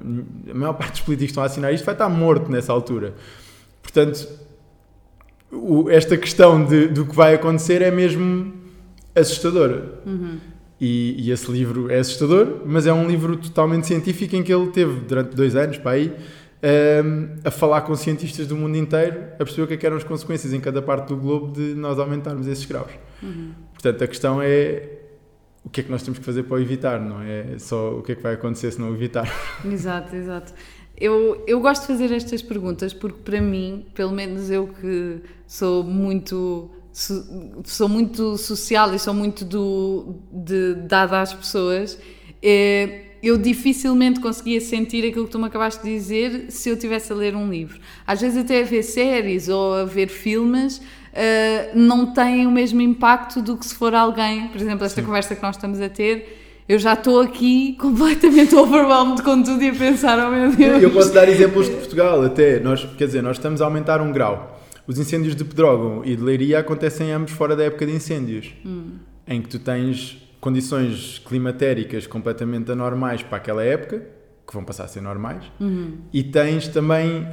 a 0.49 0.53
maior 0.53 0.73
parte 0.73 0.91
dos 0.91 1.01
políticos 1.01 1.27
que 1.27 1.31
estão 1.31 1.43
a 1.43 1.45
assinar 1.45 1.73
isto 1.73 1.85
vai 1.85 1.95
estar 1.95 2.09
morto 2.09 2.51
nessa 2.51 2.71
altura. 2.71 3.13
Portanto, 3.81 4.27
o, 5.51 5.89
esta 5.89 6.17
questão 6.17 6.63
de, 6.63 6.87
do 6.87 7.05
que 7.05 7.15
vai 7.15 7.33
acontecer 7.33 7.81
é 7.81 7.91
mesmo 7.91 8.53
assustadora. 9.15 9.99
Uhum. 10.05 10.37
E, 10.79 11.27
e, 11.27 11.31
esse 11.31 11.51
livro 11.51 11.91
é 11.91 11.99
assustador, 11.99 12.61
mas 12.65 12.87
é 12.87 12.93
um 12.93 13.05
livro 13.05 13.35
totalmente 13.35 13.85
científico 13.85 14.35
em 14.35 14.43
que 14.43 14.53
ele 14.53 14.67
teve, 14.67 15.01
durante 15.01 15.35
dois 15.35 15.53
anos, 15.55 15.77
para 15.77 15.91
aí, 15.91 16.15
um, 17.03 17.35
a 17.43 17.51
falar 17.51 17.81
com 17.81 17.93
cientistas 17.95 18.47
do 18.47 18.55
mundo 18.55 18.77
inteiro, 18.77 19.17
a 19.33 19.43
perceber 19.43 19.63
o 19.63 19.67
que, 19.67 19.73
é 19.73 19.77
que 19.77 19.85
eram 19.85 19.97
as 19.97 20.05
consequências 20.05 20.53
em 20.53 20.59
cada 20.61 20.81
parte 20.81 21.09
do 21.09 21.17
globo 21.17 21.51
de 21.51 21.73
nós 21.73 21.99
aumentarmos 21.99 22.47
esses 22.47 22.65
graus. 22.65 22.91
Uhum. 23.21 23.51
Portanto, 23.73 24.03
a 24.03 24.07
questão 24.07 24.41
é 24.41 24.98
o 25.63 25.69
que 25.69 25.81
é 25.81 25.83
que 25.83 25.91
nós 25.91 26.01
temos 26.03 26.19
que 26.19 26.25
fazer 26.25 26.43
para 26.43 26.61
evitar, 26.61 26.99
não 26.99 27.21
é 27.21 27.57
só 27.59 27.97
o 27.97 28.01
que 28.01 28.13
é 28.13 28.15
que 28.15 28.23
vai 28.23 28.33
acontecer 28.33 28.71
se 28.71 28.79
não 28.79 28.93
evitar. 28.93 29.29
Exato, 29.65 30.15
exato. 30.15 30.53
Eu, 30.97 31.43
eu 31.47 31.59
gosto 31.61 31.81
de 31.81 31.87
fazer 31.87 32.13
estas 32.13 32.41
perguntas 32.41 32.93
porque, 32.93 33.19
para 33.23 33.39
mim, 33.41 33.85
pelo 33.93 34.11
menos 34.11 34.49
eu 34.49 34.67
que 34.67 35.21
sou 35.47 35.83
muito 35.83 36.69
sou 37.63 37.87
muito 37.87 38.37
social 38.37 38.93
e 38.93 38.99
sou 38.99 39.13
muito 39.13 39.45
do, 39.45 40.15
de, 40.31 40.73
dada 40.75 41.21
às 41.21 41.33
pessoas, 41.33 41.97
é, 42.41 43.09
eu 43.21 43.37
dificilmente 43.37 44.19
conseguia 44.19 44.59
sentir 44.59 45.07
aquilo 45.07 45.25
que 45.25 45.31
tu 45.31 45.39
me 45.39 45.45
acabaste 45.45 45.83
de 45.83 45.93
dizer 45.93 46.51
se 46.51 46.69
eu 46.69 46.73
estivesse 46.73 47.11
a 47.11 47.15
ler 47.15 47.35
um 47.35 47.49
livro. 47.49 47.79
Às 48.05 48.21
vezes 48.21 48.37
até 48.37 48.61
a 48.61 48.65
ver 48.65 48.83
séries 48.83 49.47
ou 49.49 49.75
a 49.75 49.85
ver 49.85 50.07
filmes, 50.07 50.81
uh, 51.13 51.77
não 51.77 52.13
têm 52.13 52.45
o 52.47 52.51
mesmo 52.51 52.81
impacto 52.81 53.41
do 53.41 53.57
que 53.57 53.65
se 53.65 53.75
for 53.75 53.93
alguém, 53.93 54.47
por 54.47 54.59
exemplo, 54.59 54.85
esta 54.85 55.01
Sim. 55.01 55.05
conversa 55.07 55.35
que 55.35 55.41
nós 55.41 55.55
estamos 55.55 55.81
a 55.81 55.89
ter. 55.89 56.63
Eu 56.67 56.77
já 56.77 56.93
estou 56.93 57.21
aqui 57.21 57.73
completamente 57.81 58.55
overwhelmed 58.55 59.21
com 59.23 59.41
tudo 59.41 59.63
e 59.63 59.69
a 59.69 59.73
pensar, 59.73 60.19
oh 60.19 60.31
meu 60.31 60.51
Deus. 60.51 60.83
Eu 60.83 60.91
posso 60.91 61.13
dar 61.13 61.27
exemplos 61.27 61.67
de 61.67 61.75
Portugal, 61.75 62.21
até. 62.23 62.59
Nós, 62.59 62.85
quer 62.97 63.05
dizer, 63.05 63.21
nós 63.21 63.37
estamos 63.37 63.61
a 63.61 63.65
aumentar 63.65 64.01
um 64.01 64.11
grau. 64.11 64.59
Os 64.85 64.97
incêndios 64.97 65.35
de 65.35 65.43
Pedrógão 65.43 66.01
e 66.03 66.15
de 66.15 66.21
Leiria 66.21 66.59
acontecem 66.59 67.11
ambos 67.11 67.31
fora 67.31 67.55
da 67.55 67.63
época 67.63 67.85
de 67.85 67.91
incêndios, 67.93 68.53
hum. 68.65 68.93
em 69.27 69.41
que 69.41 69.47
tu 69.47 69.59
tens 69.59 70.17
condições 70.39 71.19
climatéricas 71.19 72.07
completamente 72.07 72.71
anormais 72.71 73.21
para 73.21 73.37
aquela 73.37 73.63
época, 73.63 74.01
que 74.49 74.55
vão 74.55 74.63
passar 74.63 74.85
a 74.85 74.87
ser 74.87 74.99
normais, 74.99 75.43
uhum. 75.59 75.99
e 76.11 76.23
tens 76.23 76.67
também 76.67 77.19
uh, 77.19 77.25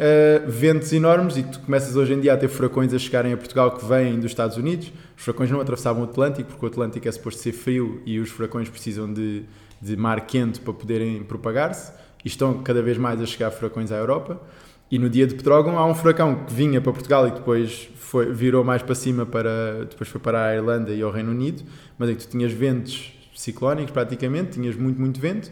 ventos 0.46 0.92
enormes, 0.92 1.38
e 1.38 1.42
tu 1.42 1.60
começas 1.60 1.96
hoje 1.96 2.12
em 2.12 2.20
dia 2.20 2.34
a 2.34 2.36
ter 2.36 2.48
furacões 2.48 2.92
a 2.92 2.98
chegarem 2.98 3.32
a 3.32 3.36
Portugal 3.38 3.70
que 3.70 3.86
vêm 3.86 4.16
dos 4.16 4.30
Estados 4.30 4.58
Unidos. 4.58 4.92
Os 5.16 5.24
furacões 5.24 5.50
não 5.50 5.58
atravessavam 5.58 6.02
o 6.02 6.04
Atlântico, 6.04 6.50
porque 6.50 6.66
o 6.66 6.68
Atlântico 6.68 7.08
é 7.08 7.12
suposto 7.12 7.40
ser 7.40 7.52
frio 7.52 8.02
e 8.04 8.20
os 8.20 8.28
furacões 8.28 8.68
precisam 8.68 9.10
de, 9.10 9.44
de 9.80 9.96
mar 9.96 10.26
quente 10.26 10.60
para 10.60 10.74
poderem 10.74 11.22
propagar-se, 11.22 11.90
e 12.22 12.28
estão 12.28 12.62
cada 12.62 12.82
vez 12.82 12.98
mais 12.98 13.18
a 13.18 13.24
chegar 13.24 13.50
furacões 13.50 13.90
à 13.90 13.96
Europa. 13.96 14.38
E 14.90 14.98
no 14.98 15.08
dia 15.08 15.26
de 15.26 15.34
Petrógão 15.34 15.78
há 15.78 15.86
um 15.86 15.94
furacão 15.94 16.44
que 16.44 16.52
vinha 16.52 16.82
para 16.82 16.92
Portugal 16.92 17.26
e 17.26 17.30
depois 17.30 17.88
foi, 17.96 18.30
virou 18.30 18.62
mais 18.62 18.82
para 18.82 18.94
cima, 18.94 19.24
para, 19.24 19.86
depois 19.88 20.10
foi 20.10 20.20
para 20.20 20.48
a 20.48 20.54
Irlanda 20.54 20.92
e 20.92 21.00
ao 21.00 21.10
Reino 21.10 21.30
Unido, 21.30 21.62
mas 21.98 22.10
é 22.10 22.14
que 22.14 22.26
tu 22.26 22.30
tinhas 22.30 22.52
ventos 22.52 23.12
ciclónicos 23.34 23.90
praticamente, 23.90 24.52
tinhas 24.52 24.76
muito, 24.76 25.00
muito 25.00 25.18
vento, 25.18 25.50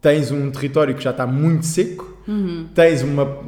tens 0.00 0.30
um 0.30 0.50
território 0.50 0.94
que 0.94 1.02
já 1.02 1.10
está 1.10 1.26
muito 1.26 1.66
seco, 1.66 2.16
uhum. 2.26 2.66
tens 2.74 3.02
uma, 3.02 3.38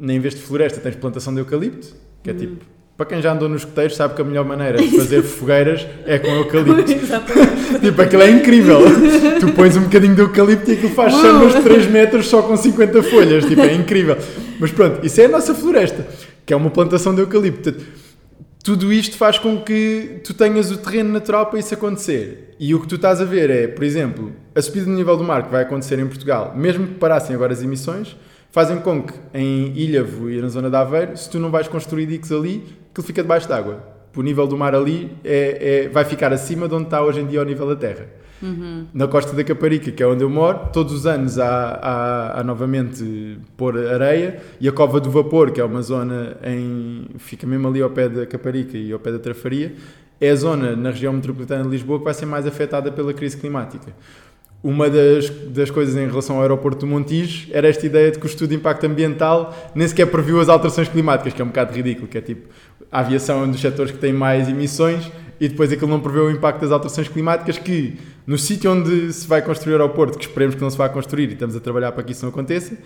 em 0.00 0.20
vez 0.20 0.34
de 0.34 0.40
floresta, 0.40 0.80
tens 0.80 0.96
plantação 0.96 1.32
de 1.34 1.40
eucalipto, 1.40 1.94
que 2.22 2.30
é 2.30 2.32
uhum. 2.32 2.38
tipo, 2.38 2.64
para 2.96 3.06
quem 3.06 3.22
já 3.22 3.32
andou 3.32 3.48
nos 3.48 3.64
coteiros 3.64 3.94
sabe 3.94 4.14
que 4.14 4.22
a 4.22 4.24
melhor 4.24 4.44
maneira 4.44 4.78
de 4.78 4.88
fazer 4.96 5.22
fogueiras 5.24 5.86
é 6.04 6.18
com 6.18 6.28
eucalipto. 6.28 6.82
tipo, 7.80 8.02
aquilo 8.02 8.22
é 8.22 8.30
incrível. 8.30 8.80
tu 9.38 9.52
pões 9.52 9.76
um 9.76 9.82
bocadinho 9.82 10.16
de 10.16 10.20
eucalipto 10.20 10.68
e 10.70 10.74
aquilo 10.74 10.94
faz 10.94 11.14
chamas 11.14 11.54
de 11.54 11.62
3 11.62 11.86
metros 11.86 12.26
só 12.26 12.42
com 12.42 12.56
50 12.56 13.02
folhas. 13.04 13.44
Tipo, 13.44 13.62
é 13.62 13.72
incrível. 13.74 14.16
Mas 14.58 14.72
pronto, 14.72 15.06
isso 15.06 15.20
é 15.20 15.26
a 15.26 15.28
nossa 15.28 15.54
floresta, 15.54 16.04
que 16.44 16.52
é 16.52 16.56
uma 16.56 16.70
plantação 16.70 17.14
de 17.14 17.20
eucalipto 17.20 17.72
tudo 18.62 18.92
isto 18.92 19.16
faz 19.16 19.38
com 19.38 19.62
que 19.62 20.20
tu 20.24 20.34
tenhas 20.34 20.70
o 20.70 20.76
terreno 20.76 21.10
natural 21.10 21.46
para 21.46 21.58
isso 21.58 21.72
acontecer. 21.74 22.54
E 22.58 22.74
o 22.74 22.80
que 22.80 22.88
tu 22.88 22.96
estás 22.96 23.20
a 23.20 23.24
ver 23.24 23.50
é, 23.50 23.66
por 23.68 23.84
exemplo, 23.84 24.32
a 24.54 24.60
subida 24.60 24.86
do 24.86 24.92
nível 24.92 25.16
do 25.16 25.24
mar 25.24 25.44
que 25.44 25.50
vai 25.50 25.62
acontecer 25.62 25.98
em 25.98 26.06
Portugal, 26.06 26.52
mesmo 26.56 26.86
que 26.86 26.94
parassem 26.94 27.34
agora 27.34 27.52
as 27.52 27.62
emissões, 27.62 28.16
fazem 28.50 28.78
com 28.80 29.02
que 29.02 29.14
em 29.32 29.72
Ilhavo 29.76 30.30
e 30.30 30.40
na 30.40 30.48
zona 30.48 30.68
de 30.68 30.76
Aveiro, 30.76 31.16
se 31.16 31.30
tu 31.30 31.38
não 31.38 31.50
vais 31.50 31.68
construir 31.68 32.06
diques 32.06 32.32
ali, 32.32 32.64
aquilo 32.90 33.06
fica 33.06 33.22
debaixo 33.22 33.48
d'água. 33.48 33.82
O 34.16 34.22
nível 34.22 34.48
do 34.48 34.56
mar 34.56 34.74
ali 34.74 35.16
é, 35.22 35.84
é, 35.84 35.88
vai 35.88 36.04
ficar 36.04 36.32
acima 36.32 36.66
de 36.66 36.74
onde 36.74 36.84
está 36.84 37.00
hoje 37.00 37.20
em 37.20 37.26
dia 37.26 37.40
o 37.40 37.44
nível 37.44 37.68
da 37.68 37.76
terra. 37.76 38.06
Uhum. 38.42 38.86
Na 38.94 39.08
costa 39.08 39.34
da 39.34 39.42
Caparica, 39.42 39.90
que 39.90 40.02
é 40.02 40.06
onde 40.06 40.22
eu 40.22 40.30
moro, 40.30 40.70
todos 40.72 40.92
os 40.92 41.06
anos 41.06 41.38
há, 41.38 41.78
há, 41.82 42.40
há, 42.40 42.44
novamente 42.44 43.38
pôr 43.56 43.76
areia 43.76 44.40
e 44.60 44.68
a 44.68 44.72
Cova 44.72 45.00
do 45.00 45.10
Vapor, 45.10 45.50
que 45.50 45.60
é 45.60 45.64
uma 45.64 45.82
zona 45.82 46.36
em. 46.44 47.06
fica 47.18 47.46
mesmo 47.46 47.68
ali 47.68 47.82
ao 47.82 47.90
pé 47.90 48.08
da 48.08 48.26
Caparica 48.26 48.76
e 48.76 48.92
ao 48.92 48.98
pé 48.98 49.12
da 49.12 49.18
Trafaria, 49.18 49.74
é 50.20 50.30
a 50.30 50.36
zona 50.36 50.76
na 50.76 50.90
região 50.90 51.12
metropolitana 51.12 51.64
de 51.64 51.70
Lisboa 51.70 51.98
que 51.98 52.04
vai 52.04 52.14
ser 52.14 52.26
mais 52.26 52.46
afetada 52.46 52.92
pela 52.92 53.12
crise 53.12 53.36
climática. 53.36 53.92
Uma 54.62 54.90
das, 54.90 55.30
das 55.30 55.70
coisas 55.70 55.96
em 55.96 56.08
relação 56.08 56.36
ao 56.36 56.42
aeroporto 56.42 56.80
do 56.80 56.86
Montijo 56.86 57.48
era 57.52 57.68
esta 57.68 57.86
ideia 57.86 58.10
de 58.10 58.18
que 58.18 58.26
o 58.26 58.28
estudo 58.28 58.50
de 58.50 58.56
impacto 58.56 58.84
ambiental 58.84 59.56
nem 59.72 59.86
sequer 59.86 60.06
previu 60.06 60.40
as 60.40 60.48
alterações 60.48 60.88
climáticas, 60.88 61.32
que 61.32 61.40
é 61.40 61.44
um 61.44 61.48
bocado 61.48 61.72
ridículo, 61.72 62.08
que 62.08 62.18
é 62.18 62.20
tipo, 62.20 62.48
a 62.90 63.00
aviação 63.00 63.40
é 63.40 63.46
um 63.46 63.50
dos 63.50 63.60
setores 63.60 63.92
que 63.92 63.98
tem 63.98 64.12
mais 64.12 64.48
emissões 64.48 65.08
e 65.40 65.48
depois 65.48 65.72
aquilo 65.72 65.90
não 65.90 66.00
prevê 66.00 66.20
o 66.20 66.30
impacto 66.30 66.60
das 66.60 66.72
alterações 66.72 67.08
climáticas 67.08 67.58
que 67.58 67.98
no 68.26 68.36
sítio 68.36 68.72
onde 68.72 69.12
se 69.12 69.26
vai 69.26 69.40
construir 69.42 69.74
o 69.74 69.76
aeroporto, 69.76 70.18
que 70.18 70.26
esperemos 70.26 70.54
que 70.54 70.60
não 70.60 70.70
se 70.70 70.76
vá 70.76 70.88
construir 70.88 71.28
e 71.30 71.32
estamos 71.32 71.54
a 71.56 71.60
trabalhar 71.60 71.92
para 71.92 72.02
que 72.02 72.12
isso 72.12 72.24
não 72.24 72.30
aconteça, 72.30 72.76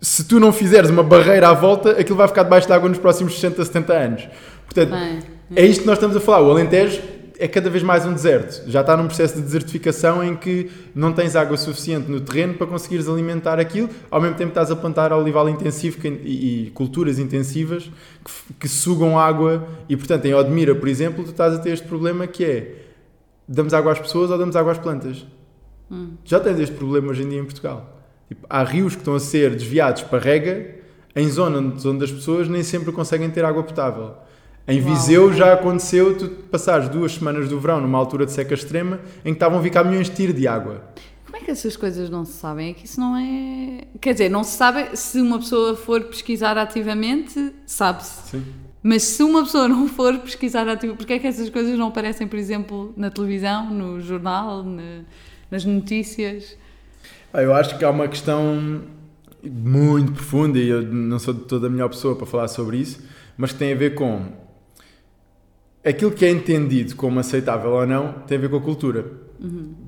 se 0.00 0.24
tu 0.24 0.40
não 0.40 0.52
fizeres 0.52 0.88
uma 0.90 1.02
barreira 1.02 1.48
à 1.48 1.52
volta, 1.52 1.90
aquilo 1.92 2.16
vai 2.16 2.26
ficar 2.26 2.42
debaixo 2.44 2.66
de 2.66 2.72
água 2.72 2.88
nos 2.88 2.98
próximos 2.98 3.34
60, 3.34 3.64
70 3.64 3.92
anos. 3.92 4.28
Portanto, 4.64 4.90
Bem, 4.90 5.18
é 5.54 5.66
isto 5.66 5.82
que 5.82 5.86
nós 5.86 5.98
estamos 5.98 6.16
a 6.16 6.20
falar. 6.20 6.40
O 6.42 6.50
Alentejo 6.50 7.02
é 7.40 7.48
cada 7.48 7.70
vez 7.70 7.82
mais 7.82 8.04
um 8.04 8.12
deserto. 8.12 8.70
Já 8.70 8.82
está 8.82 8.94
num 8.94 9.06
processo 9.06 9.36
de 9.36 9.40
desertificação 9.40 10.22
em 10.22 10.36
que 10.36 10.70
não 10.94 11.10
tens 11.10 11.34
água 11.34 11.56
suficiente 11.56 12.10
no 12.10 12.20
terreno 12.20 12.52
para 12.52 12.66
conseguires 12.66 13.08
alimentar 13.08 13.58
aquilo, 13.58 13.88
ao 14.10 14.20
mesmo 14.20 14.36
tempo 14.36 14.50
estás 14.50 14.70
a 14.70 14.76
plantar 14.76 15.10
olival 15.10 15.48
intensivo 15.48 16.06
e, 16.06 16.66
e 16.66 16.70
culturas 16.72 17.18
intensivas 17.18 17.84
que, 18.22 18.54
que, 18.60 18.68
sugam 18.68 19.18
água 19.18 19.66
e, 19.88 19.96
portanto, 19.96 20.26
em 20.26 20.34
Odmira, 20.34 20.74
por 20.74 20.86
exemplo, 20.86 21.24
tu 21.24 21.30
estás 21.30 21.54
a 21.54 21.58
ter 21.58 21.70
este 21.70 21.86
problema 21.86 22.26
que 22.26 22.44
é 22.44 22.74
damos 23.48 23.72
água 23.72 23.92
às 23.92 23.98
pessoas 23.98 24.30
ou 24.30 24.36
damos 24.36 24.54
água 24.54 24.72
às 24.72 24.78
plantas. 24.78 25.26
Hum. 25.90 26.10
Já 26.24 26.38
tens 26.38 26.60
este 26.60 26.76
problema 26.76 27.08
hoje 27.08 27.22
em 27.22 27.28
dia 27.30 27.40
em 27.40 27.44
Portugal. 27.44 28.00
Tipo, 28.28 28.46
há 28.50 28.62
rios 28.62 28.94
que 28.94 29.00
estão 29.00 29.14
a 29.14 29.20
ser 29.20 29.52
desviados 29.52 30.02
para 30.02 30.18
rega 30.18 30.74
em 31.16 31.28
zonas 31.28 31.84
onde 31.86 32.04
as 32.04 32.12
pessoas 32.12 32.48
nem 32.48 32.62
sempre 32.62 32.92
conseguem 32.92 33.30
ter 33.30 33.44
água 33.46 33.62
potável. 33.62 34.14
Em 34.68 34.80
Viseu 34.80 35.24
Uau. 35.24 35.32
já 35.32 35.52
aconteceu 35.52 36.16
tu 36.16 36.28
passares 36.28 36.88
duas 36.88 37.12
semanas 37.12 37.48
do 37.48 37.58
verão 37.58 37.80
numa 37.80 37.98
altura 37.98 38.24
de 38.26 38.32
seca 38.32 38.54
extrema 38.54 39.00
em 39.24 39.30
que 39.30 39.36
estavam 39.36 39.58
a 39.58 39.62
vir 39.62 39.70
caminhões 39.70 40.08
de 40.08 40.16
tiro 40.16 40.32
de 40.32 40.46
água. 40.46 40.84
Como 41.24 41.36
é 41.36 41.40
que 41.40 41.50
essas 41.50 41.76
coisas 41.76 42.10
não 42.10 42.24
se 42.24 42.32
sabem? 42.32 42.70
É 42.70 42.74
que 42.74 42.84
isso 42.84 43.00
não 43.00 43.16
é. 43.16 43.82
Quer 44.00 44.12
dizer, 44.12 44.28
não 44.28 44.44
se 44.44 44.56
sabe 44.56 44.96
se 44.96 45.20
uma 45.20 45.38
pessoa 45.38 45.76
for 45.76 46.02
pesquisar 46.02 46.58
ativamente, 46.58 47.52
sabe-se. 47.66 48.30
Sim. 48.30 48.44
Mas 48.82 49.02
se 49.02 49.22
uma 49.22 49.42
pessoa 49.42 49.68
não 49.68 49.86
for 49.88 50.18
pesquisar 50.18 50.66
ativo, 50.68 50.96
porque 50.96 51.12
é 51.12 51.18
que 51.18 51.26
essas 51.26 51.50
coisas 51.50 51.78
não 51.78 51.88
aparecem, 51.88 52.26
por 52.26 52.38
exemplo, 52.38 52.92
na 52.96 53.10
televisão, 53.10 53.70
no 53.70 54.00
jornal, 54.00 54.62
na, 54.62 55.02
nas 55.50 55.64
notícias? 55.64 56.56
Eu 57.32 57.54
acho 57.54 57.78
que 57.78 57.84
há 57.84 57.90
uma 57.90 58.08
questão 58.08 58.82
muito 59.42 60.12
profunda 60.12 60.58
e 60.58 60.68
eu 60.68 60.82
não 60.82 61.18
sou 61.18 61.32
de 61.34 61.40
toda 61.40 61.66
a 61.66 61.70
melhor 61.70 61.88
pessoa 61.90 62.16
para 62.16 62.26
falar 62.26 62.48
sobre 62.48 62.78
isso, 62.78 63.00
mas 63.36 63.52
que 63.52 63.58
tem 63.58 63.72
a 63.72 63.76
ver 63.76 63.94
com 63.94 64.32
aquilo 65.84 66.10
que 66.10 66.24
é 66.24 66.30
entendido 66.30 66.94
como 66.96 67.20
aceitável 67.20 67.70
ou 67.70 67.86
não 67.86 68.12
tem 68.26 68.38
a 68.38 68.40
ver 68.40 68.50
com 68.50 68.56
a 68.56 68.60
cultura. 68.60 69.04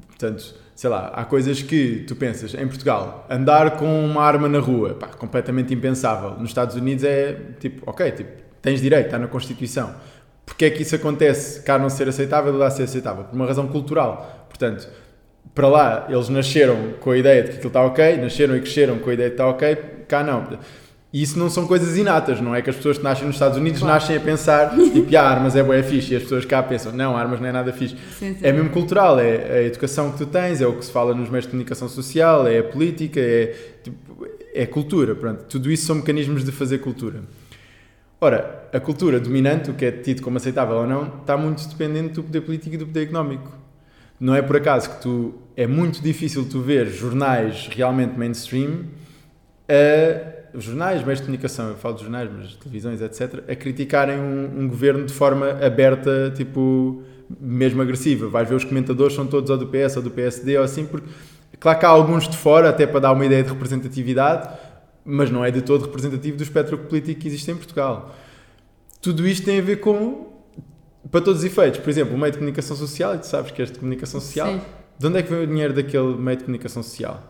Portanto, 0.06 0.54
sei 0.74 0.88
lá, 0.90 1.08
há 1.14 1.24
coisas 1.24 1.62
que 1.62 2.04
tu 2.06 2.16
pensas, 2.16 2.54
em 2.54 2.66
Portugal, 2.66 3.26
andar 3.28 3.76
com 3.76 4.04
uma 4.04 4.22
arma 4.22 4.48
na 4.48 4.58
rua, 4.58 4.94
pá, 4.94 5.08
completamente 5.08 5.72
impensável. 5.74 6.38
Nos 6.38 6.50
Estados 6.50 6.76
Unidos 6.76 7.04
é 7.04 7.36
tipo, 7.60 7.82
ok, 7.88 8.10
tipo, 8.12 8.30
tens 8.60 8.80
direito, 8.80 9.06
está 9.06 9.18
na 9.18 9.26
Constituição. 9.26 9.94
Porque 10.44 10.64
é 10.64 10.70
que 10.70 10.82
isso 10.82 10.94
acontece 10.94 11.62
cá 11.62 11.78
não 11.78 11.88
ser 11.88 12.08
aceitável 12.08 12.54
e 12.54 12.56
lá 12.56 12.70
ser 12.70 12.84
aceitável? 12.84 13.24
Por 13.24 13.34
uma 13.34 13.46
razão 13.46 13.68
cultural. 13.68 14.46
Portanto, 14.48 14.88
para 15.54 15.68
lá 15.68 16.06
eles 16.08 16.28
nasceram 16.28 16.94
com 17.00 17.10
a 17.10 17.18
ideia 17.18 17.42
de 17.42 17.50
que 17.50 17.54
aquilo 17.56 17.68
está 17.68 17.82
ok, 17.84 18.16
nasceram 18.16 18.56
e 18.56 18.60
cresceram 18.60 18.98
com 18.98 19.10
a 19.10 19.14
ideia 19.14 19.30
de 19.30 19.36
que 19.36 19.42
está 19.42 19.48
ok, 19.48 19.76
cá 20.08 20.22
não. 20.24 20.58
E 21.12 21.22
isso 21.22 21.38
não 21.38 21.50
são 21.50 21.66
coisas 21.66 21.96
inatas, 21.98 22.40
não 22.40 22.54
é 22.54 22.62
que 22.62 22.70
as 22.70 22.76
pessoas 22.76 22.96
que 22.96 23.04
nascem 23.04 23.26
nos 23.26 23.36
Estados 23.36 23.58
Unidos 23.58 23.80
Claro. 23.80 23.94
nascem 23.94 24.16
a 24.16 24.20
pensar, 24.20 24.70
tipo, 24.94 25.14
ah, 25.14 25.20
armas 25.22 25.54
é 25.54 25.62
bué 25.62 25.82
fixe, 25.82 26.14
e 26.14 26.16
as 26.16 26.22
pessoas 26.22 26.44
cá 26.46 26.62
pensam, 26.62 26.90
não, 26.92 27.14
armas 27.16 27.38
não 27.38 27.46
é 27.48 27.52
nada 27.52 27.70
fixe. 27.72 27.96
Sim, 28.18 28.32
sim. 28.34 28.38
É 28.40 28.50
mesmo 28.50 28.70
cultural, 28.70 29.20
é 29.20 29.58
a 29.58 29.62
educação 29.62 30.10
que 30.10 30.18
tu 30.18 30.26
tens, 30.26 30.62
é 30.62 30.66
o 30.66 30.72
que 30.74 30.84
se 30.84 30.90
fala 30.90 31.14
nos 31.14 31.28
meios 31.28 31.44
de 31.44 31.50
comunicação 31.50 31.86
social, 31.86 32.46
é 32.46 32.60
a 32.60 32.64
política, 32.64 33.20
é, 33.20 33.54
tipo, 33.84 34.26
é 34.54 34.64
cultura, 34.64 35.14
pronto. 35.14 35.44
Tudo 35.44 35.70
isso 35.70 35.84
são 35.84 35.96
mecanismos 35.96 36.44
de 36.44 36.50
fazer 36.52 36.78
cultura. 36.78 37.20
Ora, 38.18 38.68
a 38.72 38.80
cultura 38.80 39.20
dominante, 39.20 39.70
o 39.70 39.74
que 39.74 39.84
é 39.84 39.90
tido 39.90 40.22
como 40.22 40.36
aceitável 40.38 40.76
ou 40.76 40.86
não, 40.86 41.18
está 41.20 41.36
muito 41.36 41.68
dependente 41.68 42.14
do 42.14 42.22
poder 42.22 42.40
político 42.40 42.74
e 42.74 42.78
do 42.78 42.86
poder 42.86 43.02
económico. 43.02 43.52
Não 44.18 44.34
é 44.34 44.40
por 44.40 44.56
acaso 44.56 44.88
que 44.88 45.02
tu 45.02 45.34
é 45.56 45.66
muito 45.66 46.00
difícil 46.00 46.48
tu 46.48 46.60
ver 46.60 46.86
jornais 46.86 47.68
realmente 47.70 48.16
mainstream, 48.16 48.84
a, 49.68 50.31
jornais, 50.54 51.02
meios 51.02 51.20
de 51.20 51.26
comunicação, 51.26 51.68
eu 51.68 51.76
falo 51.76 51.94
de 51.94 52.02
jornais, 52.02 52.30
mas 52.30 52.54
televisões, 52.56 53.00
etc., 53.00 53.44
a 53.48 53.54
criticarem 53.54 54.18
um, 54.18 54.60
um 54.60 54.68
governo 54.68 55.04
de 55.06 55.12
forma 55.12 55.50
aberta, 55.64 56.32
tipo, 56.34 57.02
mesmo 57.40 57.80
agressiva. 57.82 58.28
Vais 58.28 58.48
ver 58.48 58.54
os 58.54 58.64
comentadores 58.64 59.14
são 59.14 59.26
todos 59.26 59.50
ou 59.50 59.58
do 59.58 59.66
PS 59.66 59.96
ou 59.96 60.02
do 60.02 60.10
PSD 60.10 60.58
ou 60.58 60.64
assim, 60.64 60.84
porque 60.86 61.08
claro 61.58 61.78
que 61.78 61.86
há 61.86 61.88
alguns 61.88 62.28
de 62.28 62.36
fora, 62.36 62.68
até 62.68 62.86
para 62.86 63.00
dar 63.00 63.12
uma 63.12 63.24
ideia 63.24 63.42
de 63.42 63.48
representatividade, 63.48 64.48
mas 65.04 65.30
não 65.30 65.44
é 65.44 65.50
de 65.50 65.62
todo 65.62 65.86
representativo 65.86 66.36
do 66.36 66.42
espectro 66.42 66.78
político 66.78 67.20
que 67.20 67.28
existe 67.28 67.50
em 67.50 67.56
Portugal. 67.56 68.14
Tudo 69.00 69.26
isto 69.26 69.44
tem 69.44 69.58
a 69.58 69.62
ver 69.62 69.80
com, 69.80 70.32
para 71.10 71.20
todos 71.20 71.40
os 71.40 71.44
efeitos, 71.44 71.80
por 71.80 71.90
exemplo, 71.90 72.14
o 72.14 72.18
meio 72.18 72.30
de 72.30 72.38
comunicação 72.38 72.76
social, 72.76 73.14
e 73.14 73.18
tu 73.18 73.26
sabes 73.26 73.50
que 73.50 73.60
és 73.60 73.70
de 73.70 73.78
comunicação 73.78 74.20
social, 74.20 74.52
Sim. 74.52 74.60
de 74.98 75.06
onde 75.06 75.18
é 75.18 75.22
que 75.22 75.30
vem 75.30 75.42
o 75.42 75.46
dinheiro 75.46 75.72
daquele 75.72 76.14
meio 76.16 76.36
de 76.36 76.44
comunicação 76.44 76.82
social? 76.82 77.20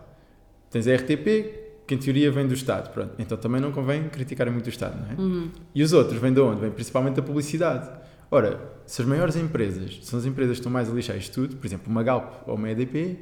Tens 0.70 0.86
a 0.86 0.94
RTP, 0.94 1.61
que 1.86 1.94
em 1.94 1.98
teoria 1.98 2.30
vem 2.30 2.46
do 2.46 2.54
Estado, 2.54 2.90
pronto. 2.90 3.12
Então 3.18 3.36
também 3.36 3.60
não 3.60 3.72
convém 3.72 4.08
criticar 4.08 4.50
muito 4.50 4.66
o 4.66 4.68
Estado, 4.68 4.98
não 5.00 5.10
é? 5.10 5.20
Uhum. 5.20 5.50
E 5.74 5.82
os 5.82 5.92
outros 5.92 6.20
vêm 6.20 6.32
de 6.32 6.40
onde? 6.40 6.60
Vêm 6.60 6.70
principalmente 6.70 7.16
da 7.16 7.22
publicidade. 7.22 7.88
Ora, 8.30 8.60
se 8.86 9.02
as 9.02 9.08
maiores 9.08 9.36
empresas 9.36 10.00
são 10.02 10.18
as 10.18 10.24
empresas 10.24 10.54
que 10.54 10.60
estão 10.60 10.72
mais 10.72 10.88
a 10.88 10.92
lixar 10.92 11.16
isto 11.16 11.34
tudo, 11.34 11.56
por 11.56 11.66
exemplo, 11.66 11.90
uma 11.90 12.02
Galp 12.02 12.48
ou 12.48 12.54
uma 12.54 12.70
EDP, 12.70 13.18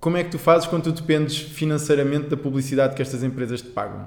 como 0.00 0.16
é 0.16 0.24
que 0.24 0.30
tu 0.30 0.38
fazes 0.38 0.66
quando 0.66 0.84
tu 0.84 0.92
dependes 0.92 1.36
financeiramente 1.36 2.28
da 2.28 2.36
publicidade 2.36 2.94
que 2.94 3.02
estas 3.02 3.22
empresas 3.22 3.62
te 3.62 3.68
pagam? 3.68 4.06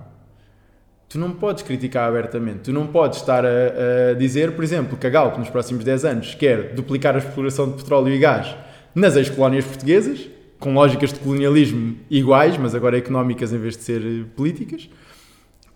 Tu 1.07 1.19
não 1.19 1.31
podes 1.31 1.63
criticar 1.63 2.07
abertamente. 2.07 2.59
Tu 2.59 2.73
não 2.73 2.87
podes 2.87 3.19
estar 3.19 3.45
a, 3.45 4.11
a 4.11 4.13
dizer, 4.13 4.53
por 4.53 4.63
exemplo, 4.63 4.97
que 4.97 5.05
a 5.05 5.09
Galp 5.09 5.37
nos 5.37 5.49
próximos 5.49 5.83
10 5.83 6.05
anos 6.05 6.35
quer 6.35 6.73
duplicar 6.73 7.15
a 7.15 7.17
exploração 7.17 7.69
de 7.69 7.77
petróleo 7.77 8.13
e 8.13 8.17
gás 8.17 8.55
nas 8.95 9.17
ex-colónias 9.17 9.65
portuguesas, 9.65 10.29
com 10.61 10.75
lógicas 10.75 11.11
de 11.11 11.19
colonialismo 11.19 11.97
iguais, 12.09 12.55
mas 12.55 12.75
agora 12.75 12.95
económicas 12.95 13.51
em 13.51 13.57
vez 13.57 13.75
de 13.75 13.83
ser 13.83 14.01
eh, 14.01 14.23
políticas, 14.35 14.87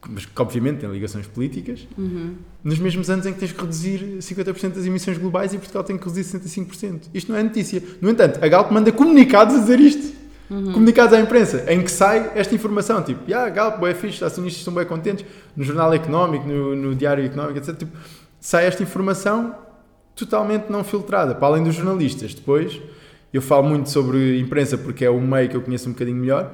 mas 0.08 0.28
que 0.28 0.42
obviamente 0.42 0.82
têm 0.82 0.92
ligações 0.92 1.26
políticas, 1.26 1.88
nos 2.64 2.78
mesmos 2.78 3.10
anos 3.10 3.26
em 3.26 3.34
que 3.34 3.40
tens 3.40 3.52
que 3.52 3.60
reduzir 3.60 4.20
50% 4.20 4.74
das 4.74 4.86
emissões 4.86 5.18
globais 5.18 5.52
e 5.56 5.58
Portugal 5.58 5.84
tem 5.84 5.98
que 5.98 6.08
reduzir 6.08 6.38
65%. 6.38 7.10
Isto 7.12 7.32
não 7.32 7.40
é 7.40 7.42
notícia. 7.42 7.82
No 8.00 8.12
entanto, 8.12 8.40
a 8.40 8.48
Galp 8.48 8.72
manda 8.72 8.92
comunicados 8.92 9.56
a 9.56 9.60
dizer 9.60 9.80
isto. 9.80 10.16
Comunicados 10.48 11.12
à 11.12 11.20
imprensa, 11.20 11.66
em 11.68 11.82
que 11.82 11.90
sai 11.90 12.34
esta 12.36 12.54
informação, 12.54 13.02
tipo, 13.02 13.34
ah, 13.34 13.50
Galp, 13.50 13.82
é 13.84 13.96
fixe, 13.96 14.18
os 14.18 14.24
acionistas 14.24 14.60
estão 14.60 14.76
bem 14.76 14.86
contentes, 14.86 15.26
no 15.58 15.64
Jornal 15.64 15.92
Económico, 15.92 16.48
no, 16.48 16.76
no 16.76 16.94
Diário 16.94 17.26
Económico, 17.26 17.58
etc. 17.58 17.76
Tipo, 17.76 17.98
sai 18.40 18.68
esta 18.68 18.84
informação 18.84 19.56
totalmente 20.16 20.70
não 20.70 20.84
filtrada, 20.84 21.34
para 21.34 21.48
além 21.48 21.64
dos 21.64 21.74
jornalistas. 21.74 22.36
Depois, 22.36 22.80
eu 23.36 23.42
falo 23.42 23.68
muito 23.68 23.90
sobre 23.90 24.40
imprensa 24.40 24.78
porque 24.78 25.04
é 25.04 25.10
o 25.10 25.20
meio 25.20 25.50
que 25.50 25.56
eu 25.56 25.62
conheço 25.62 25.90
um 25.90 25.92
bocadinho 25.92 26.18
melhor, 26.18 26.54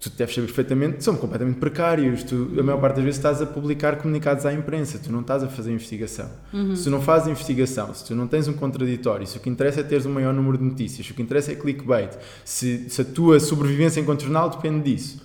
tu 0.00 0.08
deves 0.10 0.34
saber 0.34 0.46
perfeitamente, 0.46 1.02
são 1.02 1.16
completamente 1.16 1.58
precários. 1.58 2.22
Tu, 2.22 2.50
a 2.58 2.62
maior 2.62 2.80
parte 2.80 2.96
das 2.96 3.04
vezes, 3.04 3.18
estás 3.18 3.42
a 3.42 3.46
publicar 3.46 3.96
comunicados 3.96 4.46
à 4.46 4.52
imprensa, 4.52 4.98
tu 4.98 5.10
não 5.10 5.20
estás 5.20 5.42
a 5.42 5.48
fazer 5.48 5.72
investigação. 5.72 6.30
Se 6.76 6.84
tu 6.84 6.90
não 6.90 7.00
fazes 7.00 7.28
investigação, 7.28 7.92
se 7.92 8.04
tu 8.04 8.14
não 8.14 8.26
tens 8.26 8.46
um 8.48 8.52
contraditório, 8.52 9.26
se 9.26 9.36
o 9.36 9.40
que 9.40 9.50
interessa 9.50 9.80
é 9.80 9.82
teres 9.82 10.06
um 10.06 10.10
maior 10.12 10.32
número 10.32 10.56
de 10.56 10.64
notícias, 10.64 11.04
se 11.04 11.12
o 11.12 11.14
que 11.14 11.22
interessa 11.22 11.52
é 11.52 11.56
clickbait, 11.56 12.16
se, 12.44 12.88
se 12.88 13.02
a 13.02 13.04
tua 13.04 13.40
sobrevivência 13.40 14.00
enquanto 14.00 14.22
jornal 14.22 14.50
depende 14.50 14.90
disso. 14.90 15.20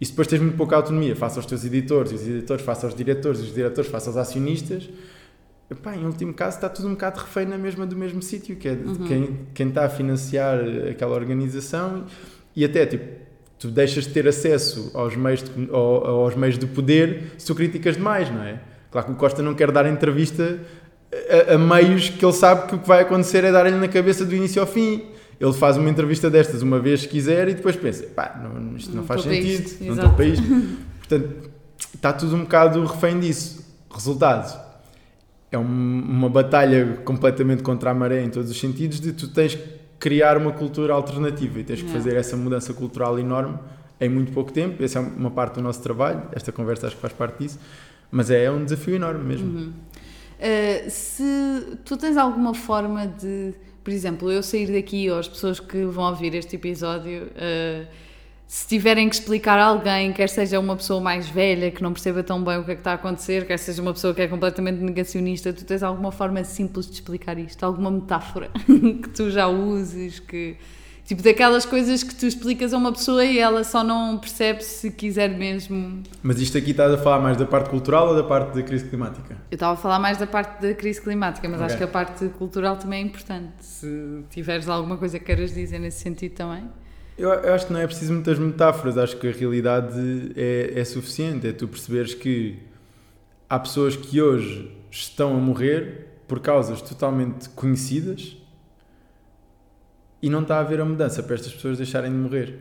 E 0.00 0.04
se 0.04 0.12
depois 0.12 0.26
tens 0.26 0.40
muito 0.40 0.56
pouca 0.56 0.76
autonomia, 0.76 1.14
face 1.14 1.38
aos 1.38 1.46
teus 1.46 1.64
editores, 1.64 2.12
os 2.12 2.26
editores 2.26 2.64
face 2.64 2.84
aos 2.84 2.94
diretores, 2.94 3.40
os 3.40 3.54
diretores 3.54 3.90
face 3.90 4.08
aos 4.08 4.16
acionistas, 4.16 4.88
epá, 5.70 5.94
em 5.96 6.04
último 6.04 6.32
caso 6.34 6.56
está 6.56 6.68
tudo 6.68 6.88
um 6.88 6.92
bocado 6.92 7.20
refém 7.20 7.46
na 7.46 7.56
mesma 7.58 7.86
do 7.86 7.96
mesmo 7.96 8.20
sítio, 8.22 8.56
que 8.56 8.68
é 8.68 8.74
de 8.74 8.98
quem, 9.06 9.38
quem 9.54 9.68
está 9.68 9.84
a 9.84 9.88
financiar 9.88 10.58
aquela 10.90 11.14
organização 11.14 12.04
e 12.56 12.64
até 12.64 12.84
tipo 12.86 13.04
tu 13.58 13.68
deixas 13.70 14.04
de 14.04 14.10
ter 14.10 14.26
acesso 14.26 14.90
aos 14.94 15.14
meios 15.16 15.42
de, 15.42 15.68
ao- 15.70 16.06
aos 16.06 16.34
meios 16.34 16.58
de 16.58 16.66
poder 16.66 17.32
se 17.38 17.46
tu 17.46 17.54
criticas 17.54 17.96
demais, 17.96 18.30
não 18.30 18.42
é? 18.42 18.58
Claro 18.90 19.06
que 19.08 19.12
o 19.12 19.16
Costa 19.16 19.42
não 19.42 19.54
quer 19.54 19.70
dar 19.70 19.86
entrevista 19.86 20.58
a, 21.48 21.54
a 21.54 21.58
meios 21.58 22.08
que 22.08 22.24
ele 22.24 22.32
sabe 22.32 22.66
que 22.68 22.74
o 22.74 22.78
que 22.78 22.88
vai 22.88 23.02
acontecer 23.02 23.44
é 23.44 23.52
dar-lhe 23.52 23.76
na 23.76 23.88
cabeça 23.88 24.24
do 24.24 24.34
início 24.34 24.60
ao 24.60 24.66
fim. 24.66 25.04
Ele 25.38 25.52
faz 25.54 25.76
uma 25.78 25.88
entrevista 25.88 26.28
destas 26.28 26.60
uma 26.62 26.78
vez 26.78 27.00
se 27.02 27.08
quiser 27.08 27.48
e 27.48 27.54
depois 27.54 27.74
pensa, 27.76 28.04
pá, 28.08 28.38
não, 28.42 28.76
isto 28.76 28.90
não, 28.90 28.96
Não 28.98 29.04
faz 29.04 29.22
sentido, 29.22 29.64
isto, 29.66 29.84
não 29.84 29.94
estou 29.94 30.10
para 30.10 30.24
isto. 30.26 30.44
Portanto, 30.98 31.50
está 31.94 32.12
tudo 32.12 32.36
um 32.36 32.40
bocado 32.42 32.84
refém 32.84 33.18
disso. 33.20 33.64
Resultado, 33.92 34.69
é 35.52 35.58
um- 35.58 35.62
uma 36.08 36.28
batalha 36.28 36.98
completamente 37.04 37.62
contra 37.62 37.90
a 37.90 37.94
maré 37.94 38.22
em 38.22 38.30
todos 38.30 38.50
os 38.50 38.58
sentidos 38.58 39.00
de 39.00 39.12
tu 39.12 39.28
tens 39.28 39.54
que 39.54 39.62
criar 39.98 40.36
uma 40.36 40.52
cultura 40.52 40.94
alternativa 40.94 41.60
e 41.60 41.64
tens 41.64 41.80
que 41.80 41.86
Yeah. 41.86 42.02
fazer 42.02 42.16
essa 42.18 42.36
mudança 42.36 42.72
cultural 42.72 43.18
enorme 43.18 43.58
em 44.00 44.08
muito 44.08 44.32
pouco 44.32 44.50
tempo. 44.52 44.82
Essa 44.82 44.98
é 44.98 45.02
uma 45.02 45.30
parte 45.30 45.54
do 45.56 45.60
nosso 45.62 45.82
trabalho, 45.82 46.22
esta 46.32 46.50
conversa 46.52 46.86
acho 46.86 46.96
que 46.96 47.02
faz 47.02 47.12
parte 47.12 47.38
disso, 47.42 47.58
mas 48.10 48.30
é 48.30 48.50
um 48.50 48.64
desafio 48.64 48.94
enorme 48.94 49.22
mesmo. 49.24 49.58
Uhum. 49.58 49.72
Uh, 50.38 50.88
se 50.90 51.76
tu 51.84 51.96
tens 51.98 52.16
alguma 52.16 52.54
forma 52.54 53.06
de, 53.06 53.52
por 53.84 53.92
exemplo, 53.92 54.32
eu 54.32 54.42
sair 54.42 54.72
daqui 54.72 55.10
ou 55.10 55.18
as 55.18 55.28
pessoas 55.28 55.60
que 55.60 55.84
vão 55.84 56.04
ouvir 56.08 56.34
este 56.34 56.56
episódio, 56.56 57.24
uh, 57.24 57.86
se 58.52 58.66
tiverem 58.66 59.08
que 59.08 59.14
explicar 59.14 59.60
a 59.60 59.64
alguém, 59.66 60.12
quer 60.12 60.28
seja 60.28 60.58
uma 60.58 60.74
pessoa 60.74 61.00
mais 61.00 61.28
velha 61.28 61.70
que 61.70 61.80
não 61.80 61.92
perceba 61.92 62.20
tão 62.20 62.42
bem 62.42 62.58
o 62.58 62.64
que 62.64 62.72
é 62.72 62.74
que 62.74 62.80
está 62.80 62.90
a 62.90 62.94
acontecer, 62.94 63.46
quer 63.46 63.56
seja 63.56 63.80
uma 63.80 63.92
pessoa 63.92 64.12
que 64.12 64.20
é 64.22 64.26
completamente 64.26 64.80
negacionista, 64.80 65.52
tu 65.52 65.64
tens 65.64 65.84
alguma 65.84 66.10
forma 66.10 66.42
simples 66.42 66.86
de 66.86 66.94
explicar 66.94 67.38
isto? 67.38 67.62
Alguma 67.62 67.92
metáfora 67.92 68.50
que 68.66 69.08
tu 69.10 69.30
já 69.30 69.46
uses? 69.46 70.18
Que, 70.18 70.56
tipo, 71.04 71.22
daquelas 71.22 71.64
coisas 71.64 72.02
que 72.02 72.12
tu 72.12 72.26
explicas 72.26 72.74
a 72.74 72.76
uma 72.78 72.90
pessoa 72.90 73.24
e 73.24 73.38
ela 73.38 73.62
só 73.62 73.84
não 73.84 74.18
percebe 74.18 74.64
se 74.64 74.90
quiser 74.90 75.28
mesmo. 75.30 76.02
Mas 76.20 76.40
isto 76.40 76.58
aqui 76.58 76.72
estás 76.72 76.92
a 76.92 76.98
falar 76.98 77.20
mais 77.20 77.36
da 77.36 77.46
parte 77.46 77.70
cultural 77.70 78.08
ou 78.08 78.16
da 78.16 78.24
parte 78.24 78.52
da 78.56 78.64
crise 78.64 78.84
climática? 78.88 79.36
Eu 79.48 79.54
estava 79.54 79.74
a 79.74 79.76
falar 79.76 80.00
mais 80.00 80.18
da 80.18 80.26
parte 80.26 80.60
da 80.60 80.74
crise 80.74 81.00
climática, 81.00 81.48
mas 81.48 81.58
Ok. 81.60 81.66
acho 81.66 81.76
que 81.78 81.84
a 81.84 81.88
parte 81.88 82.26
cultural 82.30 82.76
também 82.76 83.00
é 83.00 83.06
importante. 83.06 83.52
Se 83.60 84.24
tiveres 84.28 84.68
alguma 84.68 84.96
coisa 84.96 85.20
que 85.20 85.24
queiras 85.26 85.54
dizer 85.54 85.78
nesse 85.78 86.00
sentido 86.00 86.34
também. 86.34 86.64
Eu, 87.20 87.28
eu 87.28 87.52
acho 87.52 87.66
que 87.66 87.72
não 87.74 87.80
é 87.80 87.86
preciso 87.86 88.14
muitas 88.14 88.38
metáforas, 88.38 88.96
acho 88.96 89.14
que 89.18 89.28
a 89.28 89.30
realidade 89.30 90.32
é, 90.34 90.72
é 90.74 90.84
suficiente. 90.86 91.46
É 91.46 91.52
tu 91.52 91.68
perceberes 91.68 92.14
que 92.14 92.58
há 93.46 93.58
pessoas 93.58 93.94
que 93.94 94.22
hoje 94.22 94.74
estão 94.90 95.36
a 95.36 95.38
morrer 95.38 96.06
por 96.26 96.40
causas 96.40 96.80
totalmente 96.80 97.50
conhecidas 97.50 98.38
e 100.22 100.30
não 100.30 100.40
está 100.40 100.56
a 100.56 100.60
haver 100.60 100.80
a 100.80 100.84
mudança 100.86 101.22
para 101.22 101.34
estas 101.34 101.52
pessoas 101.52 101.76
deixarem 101.76 102.10
de 102.10 102.16
morrer. 102.16 102.58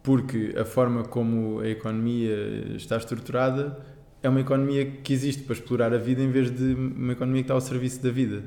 Porque 0.00 0.54
a 0.56 0.64
forma 0.64 1.02
como 1.02 1.58
a 1.58 1.68
economia 1.68 2.36
está 2.76 2.96
estruturada 2.96 3.84
é 4.22 4.28
uma 4.28 4.42
economia 4.42 4.86
que 4.88 5.12
existe 5.12 5.42
para 5.42 5.54
explorar 5.54 5.92
a 5.92 5.98
vida 5.98 6.22
em 6.22 6.30
vez 6.30 6.52
de 6.52 6.72
uma 6.74 7.14
economia 7.14 7.42
que 7.42 7.46
está 7.46 7.54
ao 7.54 7.60
serviço 7.60 8.00
da 8.00 8.12
vida. 8.12 8.44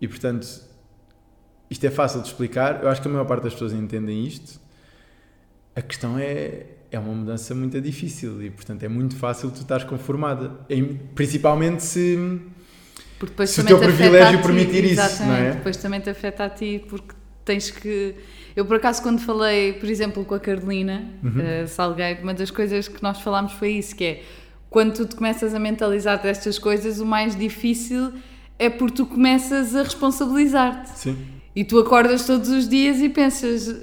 E 0.00 0.08
portanto, 0.08 0.48
isto 1.70 1.84
é 1.86 1.90
fácil 1.90 2.20
de 2.20 2.26
explicar, 2.28 2.82
eu 2.82 2.88
acho 2.88 3.00
que 3.00 3.08
a 3.08 3.10
maior 3.10 3.24
parte 3.24 3.44
das 3.44 3.52
pessoas 3.52 3.72
entendem 3.72 4.26
isto. 4.26 4.60
A 5.74 5.80
questão 5.80 6.18
é, 6.18 6.64
é 6.90 6.98
uma 6.98 7.14
mudança 7.14 7.54
muito 7.54 7.80
difícil 7.80 8.42
e, 8.42 8.50
portanto, 8.50 8.82
é 8.82 8.88
muito 8.88 9.14
fácil 9.16 9.50
tu 9.50 9.60
estás 9.60 9.84
conformada. 9.84 10.52
Em- 10.68 10.98
principalmente 11.14 11.82
se. 11.82 12.40
Se 13.46 13.60
o 13.60 13.64
teu 13.64 13.78
privilégio 13.78 14.38
ti, 14.38 14.42
permitir 14.42 14.84
isso, 14.84 15.22
não 15.22 15.34
é? 15.34 15.50
Depois 15.52 15.76
também 15.76 16.00
te 16.00 16.08
afeta 16.10 16.44
a 16.44 16.50
ti 16.50 16.82
porque 16.88 17.14
tens 17.44 17.70
que. 17.70 18.14
Eu, 18.56 18.64
por 18.64 18.76
acaso, 18.76 19.02
quando 19.02 19.20
falei, 19.20 19.74
por 19.74 19.88
exemplo, 19.88 20.24
com 20.24 20.34
a 20.34 20.40
Carolina 20.40 21.04
Uhum. 21.22 21.40
eh, 21.40 21.66
Salgueiro, 21.66 22.22
uma 22.22 22.34
das 22.34 22.50
coisas 22.50 22.88
que 22.88 23.00
nós 23.02 23.20
falámos 23.20 23.52
foi 23.52 23.72
isso: 23.72 23.94
que 23.94 24.04
é 24.04 24.22
quando 24.70 24.94
tu 24.94 25.06
te 25.06 25.14
começas 25.16 25.54
a 25.54 25.58
mentalizar 25.58 26.20
destas 26.20 26.58
coisas, 26.58 26.98
o 26.98 27.06
mais 27.06 27.36
difícil 27.36 28.12
é 28.58 28.68
porque 28.70 28.96
tu 28.96 29.06
começas 29.06 29.74
a 29.76 29.82
responsabilizar-te. 29.82 30.98
Sim. 30.98 31.16
E 31.54 31.64
tu 31.64 31.78
acordas 31.78 32.26
todos 32.26 32.48
os 32.48 32.68
dias 32.68 33.00
e 33.00 33.08
pensas: 33.08 33.68
uh, 33.68 33.80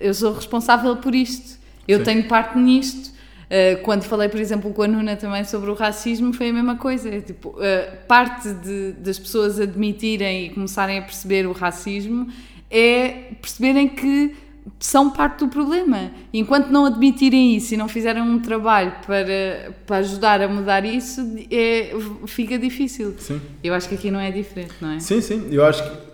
eu 0.00 0.12
sou 0.12 0.32
responsável 0.32 0.96
por 0.96 1.14
isto, 1.14 1.58
eu 1.86 1.98
Sim. 1.98 2.04
tenho 2.04 2.24
parte 2.28 2.58
nisto. 2.58 3.10
Uh, 3.50 3.82
quando 3.82 4.04
falei, 4.04 4.28
por 4.28 4.38
exemplo, 4.38 4.72
com 4.72 4.82
a 4.82 4.86
Nuna 4.86 5.16
também 5.16 5.42
sobre 5.44 5.70
o 5.70 5.74
racismo, 5.74 6.32
foi 6.32 6.50
a 6.50 6.52
mesma 6.52 6.76
coisa. 6.76 7.08
É, 7.08 7.20
tipo, 7.20 7.50
uh, 7.50 8.06
parte 8.06 8.52
de, 8.54 8.92
das 8.92 9.18
pessoas 9.18 9.58
admitirem 9.58 10.46
e 10.46 10.50
começarem 10.50 10.98
a 10.98 11.02
perceber 11.02 11.46
o 11.46 11.52
racismo 11.52 12.28
é 12.70 13.32
perceberem 13.40 13.88
que 13.88 14.36
são 14.78 15.10
parte 15.10 15.40
do 15.40 15.48
problema. 15.48 16.12
Enquanto 16.32 16.68
não 16.68 16.86
admitirem 16.86 17.56
isso 17.56 17.74
e 17.74 17.76
não 17.76 17.88
fizerem 17.88 18.22
um 18.22 18.38
trabalho 18.38 18.94
para, 19.04 19.74
para 19.84 19.96
ajudar 19.96 20.40
a 20.40 20.48
mudar 20.48 20.84
isso, 20.84 21.20
é, 21.50 21.90
fica 22.26 22.56
difícil. 22.56 23.14
Sim. 23.18 23.40
Eu 23.64 23.74
acho 23.74 23.88
que 23.88 23.96
aqui 23.96 24.10
não 24.10 24.20
é 24.20 24.30
diferente, 24.30 24.74
não 24.80 24.92
é? 24.92 25.00
Sim, 25.00 25.20
sim. 25.20 25.48
Eu 25.50 25.64
acho 25.64 25.82
que 25.82 26.09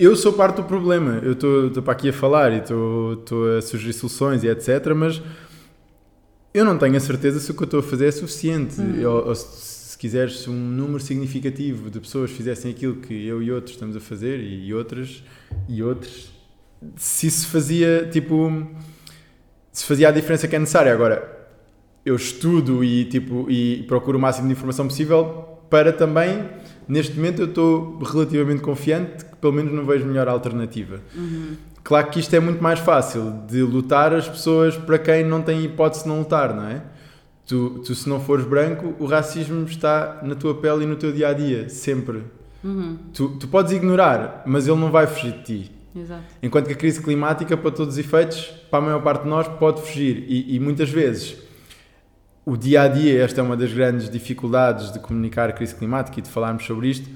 eu 0.00 0.16
sou 0.16 0.32
parte 0.32 0.56
do 0.56 0.64
problema. 0.64 1.20
Eu 1.22 1.32
estou 1.32 1.82
para 1.82 1.92
aqui 1.92 2.08
a 2.08 2.12
falar 2.12 2.52
e 2.52 2.58
estou 2.58 3.58
a 3.58 3.60
sugerir 3.60 3.92
soluções 3.92 4.42
e 4.42 4.48
etc. 4.48 4.94
Mas 4.96 5.20
eu 6.54 6.64
não 6.64 6.78
tenho 6.78 6.96
a 6.96 7.00
certeza 7.00 7.38
se 7.38 7.50
o 7.50 7.54
que 7.54 7.62
eu 7.62 7.66
estou 7.66 7.80
a 7.80 7.82
fazer 7.82 8.06
é 8.08 8.10
suficiente. 8.10 8.80
Ou, 8.80 9.28
ou 9.28 9.34
se, 9.34 9.90
se 9.90 9.98
quiseres, 9.98 10.40
se 10.40 10.48
um 10.48 10.54
número 10.54 11.00
significativo 11.00 11.90
de 11.90 12.00
pessoas 12.00 12.30
fizessem 12.30 12.70
aquilo 12.70 12.96
que 12.96 13.26
eu 13.26 13.42
e 13.42 13.52
outros 13.52 13.72
estamos 13.74 13.94
a 13.94 14.00
fazer 14.00 14.40
e, 14.40 14.68
e 14.68 14.74
outras 14.74 15.22
e 15.68 15.82
outros, 15.82 16.32
se 16.96 17.26
isso 17.26 17.46
fazia 17.48 18.08
tipo. 18.10 18.66
Se 19.70 19.84
fazia 19.84 20.08
a 20.08 20.10
diferença 20.10 20.48
que 20.48 20.56
é 20.56 20.58
necessária. 20.58 20.92
Agora, 20.92 21.46
eu 22.04 22.16
estudo 22.16 22.82
e, 22.82 23.04
tipo, 23.04 23.48
e 23.50 23.84
procuro 23.84 24.16
o 24.16 24.20
máximo 24.20 24.46
de 24.48 24.52
informação 24.52 24.88
possível 24.88 25.46
para 25.68 25.92
também, 25.92 26.48
neste 26.88 27.14
momento, 27.14 27.42
eu 27.42 27.46
estou 27.46 27.98
relativamente 27.98 28.60
confiante 28.60 29.24
pelo 29.40 29.52
menos 29.52 29.72
não 29.72 29.84
vejo 29.84 30.04
melhor 30.04 30.28
alternativa. 30.28 31.00
Claro 31.82 32.08
que 32.08 32.20
isto 32.20 32.34
é 32.34 32.40
muito 32.40 32.62
mais 32.62 32.78
fácil 32.78 33.42
de 33.48 33.62
lutar 33.62 34.12
as 34.12 34.28
pessoas 34.28 34.76
para 34.76 34.98
quem 34.98 35.24
não 35.24 35.42
tem 35.42 35.64
hipótese 35.64 36.02
de 36.02 36.08
não 36.08 36.20
lutar, 36.20 36.54
não 36.54 36.66
é? 36.66 36.82
Tu, 37.46 37.82
tu, 37.84 37.94
se 37.94 38.08
não 38.08 38.20
fores 38.20 38.44
branco, 38.44 38.94
o 38.98 39.06
racismo 39.06 39.64
está 39.64 40.20
na 40.22 40.34
tua 40.34 40.54
pele 40.54 40.84
e 40.84 40.86
no 40.86 40.96
teu 40.96 41.10
dia 41.10 41.28
a 41.28 41.32
dia, 41.32 41.68
sempre. 41.68 42.22
Tu, 43.12 43.28
tu 43.40 43.48
podes 43.48 43.72
ignorar, 43.72 44.42
mas 44.46 44.68
ele 44.68 44.78
não 44.78 44.90
vai 44.90 45.06
fugir 45.06 45.32
de 45.32 45.42
ti. 45.42 45.72
Exato. 45.96 46.22
Enquanto 46.42 46.66
que 46.66 46.74
a 46.74 46.76
crise 46.76 47.02
climática, 47.02 47.56
para 47.56 47.70
todos 47.70 47.94
os 47.94 47.98
efeitos, 47.98 48.44
para 48.70 48.78
a 48.78 48.82
maior 48.82 49.02
parte 49.02 49.24
de 49.24 49.28
nós, 49.28 49.48
pode 49.48 49.80
fugir. 49.80 50.24
E, 50.28 50.54
e 50.54 50.60
muitas 50.60 50.90
vezes, 50.90 51.38
o 52.44 52.56
dia 52.56 52.82
a 52.82 52.88
dia, 52.88 53.22
esta 53.22 53.40
é 53.40 53.44
uma 53.44 53.56
das 53.56 53.72
grandes 53.72 54.08
dificuldades 54.08 54.92
de 54.92 54.98
comunicar 54.98 55.48
a 55.48 55.52
crise 55.52 55.74
climática 55.74 56.20
e 56.20 56.22
de 56.22 56.28
falarmos 56.28 56.64
sobre 56.64 56.88
isto, 56.88 57.08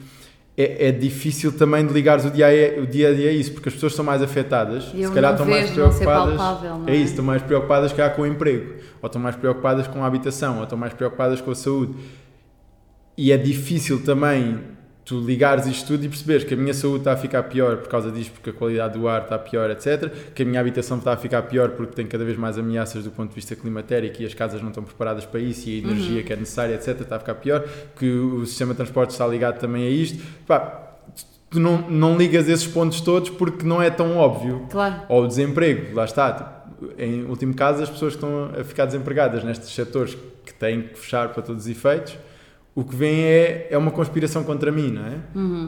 é, 0.56 0.88
é 0.88 0.92
difícil 0.92 1.52
também 1.52 1.84
de 1.86 1.92
ligares 1.92 2.24
o 2.24 2.30
dia, 2.30 2.46
a, 2.46 2.80
o 2.80 2.86
dia 2.86 3.10
a 3.10 3.14
dia 3.14 3.30
a 3.30 3.32
isso, 3.32 3.52
porque 3.52 3.68
as 3.68 3.74
pessoas 3.74 3.94
são 3.94 4.04
mais 4.04 4.22
afetadas, 4.22 4.90
E 4.94 5.02
eu 5.02 5.08
se 5.08 5.14
calhar 5.14 5.32
estão 5.32 5.46
mais 5.46 5.62
vejo, 5.70 5.74
preocupadas. 5.74 6.36
palpável, 6.36 6.82
é 6.86 6.92
é? 6.92 6.96
isso, 6.96 7.10
estão 7.10 7.24
mais 7.24 7.42
preocupadas 7.42 7.92
cá 7.92 8.10
com 8.10 8.22
o 8.22 8.26
emprego, 8.26 8.74
ou 9.02 9.06
estão 9.06 9.20
mais 9.20 9.34
preocupadas 9.36 9.86
com 9.88 10.02
a 10.04 10.06
habitação, 10.06 10.58
ou 10.58 10.62
estão 10.62 10.78
mais 10.78 10.92
preocupadas 10.92 11.40
com 11.40 11.50
a 11.50 11.54
saúde. 11.54 11.94
E 13.16 13.32
é 13.32 13.36
difícil 13.36 14.02
também 14.04 14.60
tu 15.04 15.20
ligares 15.20 15.66
isto 15.66 15.88
tudo 15.88 16.04
e 16.04 16.08
perceberes 16.08 16.44
que 16.44 16.54
a 16.54 16.56
minha 16.56 16.72
saúde 16.72 17.00
está 17.00 17.12
a 17.12 17.16
ficar 17.16 17.42
pior 17.44 17.76
por 17.76 17.88
causa 17.88 18.10
disto, 18.10 18.32
porque 18.32 18.50
a 18.50 18.52
qualidade 18.52 18.98
do 18.98 19.06
ar 19.06 19.22
está 19.22 19.38
pior, 19.38 19.70
etc. 19.70 20.10
Que 20.34 20.42
a 20.42 20.46
minha 20.46 20.58
habitação 20.58 20.96
está 20.98 21.12
a 21.12 21.16
ficar 21.16 21.42
pior 21.42 21.70
porque 21.70 21.92
tem 21.94 22.06
cada 22.06 22.24
vez 22.24 22.38
mais 22.38 22.58
ameaças 22.58 23.04
do 23.04 23.10
ponto 23.10 23.28
de 23.28 23.34
vista 23.34 23.54
climatérico 23.54 24.22
e 24.22 24.26
as 24.26 24.32
casas 24.32 24.62
não 24.62 24.68
estão 24.68 24.82
preparadas 24.82 25.26
para 25.26 25.40
isso 25.40 25.68
e 25.68 25.76
a 25.76 25.78
energia 25.88 26.22
que 26.22 26.32
é 26.32 26.36
necessária, 26.36 26.74
etc. 26.74 27.00
está 27.00 27.16
a 27.16 27.18
ficar 27.18 27.34
pior. 27.34 27.64
Que 27.96 28.08
o 28.08 28.46
sistema 28.46 28.72
de 28.72 28.78
transporte 28.78 29.10
está 29.10 29.26
ligado 29.26 29.58
também 29.58 29.86
a 29.86 29.90
isto. 29.90 30.22
Pá, 30.46 30.84
tu 31.50 31.60
não, 31.60 31.90
não 31.90 32.16
ligas 32.16 32.48
esses 32.48 32.66
pontos 32.66 33.00
todos 33.02 33.28
porque 33.28 33.66
não 33.66 33.82
é 33.82 33.90
tão 33.90 34.16
óbvio. 34.16 34.66
Claro. 34.70 35.02
Ou 35.08 35.24
o 35.24 35.28
desemprego, 35.28 35.94
lá 35.94 36.06
está. 36.06 36.64
Em 36.98 37.24
último 37.24 37.54
caso, 37.54 37.82
as 37.82 37.90
pessoas 37.90 38.16
que 38.16 38.24
estão 38.24 38.50
a 38.58 38.64
ficar 38.64 38.86
desempregadas 38.86 39.44
nestes 39.44 39.68
setores 39.70 40.16
que 40.44 40.54
têm 40.54 40.82
que 40.82 40.98
fechar 40.98 41.28
para 41.28 41.42
todos 41.42 41.64
os 41.64 41.70
efeitos, 41.70 42.16
o 42.76 42.82
que 42.82 42.96
vem 42.96 43.22
é, 43.22 43.68
é 43.70 43.78
uma 43.78 43.92
conspiração 43.92 44.42
contra 44.42 44.72
mim, 44.72 44.90
não 44.90 45.06
é? 45.06 45.18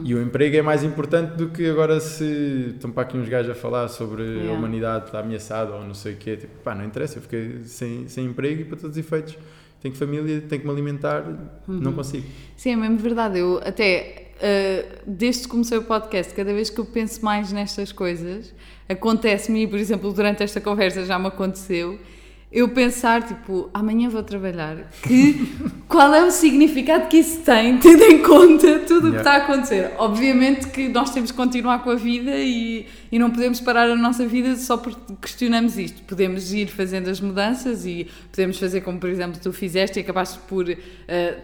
E 0.03 0.13
o 0.13 0.21
emprego 0.21 0.57
é 0.57 0.61
mais 0.61 0.83
importante 0.83 1.37
do 1.37 1.49
que 1.49 1.65
agora 1.69 1.99
se 2.01 2.71
estão 2.75 2.91
para 2.91 3.03
aqui 3.03 3.17
uns 3.17 3.29
gajos 3.29 3.51
a 3.51 3.55
falar 3.55 3.87
sobre 3.87 4.23
a 4.23 4.25
Yeah. 4.25 4.53
humanidade 4.53 5.05
está 5.05 5.19
ameaçada 5.19 5.73
ou 5.73 5.85
não 5.85 5.93
sei 5.93 6.13
o 6.13 6.17
quê. 6.17 6.35
Tipo, 6.35 6.53
pá, 6.63 6.75
não 6.75 6.83
interessa, 6.83 7.17
eu 7.17 7.21
fiquei 7.21 7.61
sem, 7.63 8.07
sem 8.09 8.25
emprego 8.25 8.61
e 8.61 8.65
para 8.65 8.77
todos 8.77 8.97
os 8.97 8.97
efeitos. 8.97 9.37
Tenho 9.81 9.95
família, 9.95 10.41
tenho 10.41 10.61
que 10.61 10.67
me 10.67 10.73
alimentar, 10.73 11.23
não 11.67 11.93
consigo. 11.93 12.25
Sim, 12.57 12.71
é 12.71 12.75
mesmo 12.75 12.97
verdade. 12.97 13.39
Eu 13.39 13.61
até, 13.63 14.31
uh, 14.37 14.99
desde 15.07 15.43
que 15.43 15.47
comecei 15.49 15.77
o 15.77 15.83
podcast, 15.83 16.33
cada 16.33 16.51
vez 16.51 16.69
que 16.69 16.79
eu 16.79 16.85
penso 16.85 17.23
mais 17.23 17.53
nestas 17.53 17.91
coisas, 17.91 18.53
acontece-me, 18.89 19.63
e 19.63 19.67
por 19.67 19.77
exemplo, 19.79 20.11
durante 20.11 20.43
esta 20.43 20.59
conversa 20.59 21.05
já 21.05 21.17
me 21.19 21.27
aconteceu, 21.27 21.97
eu 22.49 22.69
pensar, 22.69 23.23
tipo, 23.23 23.69
amanhã 23.73 24.07
vou 24.07 24.23
trabalhar, 24.23 24.77
que 25.03 25.53
qual 25.87 26.13
é 26.13 26.23
o 26.23 26.31
significado 26.31 27.07
que 27.07 27.17
isso 27.17 27.41
tem, 27.41 27.77
tendo 27.77 28.03
em 28.03 28.21
conta 28.23 28.79
tudo 28.79 29.09
o 29.09 29.11
que 29.11 29.17
Yeah. 29.17 29.19
está 29.19 29.33
a 29.33 29.37
acontecer. 29.37 29.91
Obviamente 29.97 30.67
que 30.69 30.87
nós 30.87 31.09
temos 31.13 31.29
que 31.31 31.35
continuar 31.35 31.83
com 31.83 31.89
a 31.89 31.95
vida 31.95 32.31
e, 32.37 32.85
e 33.11 33.19
não 33.19 33.31
podemos 33.31 33.59
parar 33.59 33.89
a 33.89 33.95
nossa 33.97 34.25
vida 34.25 34.55
só 34.55 34.77
porque 34.77 35.13
questionamos 35.21 35.77
isto. 35.77 36.01
Podemos 36.03 36.53
ir 36.53 36.67
fazendo 36.67 37.09
as 37.09 37.19
mudanças 37.19 37.85
e 37.85 38.07
podemos 38.31 38.57
fazer 38.57 38.79
como, 38.81 38.97
por 38.97 39.09
exemplo, 39.09 39.39
tu 39.41 39.51
fizeste 39.51 39.99
e 39.99 40.01
acabaste 40.01 40.39
por 40.47 40.69
eh, 40.69 40.77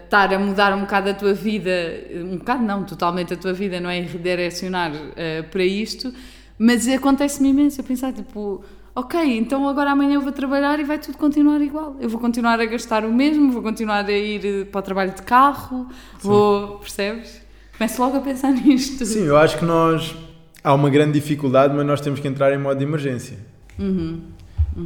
estar 0.05 0.33
a 0.33 0.39
mudar 0.39 0.73
um 0.73 0.81
bocado 0.81 1.09
a 1.09 1.13
tua 1.13 1.33
vida, 1.33 1.71
um 2.15 2.37
bocado 2.37 2.63
não, 2.63 2.85
totalmente 2.85 3.33
a 3.33 3.37
tua 3.37 3.51
vida, 3.51 3.79
não 3.81 3.89
é? 3.89 3.99
E 3.99 4.03
redirecionar 4.03 4.91
eh, 5.17 5.41
para 5.41 5.65
isto, 5.65 6.13
mas 6.57 6.87
acontece-me 6.87 7.49
imenso 7.49 7.81
eu 7.81 7.83
pensar, 7.83 8.13
tipo, 8.13 8.63
ok, 8.95 9.37
então 9.37 9.67
agora 9.67 9.91
amanhã 9.91 10.15
eu 10.15 10.21
vou 10.21 10.31
trabalhar 10.31 10.79
e 10.79 10.83
vai 10.83 10.99
tudo 10.99 11.17
continuar 11.17 11.59
igual. 11.61 11.95
Eu 11.99 12.09
vou 12.09 12.19
continuar 12.19 12.59
a 12.59 12.65
gastar 12.65 13.03
o 13.05 13.11
mesmo, 13.13 13.51
vou 13.51 13.61
continuar 13.61 14.05
a 14.05 14.11
ir 14.11 14.45
eh, 14.45 14.65
para 14.65 14.79
o 14.79 14.81
trabalho 14.81 15.13
de 15.13 15.21
carro, 15.23 15.87
vou, 16.21 16.77
percebes? 16.79 17.41
Começo 17.77 18.01
logo 18.01 18.17
a 18.17 18.21
pensar 18.21 18.51
nisto. 18.53 19.05
Sim, 19.05 19.23
eu 19.25 19.37
acho 19.37 19.57
que 19.57 19.65
nós. 19.65 20.15
Há 20.63 20.73
uma 20.73 20.89
grande 20.89 21.13
dificuldade, 21.19 21.75
mas 21.75 21.85
nós 21.85 21.99
temos 21.99 22.19
que 22.21 22.27
entrar 22.27 22.53
em 22.53 22.57
modo 22.57 22.77
de 22.77 22.85
emergência. 22.85 23.37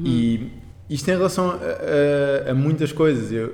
E 0.03 0.51
isto 0.89 1.07
em 1.09 1.11
relação 1.15 1.51
a, 1.51 1.55
a- 1.55 2.51
a 2.51 2.53
muitas 2.55 2.91
coisas. 2.91 3.31
Eu, 3.31 3.53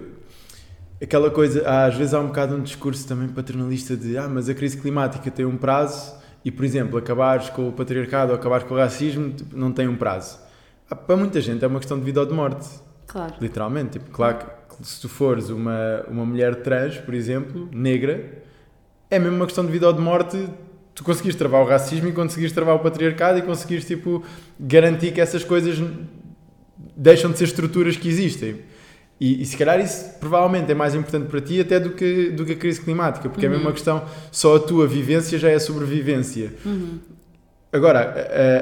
aquela 1.02 1.30
coisa, 1.30 1.68
às 1.68 1.96
vezes 1.96 2.14
há 2.14 2.20
um 2.22 2.28
bocado 2.28 2.56
um 2.56 2.62
discurso 2.62 3.06
também 3.08 3.28
paternalista 3.28 3.98
de 3.98 4.18
ah, 4.18 4.30
mas 4.30 4.48
a 4.48 4.54
crise 4.54 4.78
climática 4.78 5.30
tem 5.30 5.46
um 5.46 5.58
prazo 5.58 6.14
e, 6.46 6.52
por 6.52 6.64
exemplo, 6.64 6.98
acabares 6.98 7.50
com 7.50 7.68
o 7.68 7.72
patriarcado 7.74 8.32
ou 8.32 8.38
acabares 8.38 8.66
com 8.66 8.74
o 8.74 8.78
racismo 8.78 9.32
tipo, 9.32 9.58
não 9.58 9.72
tem 9.74 9.88
um 9.88 9.96
prazo. 9.98 10.38
Ah, 10.94 10.96
Para 10.96 11.18
muita 11.18 11.42
gente 11.42 11.66
é 11.66 11.68
uma 11.68 11.80
questão 11.80 11.98
de 11.98 12.06
vida 12.06 12.20
ou 12.20 12.26
de 12.26 12.34
morte. 12.34 12.70
Claro. 13.08 13.34
Literalmente, 13.42 13.94
tipo, 13.94 14.12
claro 14.12 14.38
que 14.38 14.88
se 14.88 15.02
tu 15.02 15.10
fores 15.10 15.50
uma, 15.50 16.04
uma 16.08 16.24
mulher 16.24 16.62
trans, 16.62 16.98
por 17.00 17.16
exemplo, 17.16 17.68
negra, 17.74 18.44
é 19.10 19.18
mesmo 19.18 19.36
uma 19.36 19.46
questão 19.46 19.66
de 19.66 19.72
vida 19.72 19.88
ou 19.88 19.94
de 19.94 20.02
morte. 20.02 20.48
Tu 20.94 21.04
conseguires 21.04 21.36
travar 21.36 21.62
o 21.62 21.66
racismo 21.66 22.08
e 22.08 22.12
conseguires 22.12 22.54
travar 22.54 22.76
o 22.76 22.80
patriarcado 22.80 23.40
e 23.40 23.42
conseguires, 23.42 23.86
tipo, 23.86 24.24
garantir 24.60 25.12
que 25.12 25.20
essas 25.20 25.44
coisas 25.44 25.82
deixam 26.96 27.32
de 27.32 27.40
ser 27.40 27.46
estruturas 27.46 27.98
que 27.98 28.08
existem. 28.08 28.58
E, 29.20 29.42
e 29.42 29.46
se 29.46 29.58
calhar 29.58 29.80
isso 29.80 30.20
provavelmente 30.20 30.72
é 30.72 30.76
mais 30.76 30.94
importante 30.94 31.28
para 31.28 31.42
ti 31.42 31.60
até 31.60 31.80
do 31.80 31.92
que, 31.92 32.30
do 32.30 32.46
que 32.46 32.52
a 32.52 32.56
crise 32.56 32.82
climática, 32.82 33.30
porque 33.30 33.48
é 33.48 33.50
mesmo 33.50 33.64
uma 33.66 33.72
questão, 33.72 34.06
só 34.32 34.58
a 34.58 34.60
tua 34.60 34.88
vivência 34.88 35.40
já 35.40 35.50
é 35.50 35.58
sobrevivência. 35.58 36.54
Agora, 37.74 38.00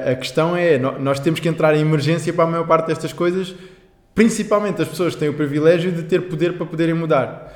a, 0.06 0.10
a- 0.12 0.14
questão 0.16 0.56
é, 0.56 0.78
nós 0.78 1.20
temos 1.20 1.38
que 1.38 1.48
entrar 1.48 1.76
em 1.76 1.80
emergência 1.80 2.32
para 2.32 2.44
a 2.44 2.46
maior 2.46 2.66
parte 2.66 2.86
destas 2.86 3.12
coisas, 3.12 3.54
principalmente 4.14 4.80
as 4.82 4.88
pessoas 4.88 5.14
que 5.14 5.20
têm 5.20 5.28
o 5.28 5.34
privilégio 5.34 5.92
de 5.92 6.02
ter 6.04 6.22
poder 6.22 6.54
para 6.56 6.66
poderem 6.66 6.94
mudar. 6.94 7.54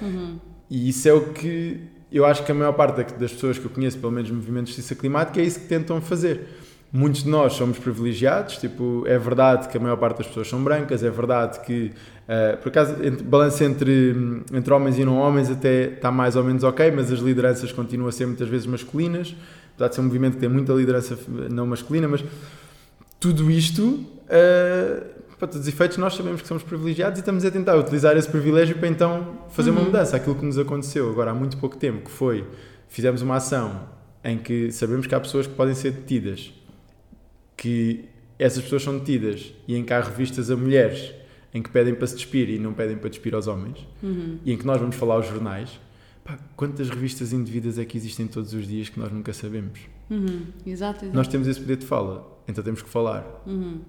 E 0.71 0.89
isso 0.89 1.09
é 1.09 1.13
o 1.13 1.33
que 1.33 1.81
eu 2.13 2.25
acho 2.25 2.45
que 2.45 2.53
a 2.53 2.55
maior 2.55 2.73
parte 2.73 2.97
da- 2.97 3.17
das 3.19 3.33
pessoas 3.33 3.59
que 3.59 3.65
eu 3.65 3.71
conheço, 3.71 3.99
pelo 3.99 4.13
menos 4.13 4.31
no 4.31 4.37
movimento 4.37 4.65
de 4.67 4.71
justiça 4.73 4.95
climática, 4.95 5.41
é 5.41 5.45
isso 5.45 5.61
que 5.61 5.67
tentam 5.67 6.01
fazer. 6.01 6.47
Muitos 6.93 7.25
de 7.25 7.29
nós 7.29 7.55
somos 7.55 7.79
privilegiados, 7.79 8.59
tipo, 8.59 9.03
é 9.07 9.19
verdade 9.19 9.69
que 9.69 9.77
a 9.77 9.81
maior 9.81 9.97
parte 9.97 10.19
das 10.19 10.27
pessoas 10.29 10.49
são 10.49 10.63
brancas, 10.63 11.03
é 11.03 11.11
verdade 11.11 11.59
que, 11.61 11.93
eh, 12.29 12.57
por 12.57 12.69
acaso, 12.69 12.95
entre, 13.03 13.25
balanço 13.25 13.63
entre, 13.65 14.15
entre 14.53 14.73
homens 14.73 14.97
e 14.99 15.05
não 15.05 15.17
homens 15.19 15.51
até 15.51 15.85
está 15.95 16.11
mais 16.13 16.37
ou 16.37 16.45
menos 16.45 16.63
ok, 16.63 16.91
mas 16.93 17.11
as 17.11 17.19
lideranças 17.19 17.73
continuam 17.73 18.09
a 18.09 18.13
ser 18.13 18.25
muitas 18.27 18.49
vezes 18.49 18.67
masculinas, 18.67 19.35
apesar 19.77 19.89
de 19.89 19.95
ser 19.95 20.01
um 20.01 20.05
movimento 20.05 20.35
que 20.35 20.41
tem 20.41 20.49
muita 20.49 20.73
liderança 20.73 21.19
não 21.51 21.67
masculina, 21.67 22.09
mas 22.09 22.25
tudo 23.21 23.51
isto, 23.51 24.05
eh, 24.29 25.03
para 25.39 25.49
todos 25.49 25.67
os 25.67 25.69
efeitos, 25.69 25.99
nós 25.99 26.15
sabemos 26.15 26.41
que 26.41 26.49
somos 26.49 26.63
privilegiados 26.63 27.19
e 27.19 27.21
estamos 27.21 27.45
a 27.45 27.51
tentar 27.51 27.77
utilizar 27.77 28.17
esse 28.17 28.29
privilégio 28.29 28.77
para 28.79 28.89
então 28.89 29.39
fazer 29.51 29.71
uma 29.71 29.83
mudança. 29.83 30.17
Aquilo 30.17 30.35
que 30.35 30.45
nos 30.45 30.59
aconteceu 30.59 31.11
agora 31.11 31.31
há 31.31 31.35
muito 31.35 31.59
pouco 31.59 31.77
tempo, 31.77 32.07
que 32.07 32.11
foi, 32.11 32.47
fizemos 32.89 33.21
uma 33.21 33.37
ação 33.37 33.89
em 34.25 34.39
que 34.39 34.73
sabemos 34.73 35.07
que 35.07 35.15
há 35.15 35.21
pessoas 35.21 35.47
que 35.47 35.55
podem 35.55 35.75
ser 35.75 35.93
detidas, 35.93 36.53
que 37.57 38.07
essas 38.39 38.63
pessoas 38.63 38.83
são 38.83 38.99
detidas 38.99 39.53
e 39.69 39.77
em 39.77 39.85
que 39.85 39.93
há 39.93 40.01
revistas 40.01 40.51
a 40.51 40.57
mulheres 40.57 41.15
em 41.53 41.63
que 41.63 41.71
pedem 41.71 41.95
para 41.95 42.07
se 42.07 42.17
despir 42.17 42.51
e 42.51 42.59
não 42.59 42.73
pedem 42.73 42.97
para 42.97 43.09
despir 43.09 43.35
aos 43.35 43.47
homens, 43.47 43.87
e 44.45 44.53
em 44.53 44.59
que 44.59 44.67
nós 44.67 44.79
vamos 44.79 44.97
falar 44.97 45.15
aos 45.15 45.27
jornais, 45.27 45.81
Pá, 46.27 46.37
quantas 46.57 46.91
revistas 46.91 47.33
indevidas 47.33 47.79
é 47.79 47.85
que 47.85 47.97
existem 47.97 48.27
todos 48.27 48.53
os 48.53 48.67
dias 48.67 48.89
que 48.89 48.99
nós 48.99 49.13
nunca 49.13 49.33
sabemos? 49.33 49.79
Uhum, 50.11 50.47
exato, 50.67 51.05
exato. 51.05 51.17
Nós 51.17 51.29
temos 51.29 51.47
esse 51.47 51.61
poder 51.61 51.77
de 51.77 51.87
fala, 51.87 52.41
então 52.49 52.65
temos 52.65 52.83
que 52.83 52.89
falar. 52.89 53.25
Uhum. 53.47 53.81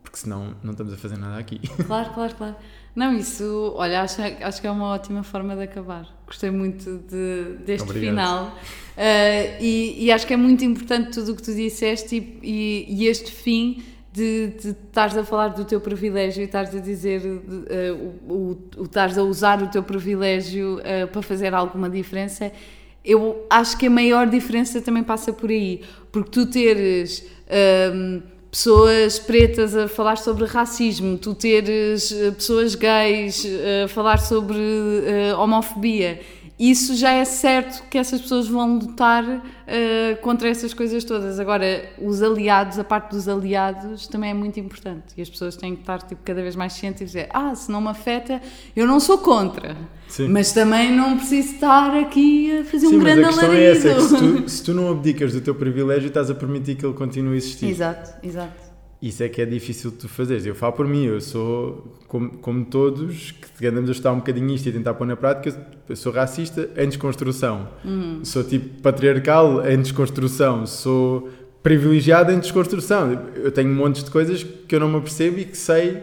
Porque 0.00 0.18
senão 0.18 0.54
não 0.62 0.70
estamos 0.70 0.92
a 0.92 0.96
fazer 0.96 1.16
nada 1.16 1.36
aqui. 1.36 1.60
Claro, 1.86 2.14
claro, 2.14 2.34
claro. 2.36 2.56
Não, 2.94 3.16
isso, 3.16 3.72
olha, 3.74 4.02
acho, 4.02 4.22
acho 4.22 4.60
que 4.60 4.66
é 4.68 4.70
uma 4.70 4.86
ótima 4.86 5.24
forma 5.24 5.56
de 5.56 5.62
acabar. 5.62 6.06
Gostei 6.26 6.50
muito 6.50 6.98
de, 7.10 7.56
deste 7.64 7.88
Obrigado. 7.88 8.10
final. 8.10 8.46
Uh, 8.46 9.60
e, 9.60 10.04
e 10.04 10.12
acho 10.12 10.24
que 10.24 10.32
é 10.32 10.36
muito 10.36 10.64
importante 10.64 11.10
tudo 11.10 11.32
o 11.32 11.36
que 11.36 11.42
tu 11.42 11.52
disseste 11.52 12.16
e, 12.16 12.38
e, 12.40 12.86
e 12.88 13.06
este 13.08 13.32
fim 13.32 13.82
de, 14.14 14.46
de 14.46 14.68
estares 14.68 15.16
a 15.16 15.24
falar 15.24 15.48
do 15.48 15.64
teu 15.64 15.80
privilégio 15.80 16.40
e 16.40 16.44
estares 16.44 16.72
a 16.72 16.78
dizer, 16.78 17.20
uh, 17.26 18.32
o, 18.32 18.58
o, 18.76 18.84
estares 18.84 19.18
a 19.18 19.24
usar 19.24 19.60
o 19.60 19.66
teu 19.66 19.82
privilégio 19.82 20.78
uh, 20.78 21.08
para 21.08 21.20
fazer 21.20 21.52
alguma 21.52 21.90
diferença. 21.90 22.52
Eu 23.04 23.44
acho 23.50 23.76
que 23.76 23.86
a 23.86 23.90
maior 23.90 24.28
diferença 24.28 24.80
também 24.80 25.02
passa 25.02 25.32
por 25.32 25.50
aí, 25.50 25.82
porque 26.12 26.30
tu 26.30 26.46
teres. 26.46 27.26
Um, 27.92 28.22
pessoas 28.50 29.18
pretas 29.18 29.76
a 29.76 29.88
falar 29.88 30.16
sobre 30.16 30.44
racismo, 30.44 31.18
tu 31.18 31.34
teres 31.34 32.12
uh, 32.12 32.32
pessoas 32.34 32.76
gays 32.76 33.44
a 33.84 33.88
falar 33.88 34.20
sobre 34.20 34.56
uh, 34.56 35.40
homofobia. 35.40 36.20
Isso 36.58 36.94
já 36.94 37.10
é 37.10 37.24
certo 37.24 37.82
que 37.88 37.98
essas 37.98 38.20
pessoas 38.20 38.46
vão 38.46 38.78
lutar 38.78 39.24
uh, 39.24 39.42
contra 40.22 40.48
essas 40.48 40.72
coisas 40.72 41.02
todas. 41.02 41.40
Agora, 41.40 41.90
os 42.00 42.22
aliados, 42.22 42.78
a 42.78 42.84
parte 42.84 43.10
dos 43.10 43.28
aliados 43.28 44.06
também 44.06 44.30
é 44.30 44.34
muito 44.34 44.60
importante. 44.60 45.06
E 45.16 45.22
as 45.22 45.28
pessoas 45.28 45.56
têm 45.56 45.74
que 45.74 45.80
estar 45.80 46.02
tipo, 46.02 46.22
cada 46.24 46.40
vez 46.42 46.54
mais 46.54 46.74
cientes 46.74 47.02
e 47.02 47.04
dizer: 47.06 47.28
Ah, 47.34 47.56
se 47.56 47.72
não 47.72 47.80
me 47.80 47.88
afeta, 47.88 48.40
eu 48.76 48.86
não 48.86 49.00
sou 49.00 49.18
contra. 49.18 49.76
Sim. 50.06 50.28
Mas 50.28 50.52
também 50.52 50.94
não 50.94 51.16
preciso 51.16 51.54
estar 51.54 51.92
aqui 51.98 52.58
a 52.58 52.64
fazer 52.64 52.86
Sim, 52.86 52.94
um 52.94 52.98
mas 52.98 53.04
grande 53.04 53.24
a 53.24 53.26
questão 53.28 53.44
alarido. 53.46 53.66
é 53.66 53.72
essa, 53.72 53.88
é 53.88 53.94
que 53.94 54.02
se 54.02 54.16
tu, 54.16 54.48
se 54.48 54.62
tu 54.62 54.74
não 54.74 54.90
abdicas 54.92 55.32
do 55.32 55.40
teu 55.40 55.56
privilégio, 55.56 56.06
estás 56.06 56.30
a 56.30 56.34
permitir 56.36 56.76
que 56.76 56.86
ele 56.86 56.94
continue 56.94 57.34
a 57.34 57.36
existir. 57.36 57.66
Exato, 57.68 58.14
exato. 58.22 58.63
Isso 59.04 59.22
é 59.22 59.28
que 59.28 59.42
é 59.42 59.44
difícil 59.44 59.90
de 59.90 59.98
tu 59.98 60.08
fazeres. 60.08 60.46
Eu 60.46 60.54
falo 60.54 60.72
por 60.72 60.88
mim, 60.88 61.04
eu 61.04 61.20
sou, 61.20 61.94
como, 62.08 62.30
como 62.38 62.64
todos, 62.64 63.32
que 63.58 63.66
andamos 63.66 63.90
a 63.90 63.92
estudar 63.92 64.12
um 64.12 64.16
bocadinho 64.16 64.54
isto 64.54 64.66
e 64.66 64.72
tentar 64.72 64.94
pôr 64.94 65.06
na 65.06 65.14
prática, 65.14 65.54
eu 65.86 65.94
sou 65.94 66.10
racista 66.10 66.70
em 66.74 66.86
desconstrução. 66.86 67.68
Sou 68.24 68.42
tipo 68.42 68.80
patriarcal 68.80 69.68
em 69.68 69.76
desconstrução. 69.82 70.66
Sou 70.66 71.28
privilegiado 71.62 72.32
em 72.32 72.38
desconstrução. 72.38 73.28
Eu 73.34 73.52
tenho 73.52 73.68
montes 73.74 74.02
de 74.04 74.10
coisas 74.10 74.42
que 74.42 74.74
eu 74.74 74.80
não 74.80 74.88
me 74.88 74.96
apercebo 74.96 75.38
e 75.38 75.44
que 75.44 75.58
sei 75.58 76.00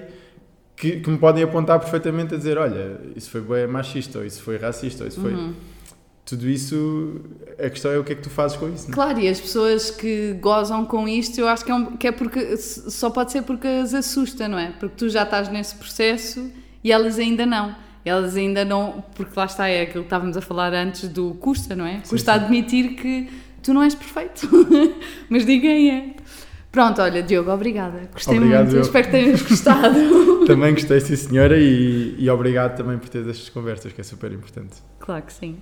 que, 0.76 1.00
que 1.00 1.10
me 1.10 1.18
podem 1.18 1.44
apontar 1.44 1.80
perfeitamente 1.80 2.36
a 2.36 2.38
dizer: 2.38 2.60
olha, 2.60 3.00
isso 3.16 3.32
foi 3.32 3.42
bem 3.42 3.66
machista, 3.66 4.20
ou 4.20 4.26
isso 4.26 4.44
foi 4.44 4.58
racista, 4.58 5.06
ou 5.06 5.08
isso 5.08 5.20
foi. 5.20 5.34
Tudo 6.32 6.48
isso, 6.50 7.22
a 7.60 7.70
questão 7.70 7.92
é 7.92 8.00
o 8.00 8.04
que 8.04 8.14
é 8.14 8.16
que 8.16 8.22
tu 8.22 8.30
fazes 8.30 8.56
com 8.58 8.68
isso. 8.74 8.86
não 8.86 8.92
é? 8.92 8.96
Claro, 8.96 9.20
e 9.20 9.28
as 9.28 9.40
pessoas 9.40 9.92
que 9.92 10.34
gozam 10.42 10.86
com 10.86 11.08
isto, 11.08 11.38
eu 11.40 11.48
acho 11.48 11.64
que 11.66 11.72
é, 11.72 11.76
um- 11.76 11.98
que 11.98 12.08
é 12.08 12.12
porque 12.12 12.56
só 12.58 13.10
pode 13.10 13.32
ser 13.34 13.42
porque 13.44 13.68
as 13.68 13.94
assusta, 13.94 14.48
não 14.48 14.58
é? 14.58 14.72
Porque 14.80 14.96
tu 14.98 15.10
já 15.10 15.24
estás 15.24 15.50
nesse 15.50 15.76
processo 15.76 16.50
e 16.84 16.92
elas 16.92 17.20
ainda 17.20 17.46
não. 17.46 17.76
Elas 18.06 18.36
ainda 18.36 18.64
não, 18.66 19.04
porque 19.14 19.34
lá 19.38 19.46
está, 19.46 19.68
é 19.68 19.82
aquilo 19.82 20.04
que 20.04 20.08
estávamos 20.08 20.36
a 20.38 20.42
falar 20.42 20.74
antes 20.74 21.08
do 21.10 21.34
custa, 21.36 21.76
não 21.76 21.86
é? 21.86 22.02
Custa 22.08 22.34
admitir 22.34 22.96
que 22.96 23.30
tu 23.62 23.74
não 23.74 23.84
és 23.84 23.94
perfeito, 23.94 24.50
mas 25.30 25.46
ninguém 25.46 25.92
é. 25.92 26.21
Pronto, 26.72 27.02
olha, 27.02 27.22
Diogo, 27.22 27.52
obrigada. 27.52 28.10
Gostei 28.14 28.38
obrigado, 28.38 28.72
muito, 28.72 28.86
espero 28.86 29.06
que 29.06 29.12
tenhas 29.12 29.42
gostado. 29.42 30.46
também 30.48 30.74
gostei, 30.74 31.02
sim, 31.02 31.16
senhora, 31.18 31.58
e, 31.60 32.16
e 32.18 32.30
obrigado 32.30 32.78
também 32.78 32.98
por 32.98 33.10
teres 33.10 33.28
estas 33.28 33.50
conversas, 33.50 33.92
que 33.92 34.00
é 34.00 34.04
super 34.04 34.32
importante. 34.32 34.78
Claro 35.00 35.24
que 35.24 35.34
sim. 35.34 35.58